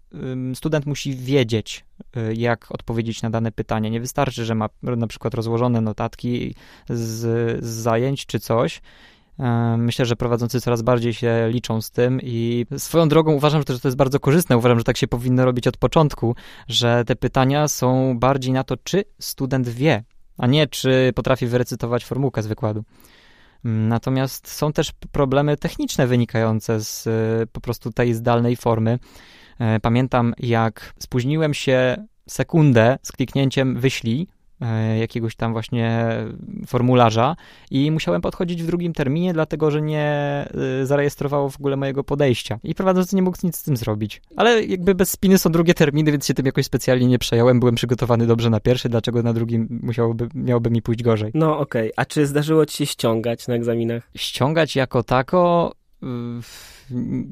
student 0.54 0.86
musi 0.86 1.14
wiedzieć, 1.14 1.84
e, 2.16 2.34
jak 2.34 2.72
odpowiedzieć 2.72 3.22
na 3.22 3.30
dane 3.30 3.52
pytanie. 3.52 3.90
Nie 3.90 4.00
wystarczy, 4.00 4.44
że 4.44 4.54
ma 4.54 4.68
na 4.82 5.06
przykład 5.06 5.34
rozłożone 5.34 5.80
notatki 5.80 6.54
z, 6.88 7.64
z 7.64 7.74
zajęć 7.74 8.26
czy 8.26 8.40
coś 8.40 8.80
myślę, 9.78 10.06
że 10.06 10.16
prowadzący 10.16 10.60
coraz 10.60 10.82
bardziej 10.82 11.14
się 11.14 11.48
liczą 11.50 11.80
z 11.80 11.90
tym 11.90 12.20
i 12.22 12.66
swoją 12.78 13.08
drogą 13.08 13.32
uważam, 13.32 13.60
że 13.68 13.80
to 13.80 13.88
jest 13.88 13.96
bardzo 13.96 14.20
korzystne. 14.20 14.56
Uważam, 14.56 14.78
że 14.78 14.84
tak 14.84 14.96
się 14.96 15.08
powinno 15.08 15.44
robić 15.44 15.66
od 15.66 15.76
początku, 15.76 16.34
że 16.68 17.04
te 17.06 17.16
pytania 17.16 17.68
są 17.68 18.18
bardziej 18.18 18.52
na 18.52 18.64
to, 18.64 18.76
czy 18.76 19.04
student 19.18 19.68
wie, 19.68 20.04
a 20.38 20.46
nie 20.46 20.66
czy 20.66 21.12
potrafi 21.14 21.46
wyrecytować 21.46 22.04
formułkę 22.04 22.42
z 22.42 22.46
wykładu. 22.46 22.84
Mm, 23.64 23.88
natomiast 23.88 24.48
są 24.48 24.72
też 24.72 24.92
problemy 25.12 25.56
techniczne 25.56 26.06
wynikające 26.06 26.80
z 26.80 27.06
e, 27.06 27.10
po 27.52 27.60
prostu 27.60 27.92
tej 27.92 28.14
zdalnej 28.14 28.56
formy. 28.56 28.98
E, 29.58 29.80
pamiętam, 29.80 30.34
jak 30.38 30.94
spóźniłem 30.98 31.54
się 31.54 31.96
sekundę 32.28 32.98
z 33.02 33.12
kliknięciem 33.12 33.80
wyślij 33.80 34.26
E, 34.26 34.43
jakiegoś 34.98 35.36
tam 35.36 35.52
właśnie 35.52 36.16
formularza 36.66 37.36
i 37.70 37.90
musiałem 37.90 38.22
podchodzić 38.22 38.62
w 38.62 38.66
drugim 38.66 38.92
terminie, 38.92 39.32
dlatego 39.32 39.70
że 39.70 39.82
nie 39.82 40.04
e, 40.82 40.86
zarejestrowało 40.86 41.50
w 41.50 41.56
ogóle 41.56 41.76
mojego 41.76 42.04
podejścia. 42.04 42.58
I 42.62 42.74
prowadzący 42.74 43.16
nie 43.16 43.22
mógł 43.22 43.38
nic 43.42 43.56
z 43.56 43.62
tym 43.62 43.76
zrobić. 43.76 44.22
Ale 44.36 44.64
jakby 44.64 44.94
bez 44.94 45.10
spiny 45.10 45.38
są 45.38 45.52
drugie 45.52 45.74
terminy, 45.74 46.12
więc 46.12 46.26
się 46.26 46.34
tym 46.34 46.46
jakoś 46.46 46.64
specjalnie 46.66 47.06
nie 47.06 47.18
przejąłem. 47.18 47.60
Byłem 47.60 47.74
przygotowany 47.74 48.26
dobrze 48.26 48.50
na 48.50 48.60
pierwszy, 48.60 48.88
dlaczego 48.88 49.22
na 49.22 49.32
drugim 49.32 49.80
musiałoby, 49.82 50.28
miałoby 50.34 50.70
mi 50.70 50.82
pójść 50.82 51.02
gorzej. 51.02 51.30
No 51.34 51.58
okej, 51.58 51.92
okay. 51.92 51.92
a 51.96 52.04
czy 52.04 52.26
zdarzyło 52.26 52.66
ci 52.66 52.76
się 52.76 52.86
ściągać 52.86 53.48
na 53.48 53.54
egzaminach? 53.54 54.10
Ściągać 54.16 54.76
jako 54.76 55.02
tako... 55.02 55.72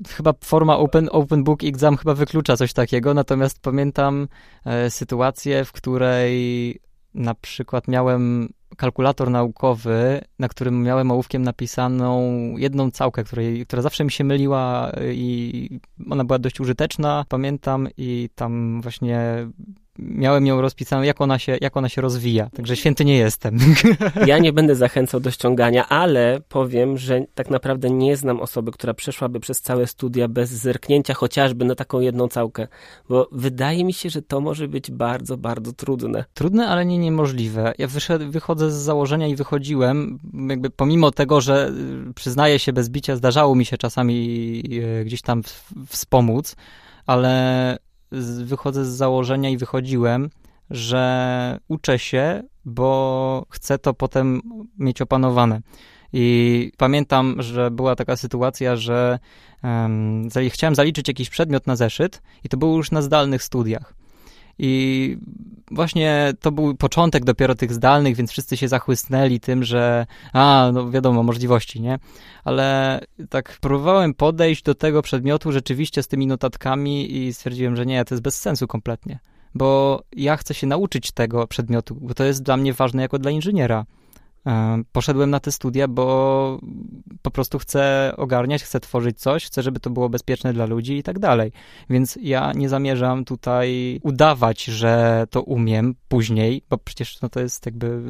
chyba 0.09 0.35
forma 0.45 0.79
open, 0.79 1.09
open 1.13 1.45
book 1.45 1.65
exam 1.65 1.97
chyba 1.97 2.15
wyklucza 2.15 2.57
coś 2.57 2.73
takiego, 2.73 3.15
natomiast 3.15 3.61
pamiętam 3.61 4.29
e, 4.65 4.91
sytuację, 4.91 5.65
w 5.65 5.73
której 5.73 6.81
na 7.15 7.35
przykład 7.35 7.89
miałem 7.89 8.49
kalkulator 8.77 9.31
naukowy, 9.31 10.21
na 10.39 10.49
którym 10.49 10.83
miałem 10.83 11.11
ołówkiem 11.11 11.43
napisaną 11.43 12.21
jedną 12.57 12.91
całkę, 12.91 13.25
której, 13.25 13.67
która 13.67 13.83
zawsze 13.83 14.05
mi 14.05 14.11
się 14.11 14.25
myliła 14.25 14.93
i 15.13 15.81
ona 16.11 16.25
była 16.25 16.39
dość 16.39 16.61
użyteczna, 16.61 17.25
pamiętam, 17.29 17.89
i 17.97 18.29
tam 18.35 18.81
właśnie 18.83 19.49
miałem 19.99 20.47
ją 20.47 20.61
rozpisaną, 20.61 21.03
jak 21.03 21.21
ona, 21.21 21.39
się, 21.39 21.59
jak 21.61 21.77
ona 21.77 21.89
się 21.89 22.01
rozwija. 22.01 22.51
Także 22.57 22.77
święty 22.77 23.05
nie 23.05 23.17
jestem. 23.17 23.59
Ja 24.27 24.39
nie 24.39 24.53
będę 24.53 24.75
zachęcał 24.75 25.21
do 25.21 25.31
ściągania, 25.31 25.89
ale 25.89 26.41
powiem, 26.49 26.99
że 26.99 27.25
tak 27.35 27.51
naprawdę 27.51 27.91
nie 27.91 28.17
znam 28.17 28.41
osoby, 28.41 28.73
która 28.73 28.95
przeszłaby 28.95 29.41
przez 29.41 29.61
całe 29.61 29.87
studia 29.87 30.29
bez 30.29 30.51
zerknięcia 30.51 31.15
chociażby 31.15 31.65
na 31.65 31.75
taką 31.75 32.01
jedną 32.01 32.29
całkę, 32.29 32.69
bo 33.09 33.29
wydaje 33.33 33.85
mi 33.85 33.93
się, 33.93 34.11
że 34.11 34.23
to 34.23 34.41
może 34.41 34.69
być 34.69 34.91
bardzo, 34.91 35.37
bardzo 35.37 35.73
trudne. 35.73 36.25
Trudne, 36.35 36.69
ale 36.69 36.85
nie 36.85 36.99
niemożliwe. 36.99 37.73
Ja 37.79 37.89
wychodzę 38.29 38.71
z 38.71 38.75
założenia 38.75 39.27
i 39.27 39.37
wychodziłem, 39.37 40.19
jakby 40.49 40.71
pomimo 40.71 41.11
tego, 41.11 41.41
że 41.41 41.73
y, 42.11 42.15
przyznaję 42.15 42.59
się 42.59 42.73
bez 42.73 42.89
bicia, 42.89 43.17
zdarzało 43.17 43.55
mi 43.55 43.65
się 43.65 43.79
czasami 43.79 44.63
y, 45.01 45.05
gdzieś 45.05 45.23
tam 45.23 45.43
wspomóc, 45.87 46.57
ale 47.07 47.79
wychodzę 48.45 48.85
z 48.85 48.89
założenia 48.89 49.51
i 49.51 49.57
wychodziłem, 49.57 50.31
że 50.71 51.59
uczę 51.69 51.99
się, 51.99 52.43
bo 52.65 53.47
chcę 53.51 53.79
to 53.79 53.95
potem 53.95 54.43
mieć 54.79 55.03
opanowane. 55.03 55.61
I 56.13 56.73
pamiętam, 56.77 57.43
że 57.43 57.71
była 57.71 57.97
taka 57.97 58.17
sytuacja, 58.17 58.77
że 58.77 59.19
um, 59.63 60.29
chciałem 60.49 60.75
zaliczyć 60.75 61.09
jakiś 61.09 61.31
przedmiot 61.31 61.67
na 61.67 61.77
zeszyt 61.77 62.23
i 62.45 62.49
to 62.49 62.57
było 62.57 62.77
już 62.77 62.91
na 62.91 63.03
zdalnych 63.03 63.43
studiach. 63.43 64.02
I 64.59 65.17
właśnie 65.71 66.33
to 66.41 66.53
był 66.53 66.75
początek 66.75 67.25
dopiero 67.25 67.55
tych 67.55 67.73
zdalnych, 67.73 68.17
więc 68.17 68.31
wszyscy 68.31 68.57
się 68.57 68.69
zachłysnęli 68.69 69.41
tym, 69.41 69.65
że 69.65 70.07
a, 70.33 70.71
no 70.73 70.91
wiadomo, 70.91 71.23
możliwości, 71.23 71.81
nie? 71.81 71.99
Ale 72.45 73.01
tak 73.29 73.59
próbowałem 73.61 74.15
podejść 74.15 74.63
do 74.63 74.75
tego 74.75 75.03
przedmiotu 75.03 75.53
rzeczywiście 75.53 76.03
z 76.03 76.09
tymi 76.09 76.27
notatkami 76.27 77.17
i 77.17 77.35
stwierdziłem, 77.35 77.77
że 77.77 77.87
nie, 77.87 78.05
to 78.05 78.15
jest 78.15 78.23
bez 78.23 78.41
sensu 78.41 78.67
kompletnie. 78.67 79.19
Bo 79.55 80.03
ja 80.17 80.37
chcę 80.37 80.55
się 80.55 80.67
nauczyć 80.67 81.13
tego 81.13 81.47
przedmiotu, 81.47 81.95
bo 82.01 82.15
to 82.15 82.25
jest 82.25 82.43
dla 82.43 82.57
mnie 82.57 82.73
ważne 82.73 83.03
jako 83.03 83.19
dla 83.19 83.31
inżyniera. 83.31 83.87
Poszedłem 84.93 85.31
na 85.31 85.41
te 85.41 85.53
studia, 85.53 85.89
bo 85.89 86.59
po 87.23 87.31
prostu 87.31 87.59
chcę 87.59 88.13
ogarniać, 88.17 88.63
chcę 88.63 88.81
tworzyć 88.81 89.21
coś, 89.21 89.45
chcę, 89.45 89.63
żeby 89.63 89.81
to 89.81 89.91
było 89.91 90.09
bezpieczne 90.09 90.53
dla 90.53 90.67
ludzi 90.67 90.97
i 90.97 91.03
tak 91.03 91.19
dalej. 91.19 91.53
Więc 91.91 92.19
ja 92.23 92.53
nie 92.53 92.69
zamierzam 92.69 93.25
tutaj 93.25 94.01
udawać, 94.03 94.65
że 94.65 95.25
to 95.31 95.43
umiem 95.43 95.95
później, 96.09 96.63
bo 96.71 96.79
przecież 96.79 97.21
no 97.21 97.29
to 97.29 97.41
jest 97.41 97.67
jakby 97.67 98.03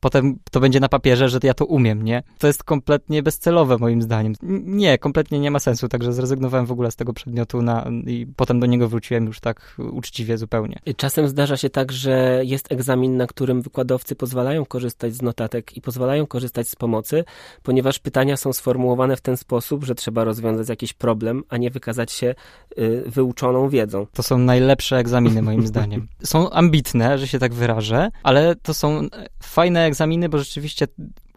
potem 0.00 0.38
to 0.50 0.60
będzie 0.60 0.80
na 0.80 0.88
papierze, 0.88 1.28
że 1.28 1.38
ja 1.42 1.54
to 1.54 1.66
umiem, 1.66 2.02
nie? 2.02 2.22
To 2.38 2.46
jest 2.46 2.64
kompletnie 2.64 3.22
bezcelowe 3.22 3.78
moim 3.78 4.02
zdaniem. 4.02 4.34
Nie, 4.64 4.98
kompletnie 4.98 5.40
nie 5.40 5.50
ma 5.50 5.58
sensu, 5.58 5.88
także 5.88 6.12
zrezygnowałem 6.12 6.66
w 6.66 6.72
ogóle 6.72 6.90
z 6.90 6.96
tego 6.96 7.12
przedmiotu 7.12 7.62
na, 7.62 7.90
i 8.06 8.26
potem 8.36 8.60
do 8.60 8.66
niego 8.66 8.88
wróciłem 8.88 9.26
już 9.26 9.40
tak 9.40 9.76
uczciwie 9.92 10.38
zupełnie. 10.38 10.78
Czasem 10.96 11.28
zdarza 11.28 11.56
się 11.56 11.70
tak, 11.70 11.92
że 11.92 12.40
jest 12.44 12.72
egzamin, 12.72 13.16
na 13.16 13.26
którym 13.26 13.62
wykładowcy 13.62 14.16
pozwalają 14.16 14.66
korzystać 14.66 15.14
z 15.14 15.22
notatek 15.22 15.73
i 15.76 15.80
pozwalają 15.80 16.26
korzystać 16.26 16.68
z 16.68 16.76
pomocy, 16.76 17.24
ponieważ 17.62 17.98
pytania 17.98 18.36
są 18.36 18.52
sformułowane 18.52 19.16
w 19.16 19.20
ten 19.20 19.36
sposób, 19.36 19.84
że 19.84 19.94
trzeba 19.94 20.24
rozwiązać 20.24 20.68
jakiś 20.68 20.92
problem, 20.92 21.42
a 21.48 21.56
nie 21.56 21.70
wykazać 21.70 22.12
się 22.12 22.34
y, 22.78 23.02
wyuczoną 23.06 23.68
wiedzą. 23.68 24.06
To 24.12 24.22
są 24.22 24.38
najlepsze 24.38 24.96
egzaminy 24.96 25.42
moim 25.42 25.66
zdaniem. 25.66 26.08
Są 26.24 26.50
ambitne, 26.50 27.18
że 27.18 27.28
się 27.28 27.38
tak 27.38 27.54
wyrażę, 27.54 28.10
ale 28.22 28.56
to 28.56 28.74
są 28.74 29.08
fajne 29.42 29.84
egzaminy, 29.84 30.28
bo 30.28 30.38
rzeczywiście 30.38 30.86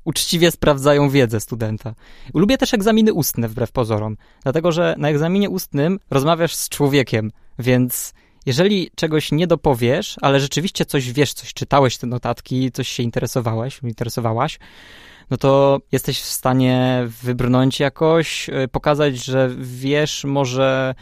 uczciwie 0.07 0.51
sprawdzają 0.51 1.09
wiedzę 1.09 1.39
studenta. 1.39 1.95
Lubię 2.33 2.57
też 2.57 2.73
egzaminy 2.73 3.13
ustne, 3.13 3.47
wbrew 3.47 3.71
pozorom, 3.71 4.17
dlatego 4.43 4.71
że 4.71 4.95
na 4.97 5.09
egzaminie 5.09 5.49
ustnym 5.49 5.99
rozmawiasz 6.09 6.55
z 6.55 6.69
człowiekiem, 6.69 7.31
więc 7.59 8.13
jeżeli 8.47 8.91
czegoś 8.95 9.31
nie 9.31 9.47
dopowiesz, 9.47 10.15
ale 10.21 10.39
rzeczywiście 10.39 10.85
coś 10.85 11.11
wiesz, 11.11 11.33
coś 11.33 11.53
czytałeś 11.53 11.97
te 11.97 12.07
notatki, 12.07 12.71
coś 12.71 12.87
się 12.87 13.03
interesowałeś, 13.03 13.79
interesowałaś, 13.83 14.59
no 15.29 15.37
to 15.37 15.79
jesteś 15.91 16.21
w 16.21 16.25
stanie 16.25 17.07
wybrnąć 17.23 17.79
jakoś, 17.79 18.49
y, 18.49 18.67
pokazać, 18.67 19.25
że 19.25 19.49
wiesz 19.59 20.23
może 20.23 20.95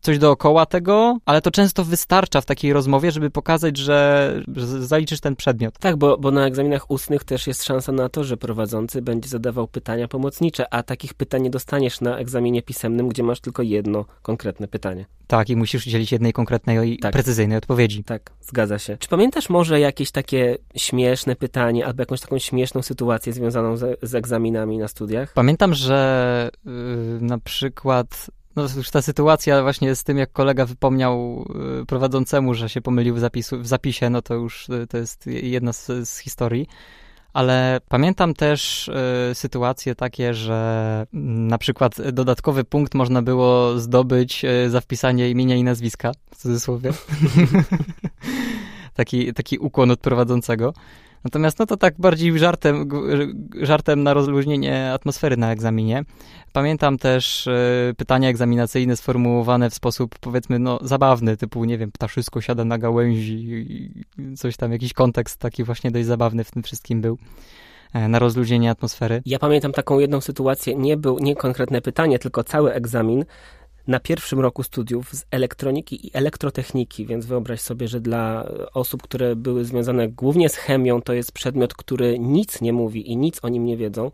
coś 0.00 0.18
dookoła 0.18 0.66
tego, 0.66 1.18
ale 1.26 1.40
to 1.40 1.50
często 1.50 1.84
wystarcza 1.84 2.40
w 2.40 2.46
takiej 2.46 2.72
rozmowie, 2.72 3.12
żeby 3.12 3.30
pokazać, 3.30 3.76
że, 3.76 4.32
zaliczysz 4.80 5.20
ten 5.20 5.36
przedmiot. 5.36 5.78
Tak, 5.78 5.96
bo, 5.96 6.18
bo 6.18 6.30
na 6.30 6.46
egzaminach 6.46 6.90
ustnych 6.90 7.24
też 7.24 7.46
jest 7.46 7.64
szansa 7.64 7.92
na 7.92 8.08
to, 8.08 8.24
że 8.24 8.36
prowadzący 8.36 9.02
będzie 9.02 9.28
zadawał 9.28 9.68
pytania 9.68 10.08
pomocnicze, 10.08 10.74
a 10.74 10.82
takich 10.82 11.14
pytań 11.14 11.42
nie 11.42 11.50
dostaniesz 11.50 12.00
na 12.00 12.18
egzaminie 12.18 12.62
pisemnym, 12.62 13.08
gdzie 13.08 13.22
masz 13.22 13.40
tylko 13.40 13.62
jedno 13.62 14.04
konkretne 14.22 14.68
pytanie. 14.68 15.06
Tak, 15.26 15.50
i 15.50 15.56
musisz 15.56 15.86
udzielić 15.86 16.12
jednej 16.12 16.32
konkretnej 16.32 16.92
i 16.92 16.98
tak. 16.98 17.12
precyzyjnej 17.12 17.58
odpowiedzi. 17.58 18.04
Tak, 18.04 18.30
zgadza 18.40 18.78
się. 18.78 18.96
Czy 18.96 19.08
pamiętasz 19.08 19.48
może 19.48 19.80
jakieś 19.80 20.10
takie 20.10 20.58
śmieszne 20.76 21.36
pytanie 21.36 21.86
albo 21.86 22.02
jakąś 22.02 22.20
taką 22.20 22.38
śmieszną 22.38 22.82
sytuację 22.82 23.32
związaną 23.32 23.76
z, 23.76 24.00
z 24.02 24.14
egzaminami 24.14 24.78
na 24.78 24.88
studiach? 24.88 25.32
Pamiętam, 25.32 25.74
że 25.74 26.50
yy, 26.64 26.72
na 27.20 27.38
przykład 27.38 28.30
no 28.56 28.62
już 28.76 28.90
ta 28.90 29.02
sytuacja 29.02 29.62
właśnie 29.62 29.94
z 29.94 30.04
tym, 30.04 30.18
jak 30.18 30.32
kolega 30.32 30.66
wypomniał 30.66 31.44
y, 31.82 31.86
prowadzącemu, 31.86 32.54
że 32.54 32.68
się 32.68 32.80
pomylił 32.80 33.14
w, 33.14 33.18
zapisu, 33.18 33.58
w 33.58 33.66
zapisie, 33.66 34.10
no 34.10 34.22
to 34.22 34.34
już 34.34 34.68
y, 34.68 34.86
to 34.86 34.98
jest 34.98 35.26
jedna 35.26 35.72
z, 35.72 36.08
z 36.08 36.18
historii. 36.18 36.66
Ale 37.32 37.80
pamiętam 37.88 38.34
też 38.34 38.88
y, 39.30 39.34
sytuacje 39.34 39.94
takie, 39.94 40.34
że 40.34 41.06
mm, 41.14 41.48
na 41.48 41.58
przykład 41.58 42.10
dodatkowy 42.12 42.64
punkt 42.64 42.94
można 42.94 43.22
było 43.22 43.78
zdobyć 43.78 44.44
y, 44.44 44.70
za 44.70 44.80
wpisanie 44.80 45.30
imienia 45.30 45.56
i 45.56 45.64
nazwiska, 45.64 46.12
w 46.30 46.36
cudzysłowie. 46.36 46.92
taki, 48.94 49.34
taki 49.34 49.58
ukłon 49.58 49.90
od 49.90 50.00
prowadzącego. 50.00 50.74
Natomiast 51.24 51.58
no 51.58 51.66
to 51.66 51.76
tak 51.76 51.94
bardziej 51.98 52.38
żartem, 52.38 52.88
żartem 53.60 54.02
na 54.02 54.14
rozluźnienie 54.14 54.92
atmosfery 54.92 55.36
na 55.36 55.52
egzaminie. 55.52 56.04
Pamiętam 56.52 56.98
też 56.98 57.46
y, 57.46 57.94
pytania 57.96 58.28
egzaminacyjne 58.28 58.96
sformułowane 58.96 59.70
w 59.70 59.74
sposób 59.74 60.18
powiedzmy 60.18 60.58
no 60.58 60.78
zabawny, 60.82 61.36
typu 61.36 61.64
nie 61.64 61.78
wiem, 61.78 61.92
ptaszysko 61.92 62.40
siada 62.40 62.64
na 62.64 62.78
gałęzi, 62.78 64.04
coś 64.36 64.56
tam, 64.56 64.72
jakiś 64.72 64.92
kontekst 64.92 65.40
taki 65.40 65.64
właśnie 65.64 65.90
dość 65.90 66.06
zabawny 66.06 66.44
w 66.44 66.50
tym 66.50 66.62
wszystkim 66.62 67.00
był 67.00 67.18
e, 67.92 68.08
na 68.08 68.18
rozluźnienie 68.18 68.70
atmosfery. 68.70 69.22
Ja 69.26 69.38
pamiętam 69.38 69.72
taką 69.72 69.98
jedną 69.98 70.20
sytuację, 70.20 70.74
nie 70.74 70.96
był 70.96 71.18
nie 71.18 71.36
konkretne 71.36 71.80
pytanie, 71.80 72.18
tylko 72.18 72.44
cały 72.44 72.72
egzamin 72.72 73.24
na 73.86 74.00
pierwszym 74.00 74.40
roku 74.40 74.62
studiów 74.62 75.12
z 75.12 75.24
elektroniki 75.30 76.06
i 76.06 76.10
elektrotechniki, 76.14 77.06
więc 77.06 77.26
wyobraź 77.26 77.60
sobie, 77.60 77.88
że 77.88 78.00
dla 78.00 78.48
osób, 78.74 79.02
które 79.02 79.36
były 79.36 79.64
związane 79.64 80.08
głównie 80.08 80.48
z 80.48 80.56
chemią, 80.56 81.02
to 81.02 81.12
jest 81.12 81.32
przedmiot, 81.32 81.74
który 81.74 82.18
nic 82.18 82.60
nie 82.60 82.72
mówi 82.72 83.10
i 83.10 83.16
nic 83.16 83.38
o 83.42 83.48
nim 83.48 83.64
nie 83.64 83.76
wiedzą. 83.76 84.10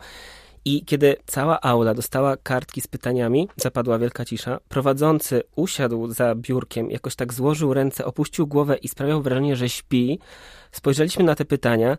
I 0.65 0.85
kiedy 0.85 1.17
cała 1.27 1.61
aula 1.61 1.95
dostała 1.95 2.37
kartki 2.37 2.81
z 2.81 2.87
pytaniami, 2.87 3.49
zapadła 3.57 3.99
wielka 3.99 4.25
cisza. 4.25 4.59
Prowadzący 4.69 5.43
usiadł 5.57 6.13
za 6.13 6.35
biurkiem, 6.35 6.91
jakoś 6.91 7.17
tak 7.17 7.33
złożył 7.33 7.75
ręce, 7.75 8.05
opuścił 8.05 8.47
głowę 8.47 8.77
i 8.77 8.89
sprawiał 8.89 9.23
wrażenie, 9.23 9.57
że 9.57 9.69
śpi. 9.69 10.19
Spojrzeliśmy 10.73 11.25
na 11.25 11.35
te 11.35 11.45
pytania. 11.45 11.99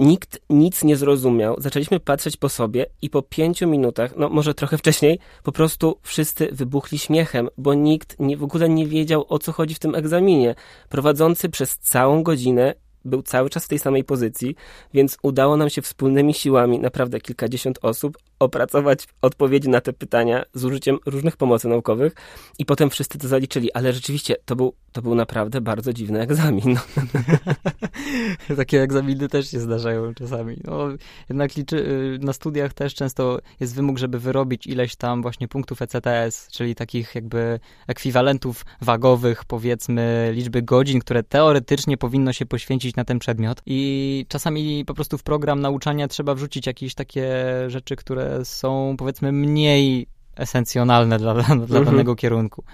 Nikt 0.00 0.40
nic 0.50 0.84
nie 0.84 0.96
zrozumiał. 0.96 1.56
Zaczęliśmy 1.58 2.00
patrzeć 2.00 2.36
po 2.36 2.48
sobie 2.48 2.86
i 3.02 3.10
po 3.10 3.22
pięciu 3.22 3.68
minutach, 3.68 4.16
no 4.16 4.28
może 4.28 4.54
trochę 4.54 4.78
wcześniej, 4.78 5.18
po 5.42 5.52
prostu 5.52 5.98
wszyscy 6.02 6.48
wybuchli 6.52 6.98
śmiechem, 6.98 7.48
bo 7.58 7.74
nikt 7.74 8.20
nie, 8.20 8.36
w 8.36 8.44
ogóle 8.44 8.68
nie 8.68 8.86
wiedział 8.86 9.26
o 9.28 9.38
co 9.38 9.52
chodzi 9.52 9.74
w 9.74 9.78
tym 9.78 9.94
egzaminie. 9.94 10.54
Prowadzący 10.88 11.48
przez 11.48 11.78
całą 11.78 12.22
godzinę 12.22 12.74
był 13.04 13.22
cały 13.22 13.50
czas 13.50 13.64
w 13.64 13.68
tej 13.68 13.78
samej 13.78 14.04
pozycji, 14.04 14.54
więc 14.94 15.18
udało 15.22 15.56
nam 15.56 15.70
się 15.70 15.82
wspólnymi 15.82 16.34
siłami, 16.34 16.78
naprawdę 16.78 17.20
kilkadziesiąt 17.20 17.78
osób, 17.82 18.18
opracować 18.44 19.08
odpowiedzi 19.22 19.68
na 19.68 19.80
te 19.80 19.92
pytania 19.92 20.44
z 20.54 20.64
użyciem 20.64 20.98
różnych 21.06 21.36
pomocy 21.36 21.68
naukowych 21.68 22.14
i 22.58 22.66
potem 22.66 22.90
wszyscy 22.90 23.18
to 23.18 23.28
zaliczyli, 23.28 23.72
ale 23.72 23.92
rzeczywiście 23.92 24.36
to 24.44 24.56
był, 24.56 24.74
to 24.92 25.02
był 25.02 25.14
naprawdę 25.14 25.60
bardzo 25.60 25.92
dziwny 25.92 26.20
egzamin. 26.20 26.76
Takie 28.56 28.82
egzaminy 28.82 29.28
też 29.28 29.50
się 29.50 29.60
zdarzają 29.60 30.14
czasami. 30.14 30.56
No, 30.64 30.88
jednak 31.28 31.56
liczy, 31.56 31.76
y, 31.76 32.18
na 32.20 32.32
studiach 32.32 32.72
też 32.72 32.94
często 32.94 33.38
jest 33.60 33.74
wymóg, 33.74 33.98
żeby 33.98 34.18
wyrobić 34.18 34.66
ileś 34.66 34.96
tam 34.96 35.22
właśnie 35.22 35.48
punktów 35.48 35.82
ECTS, 35.82 36.48
czyli 36.52 36.74
takich 36.74 37.14
jakby 37.14 37.60
ekwiwalentów 37.86 38.64
wagowych, 38.80 39.44
powiedzmy 39.44 40.30
liczby 40.34 40.62
godzin, 40.62 41.00
które 41.00 41.22
teoretycznie 41.22 41.96
powinno 41.96 42.32
się 42.32 42.46
poświęcić 42.46 42.96
na 42.96 43.04
ten 43.04 43.18
przedmiot 43.18 43.62
i 43.66 44.26
czasami 44.28 44.84
po 44.84 44.94
prostu 44.94 45.18
w 45.18 45.22
program 45.22 45.60
nauczania 45.60 46.08
trzeba 46.08 46.34
wrzucić 46.34 46.66
jakieś 46.66 46.94
takie 46.94 47.34
rzeczy, 47.68 47.96
które 47.96 48.33
są 48.44 48.94
powiedzmy 48.98 49.32
mniej 49.32 50.06
esencjonalne 50.36 51.18
dla, 51.18 51.34
dla 51.44 51.54
mhm. 51.54 51.84
danego 51.84 52.16
kierunku. 52.16 52.64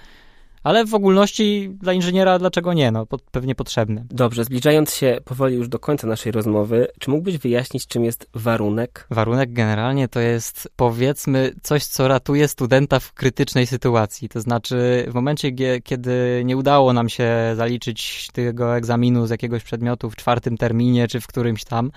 Ale 0.63 0.85
w 0.85 0.93
ogólności 0.93 1.71
dla 1.81 1.93
inżyniera 1.93 2.39
dlaczego 2.39 2.73
nie? 2.73 2.91
No, 2.91 3.07
pewnie 3.31 3.55
potrzebne. 3.55 4.05
Dobrze, 4.09 4.45
zbliżając 4.45 4.93
się 4.93 5.17
powoli 5.25 5.55
już 5.55 5.69
do 5.69 5.79
końca 5.79 6.07
naszej 6.07 6.31
rozmowy, 6.31 6.87
czy 6.99 7.09
mógłbyś 7.09 7.37
wyjaśnić, 7.37 7.87
czym 7.87 8.03
jest 8.03 8.29
warunek? 8.33 9.07
Warunek 9.09 9.53
generalnie 9.53 10.07
to 10.07 10.19
jest 10.19 10.69
powiedzmy 10.75 11.51
coś, 11.63 11.85
co 11.85 12.07
ratuje 12.07 12.47
studenta 12.47 12.99
w 12.99 13.13
krytycznej 13.13 13.67
sytuacji. 13.67 14.29
To 14.29 14.41
znaczy 14.41 15.05
w 15.07 15.13
momencie, 15.13 15.51
kiedy 15.83 16.41
nie 16.45 16.57
udało 16.57 16.93
nam 16.93 17.09
się 17.09 17.29
zaliczyć 17.55 18.29
tego 18.33 18.77
egzaminu 18.77 19.27
z 19.27 19.29
jakiegoś 19.29 19.63
przedmiotu 19.63 20.09
w 20.09 20.15
czwartym 20.15 20.57
terminie, 20.57 21.07
czy 21.07 21.21
w 21.21 21.27
którymś 21.27 21.63
tam, 21.63 21.91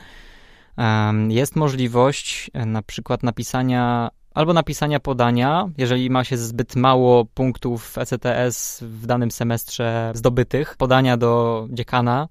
jest 1.29 1.57
możliwość 1.57 2.51
e, 2.55 2.67
na 2.67 2.83
przykład 2.83 3.23
napisania 3.23 4.11
albo 4.35 4.53
napisania 4.53 5.01
podania, 5.01 5.71
jeżeli 5.79 6.11
ma 6.11 6.25
się 6.25 6.37
zbyt 6.37 6.77
mało 6.77 7.25
punktów 7.25 7.99
ECTS 7.99 8.81
w 8.83 9.07
danym 9.07 9.31
semestrze 9.31 10.13
zdobytych, 10.15 10.77
podania 10.77 11.17
do 11.17 11.67
dziekana, 11.71 12.29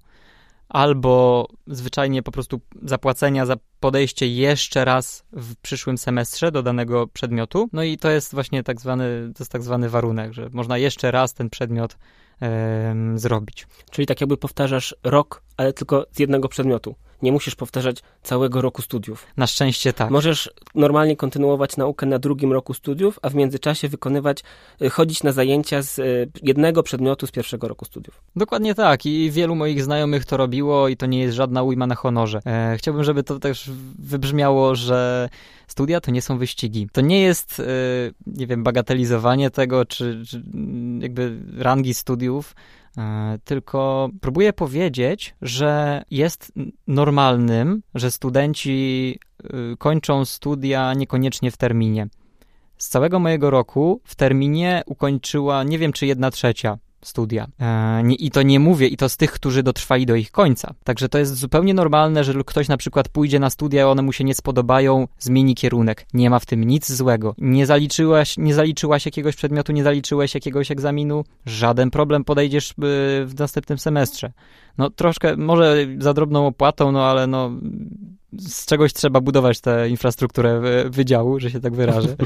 albo 0.68 1.46
zwyczajnie 1.66 2.22
po 2.22 2.32
prostu 2.32 2.60
zapłacenia 2.82 3.46
za 3.46 3.56
podejście 3.80 4.28
jeszcze 4.28 4.84
raz 4.84 5.24
w 5.32 5.56
przyszłym 5.56 5.98
semestrze 5.98 6.52
do 6.52 6.62
danego 6.62 7.06
przedmiotu. 7.06 7.68
No 7.72 7.82
i 7.82 7.98
to 7.98 8.10
jest 8.10 8.34
właśnie 8.34 8.62
tak 8.62 8.80
zwany, 8.80 9.32
to 9.34 9.42
jest 9.42 9.52
tak 9.52 9.62
zwany 9.62 9.88
warunek, 9.88 10.32
że 10.32 10.48
można 10.52 10.78
jeszcze 10.78 11.10
raz 11.10 11.34
ten 11.34 11.50
przedmiot 11.50 11.96
zrobić. 13.14 13.66
Czyli 13.90 14.06
tak 14.06 14.20
jakby 14.20 14.36
powtarzasz 14.36 14.96
rok, 15.04 15.42
ale 15.56 15.72
tylko 15.72 16.06
z 16.12 16.18
jednego 16.18 16.48
przedmiotu. 16.48 16.94
Nie 17.22 17.32
musisz 17.32 17.54
powtarzać 17.54 17.96
całego 18.22 18.62
roku 18.62 18.82
studiów. 18.82 19.26
Na 19.36 19.46
szczęście 19.46 19.92
tak. 19.92 20.10
Możesz 20.10 20.50
normalnie 20.74 21.16
kontynuować 21.16 21.76
naukę 21.76 22.06
na 22.06 22.18
drugim 22.18 22.52
roku 22.52 22.74
studiów, 22.74 23.18
a 23.22 23.30
w 23.30 23.34
międzyczasie 23.34 23.88
wykonywać, 23.88 24.42
y, 24.82 24.90
chodzić 24.90 25.22
na 25.22 25.32
zajęcia 25.32 25.82
z 25.82 25.98
y, 25.98 26.30
jednego 26.42 26.82
przedmiotu 26.82 27.26
z 27.26 27.30
pierwszego 27.30 27.68
roku 27.68 27.84
studiów. 27.84 28.22
Dokładnie 28.36 28.74
tak 28.74 29.06
i 29.06 29.30
wielu 29.30 29.54
moich 29.54 29.82
znajomych 29.82 30.24
to 30.24 30.36
robiło 30.36 30.88
i 30.88 30.96
to 30.96 31.06
nie 31.06 31.20
jest 31.20 31.36
żadna 31.36 31.62
ujma 31.62 31.86
na 31.86 31.94
honorze. 31.94 32.40
E, 32.46 32.76
chciałbym, 32.78 33.04
żeby 33.04 33.22
to 33.22 33.38
też 33.38 33.70
wybrzmiało, 33.98 34.74
że 34.74 35.28
studia 35.66 36.00
to 36.00 36.10
nie 36.10 36.22
są 36.22 36.38
wyścigi. 36.38 36.88
To 36.92 37.00
nie 37.00 37.20
jest, 37.20 37.60
e, 37.60 37.64
nie 38.26 38.46
wiem, 38.46 38.62
bagatelizowanie 38.62 39.50
tego, 39.50 39.84
czy, 39.84 40.22
czy 40.28 40.42
jakby 41.00 41.38
rangi 41.58 41.94
studiów, 41.94 42.54
tylko 43.44 44.10
próbuję 44.20 44.52
powiedzieć, 44.52 45.34
że 45.42 46.02
jest 46.10 46.52
normalnym, 46.86 47.82
że 47.94 48.10
studenci 48.10 49.18
e, 49.44 49.48
kończą 49.78 50.24
studia 50.24 50.94
niekoniecznie 50.94 51.50
w 51.50 51.56
terminie. 51.56 52.06
Z 52.78 52.88
całego 52.88 53.18
mojego 53.18 53.50
roku 53.50 54.00
w 54.04 54.14
terminie 54.14 54.82
ukończyła 54.86 55.62
nie 55.64 55.78
wiem 55.78 55.92
czy 55.92 56.06
jedna 56.06 56.30
trzecia 56.30 56.78
studia. 57.04 57.46
E, 57.60 58.12
I 58.12 58.30
to 58.30 58.42
nie 58.42 58.60
mówię, 58.60 58.86
i 58.86 58.96
to 58.96 59.08
z 59.08 59.16
tych, 59.16 59.32
którzy 59.32 59.62
dotrwali 59.62 60.06
do 60.06 60.14
ich 60.14 60.30
końca. 60.30 60.74
Także 60.84 61.08
to 61.08 61.18
jest 61.18 61.34
zupełnie 61.34 61.74
normalne, 61.74 62.24
że 62.24 62.34
ktoś 62.46 62.68
na 62.68 62.76
przykład 62.76 63.08
pójdzie 63.08 63.38
na 63.38 63.50
studia, 63.50 63.88
one 63.88 64.02
mu 64.02 64.12
się 64.12 64.24
nie 64.24 64.34
spodobają, 64.34 65.08
zmieni 65.18 65.54
kierunek. 65.54 66.06
Nie 66.14 66.30
ma 66.30 66.38
w 66.38 66.46
tym 66.46 66.64
nic 66.64 66.92
złego. 66.92 67.34
Nie 67.38 67.66
zaliczyłaś, 67.66 68.36
nie 68.38 68.54
zaliczyłaś 68.54 69.06
jakiegoś 69.06 69.36
przedmiotu, 69.36 69.72
nie 69.72 69.84
zaliczyłeś 69.84 70.34
jakiegoś 70.34 70.70
egzaminu, 70.70 71.24
żaden 71.46 71.90
problem, 71.90 72.24
podejdziesz 72.24 72.70
y, 72.70 72.74
w 73.26 73.32
następnym 73.38 73.78
semestrze. 73.78 74.32
No 74.78 74.90
troszkę, 74.90 75.36
może 75.36 75.86
za 75.98 76.14
drobną 76.14 76.46
opłatą, 76.46 76.92
no 76.92 77.04
ale 77.04 77.26
no 77.26 77.50
z 78.38 78.66
czegoś 78.66 78.92
trzeba 78.92 79.20
budować 79.20 79.60
tę 79.60 79.88
infrastrukturę 79.88 80.62
wydziału, 80.90 81.40
że 81.40 81.50
się 81.50 81.60
tak 81.60 81.74
wyrażę. 81.74 82.16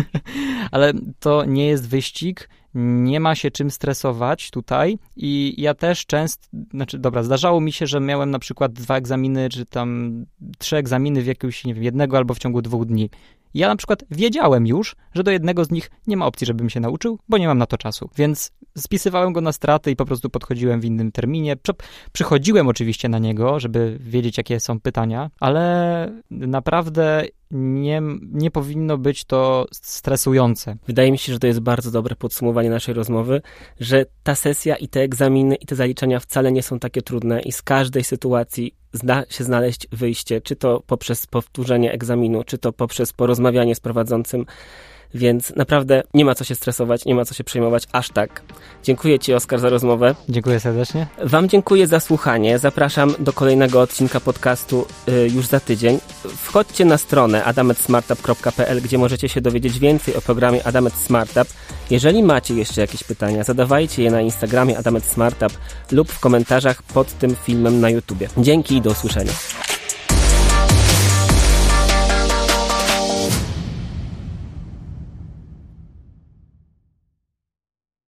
Ale 0.70 0.92
to 1.20 1.44
nie 1.44 1.66
jest 1.66 1.88
wyścig, 1.88 2.48
nie 2.74 3.20
ma 3.20 3.34
się 3.34 3.50
czym 3.50 3.70
stresować 3.70 4.50
tutaj 4.50 4.98
i 5.16 5.54
ja 5.58 5.74
też 5.74 6.06
często, 6.06 6.48
znaczy 6.70 6.98
dobra, 6.98 7.22
zdarzało 7.22 7.60
mi 7.60 7.72
się, 7.72 7.86
że 7.86 8.00
miałem 8.00 8.30
na 8.30 8.38
przykład 8.38 8.72
dwa 8.72 8.96
egzaminy, 8.96 9.48
czy 9.48 9.66
tam 9.66 10.12
trzy 10.58 10.76
egzaminy 10.76 11.22
w 11.22 11.26
jakimś, 11.26 11.64
nie 11.64 11.74
wiem, 11.74 11.84
jednego 11.84 12.16
albo 12.16 12.34
w 12.34 12.38
ciągu 12.38 12.62
dwóch 12.62 12.86
dni. 12.86 13.10
Ja 13.54 13.68
na 13.68 13.76
przykład 13.76 14.04
wiedziałem 14.10 14.66
już, 14.66 14.96
że 15.14 15.22
do 15.22 15.30
jednego 15.30 15.64
z 15.64 15.70
nich 15.70 15.90
nie 16.06 16.16
ma 16.16 16.26
opcji, 16.26 16.46
żebym 16.46 16.70
się 16.70 16.80
nauczył, 16.80 17.18
bo 17.28 17.38
nie 17.38 17.46
mam 17.46 17.58
na 17.58 17.66
to 17.66 17.78
czasu. 17.78 18.10
Więc 18.16 18.52
spisywałem 18.78 19.32
go 19.32 19.40
na 19.40 19.52
straty 19.52 19.90
i 19.90 19.96
po 19.96 20.04
prostu 20.04 20.30
podchodziłem 20.30 20.80
w 20.80 20.84
innym 20.84 21.12
terminie. 21.12 21.56
Przychodziłem 22.12 22.68
oczywiście 22.68 23.08
na 23.08 23.18
niego, 23.18 23.60
żeby 23.60 23.98
wiedzieć, 24.00 24.38
jakie 24.38 24.60
są 24.60 24.80
pytania, 24.80 25.30
ale 25.40 26.12
naprawdę 26.30 27.24
nie, 27.50 28.02
nie 28.32 28.50
powinno 28.50 28.98
być 28.98 29.24
to 29.24 29.66
stresujące. 29.72 30.76
Wydaje 30.86 31.12
mi 31.12 31.18
się, 31.18 31.32
że 31.32 31.38
to 31.38 31.46
jest 31.46 31.60
bardzo 31.60 31.90
dobre 31.90 32.16
podsumowanie 32.16 32.70
naszej 32.70 32.94
rozmowy, 32.94 33.42
że 33.80 34.06
ta 34.22 34.34
sesja 34.34 34.76
i 34.76 34.88
te 34.88 35.00
egzaminy 35.00 35.54
i 35.54 35.66
te 35.66 35.74
zaliczenia 35.74 36.20
wcale 36.20 36.52
nie 36.52 36.62
są 36.62 36.78
takie 36.78 37.02
trudne 37.02 37.40
i 37.40 37.52
z 37.52 37.62
każdej 37.62 38.04
sytuacji 38.04 38.74
zda 38.92 39.24
się 39.28 39.44
znaleźć 39.44 39.86
wyjście, 39.92 40.40
czy 40.40 40.56
to 40.56 40.82
poprzez 40.86 41.26
powtórzenie 41.26 41.92
egzaminu, 41.92 42.44
czy 42.44 42.58
to 42.58 42.72
poprzez 42.72 43.12
porozmawianie 43.12 43.74
z 43.74 43.80
prowadzącym 43.80 44.46
więc 45.14 45.56
naprawdę 45.56 46.02
nie 46.14 46.24
ma 46.24 46.34
co 46.34 46.44
się 46.44 46.54
stresować, 46.54 47.04
nie 47.04 47.14
ma 47.14 47.24
co 47.24 47.34
się 47.34 47.44
przejmować 47.44 47.86
aż 47.92 48.08
tak. 48.08 48.42
Dziękuję 48.82 49.18
Ci, 49.18 49.34
Oskar, 49.34 49.58
za 49.58 49.68
rozmowę. 49.68 50.14
Dziękuję 50.28 50.60
serdecznie. 50.60 51.06
Wam 51.24 51.48
dziękuję 51.48 51.86
za 51.86 52.00
słuchanie. 52.00 52.58
Zapraszam 52.58 53.14
do 53.18 53.32
kolejnego 53.32 53.80
odcinka 53.80 54.20
podcastu 54.20 54.86
y, 55.08 55.28
już 55.34 55.46
za 55.46 55.60
tydzień. 55.60 55.98
Wchodźcie 56.36 56.84
na 56.84 56.98
stronę 56.98 57.44
adametsmartup.pl, 57.44 58.82
gdzie 58.82 58.98
możecie 58.98 59.28
się 59.28 59.40
dowiedzieć 59.40 59.78
więcej 59.78 60.16
o 60.16 60.20
programie 60.20 60.66
Adamet 60.66 60.94
Smartup. 60.94 61.48
Jeżeli 61.90 62.22
macie 62.22 62.54
jeszcze 62.54 62.80
jakieś 62.80 63.04
pytania, 63.04 63.44
zadawajcie 63.44 64.02
je 64.02 64.10
na 64.10 64.20
Instagramie 64.20 64.78
Adamet 64.78 65.04
Smartup 65.04 65.52
lub 65.92 66.12
w 66.12 66.20
komentarzach 66.20 66.82
pod 66.82 67.18
tym 67.18 67.36
filmem 67.36 67.80
na 67.80 67.90
YouTubie. 67.90 68.28
Dzięki 68.38 68.76
i 68.76 68.80
do 68.80 68.90
usłyszenia. 68.90 69.32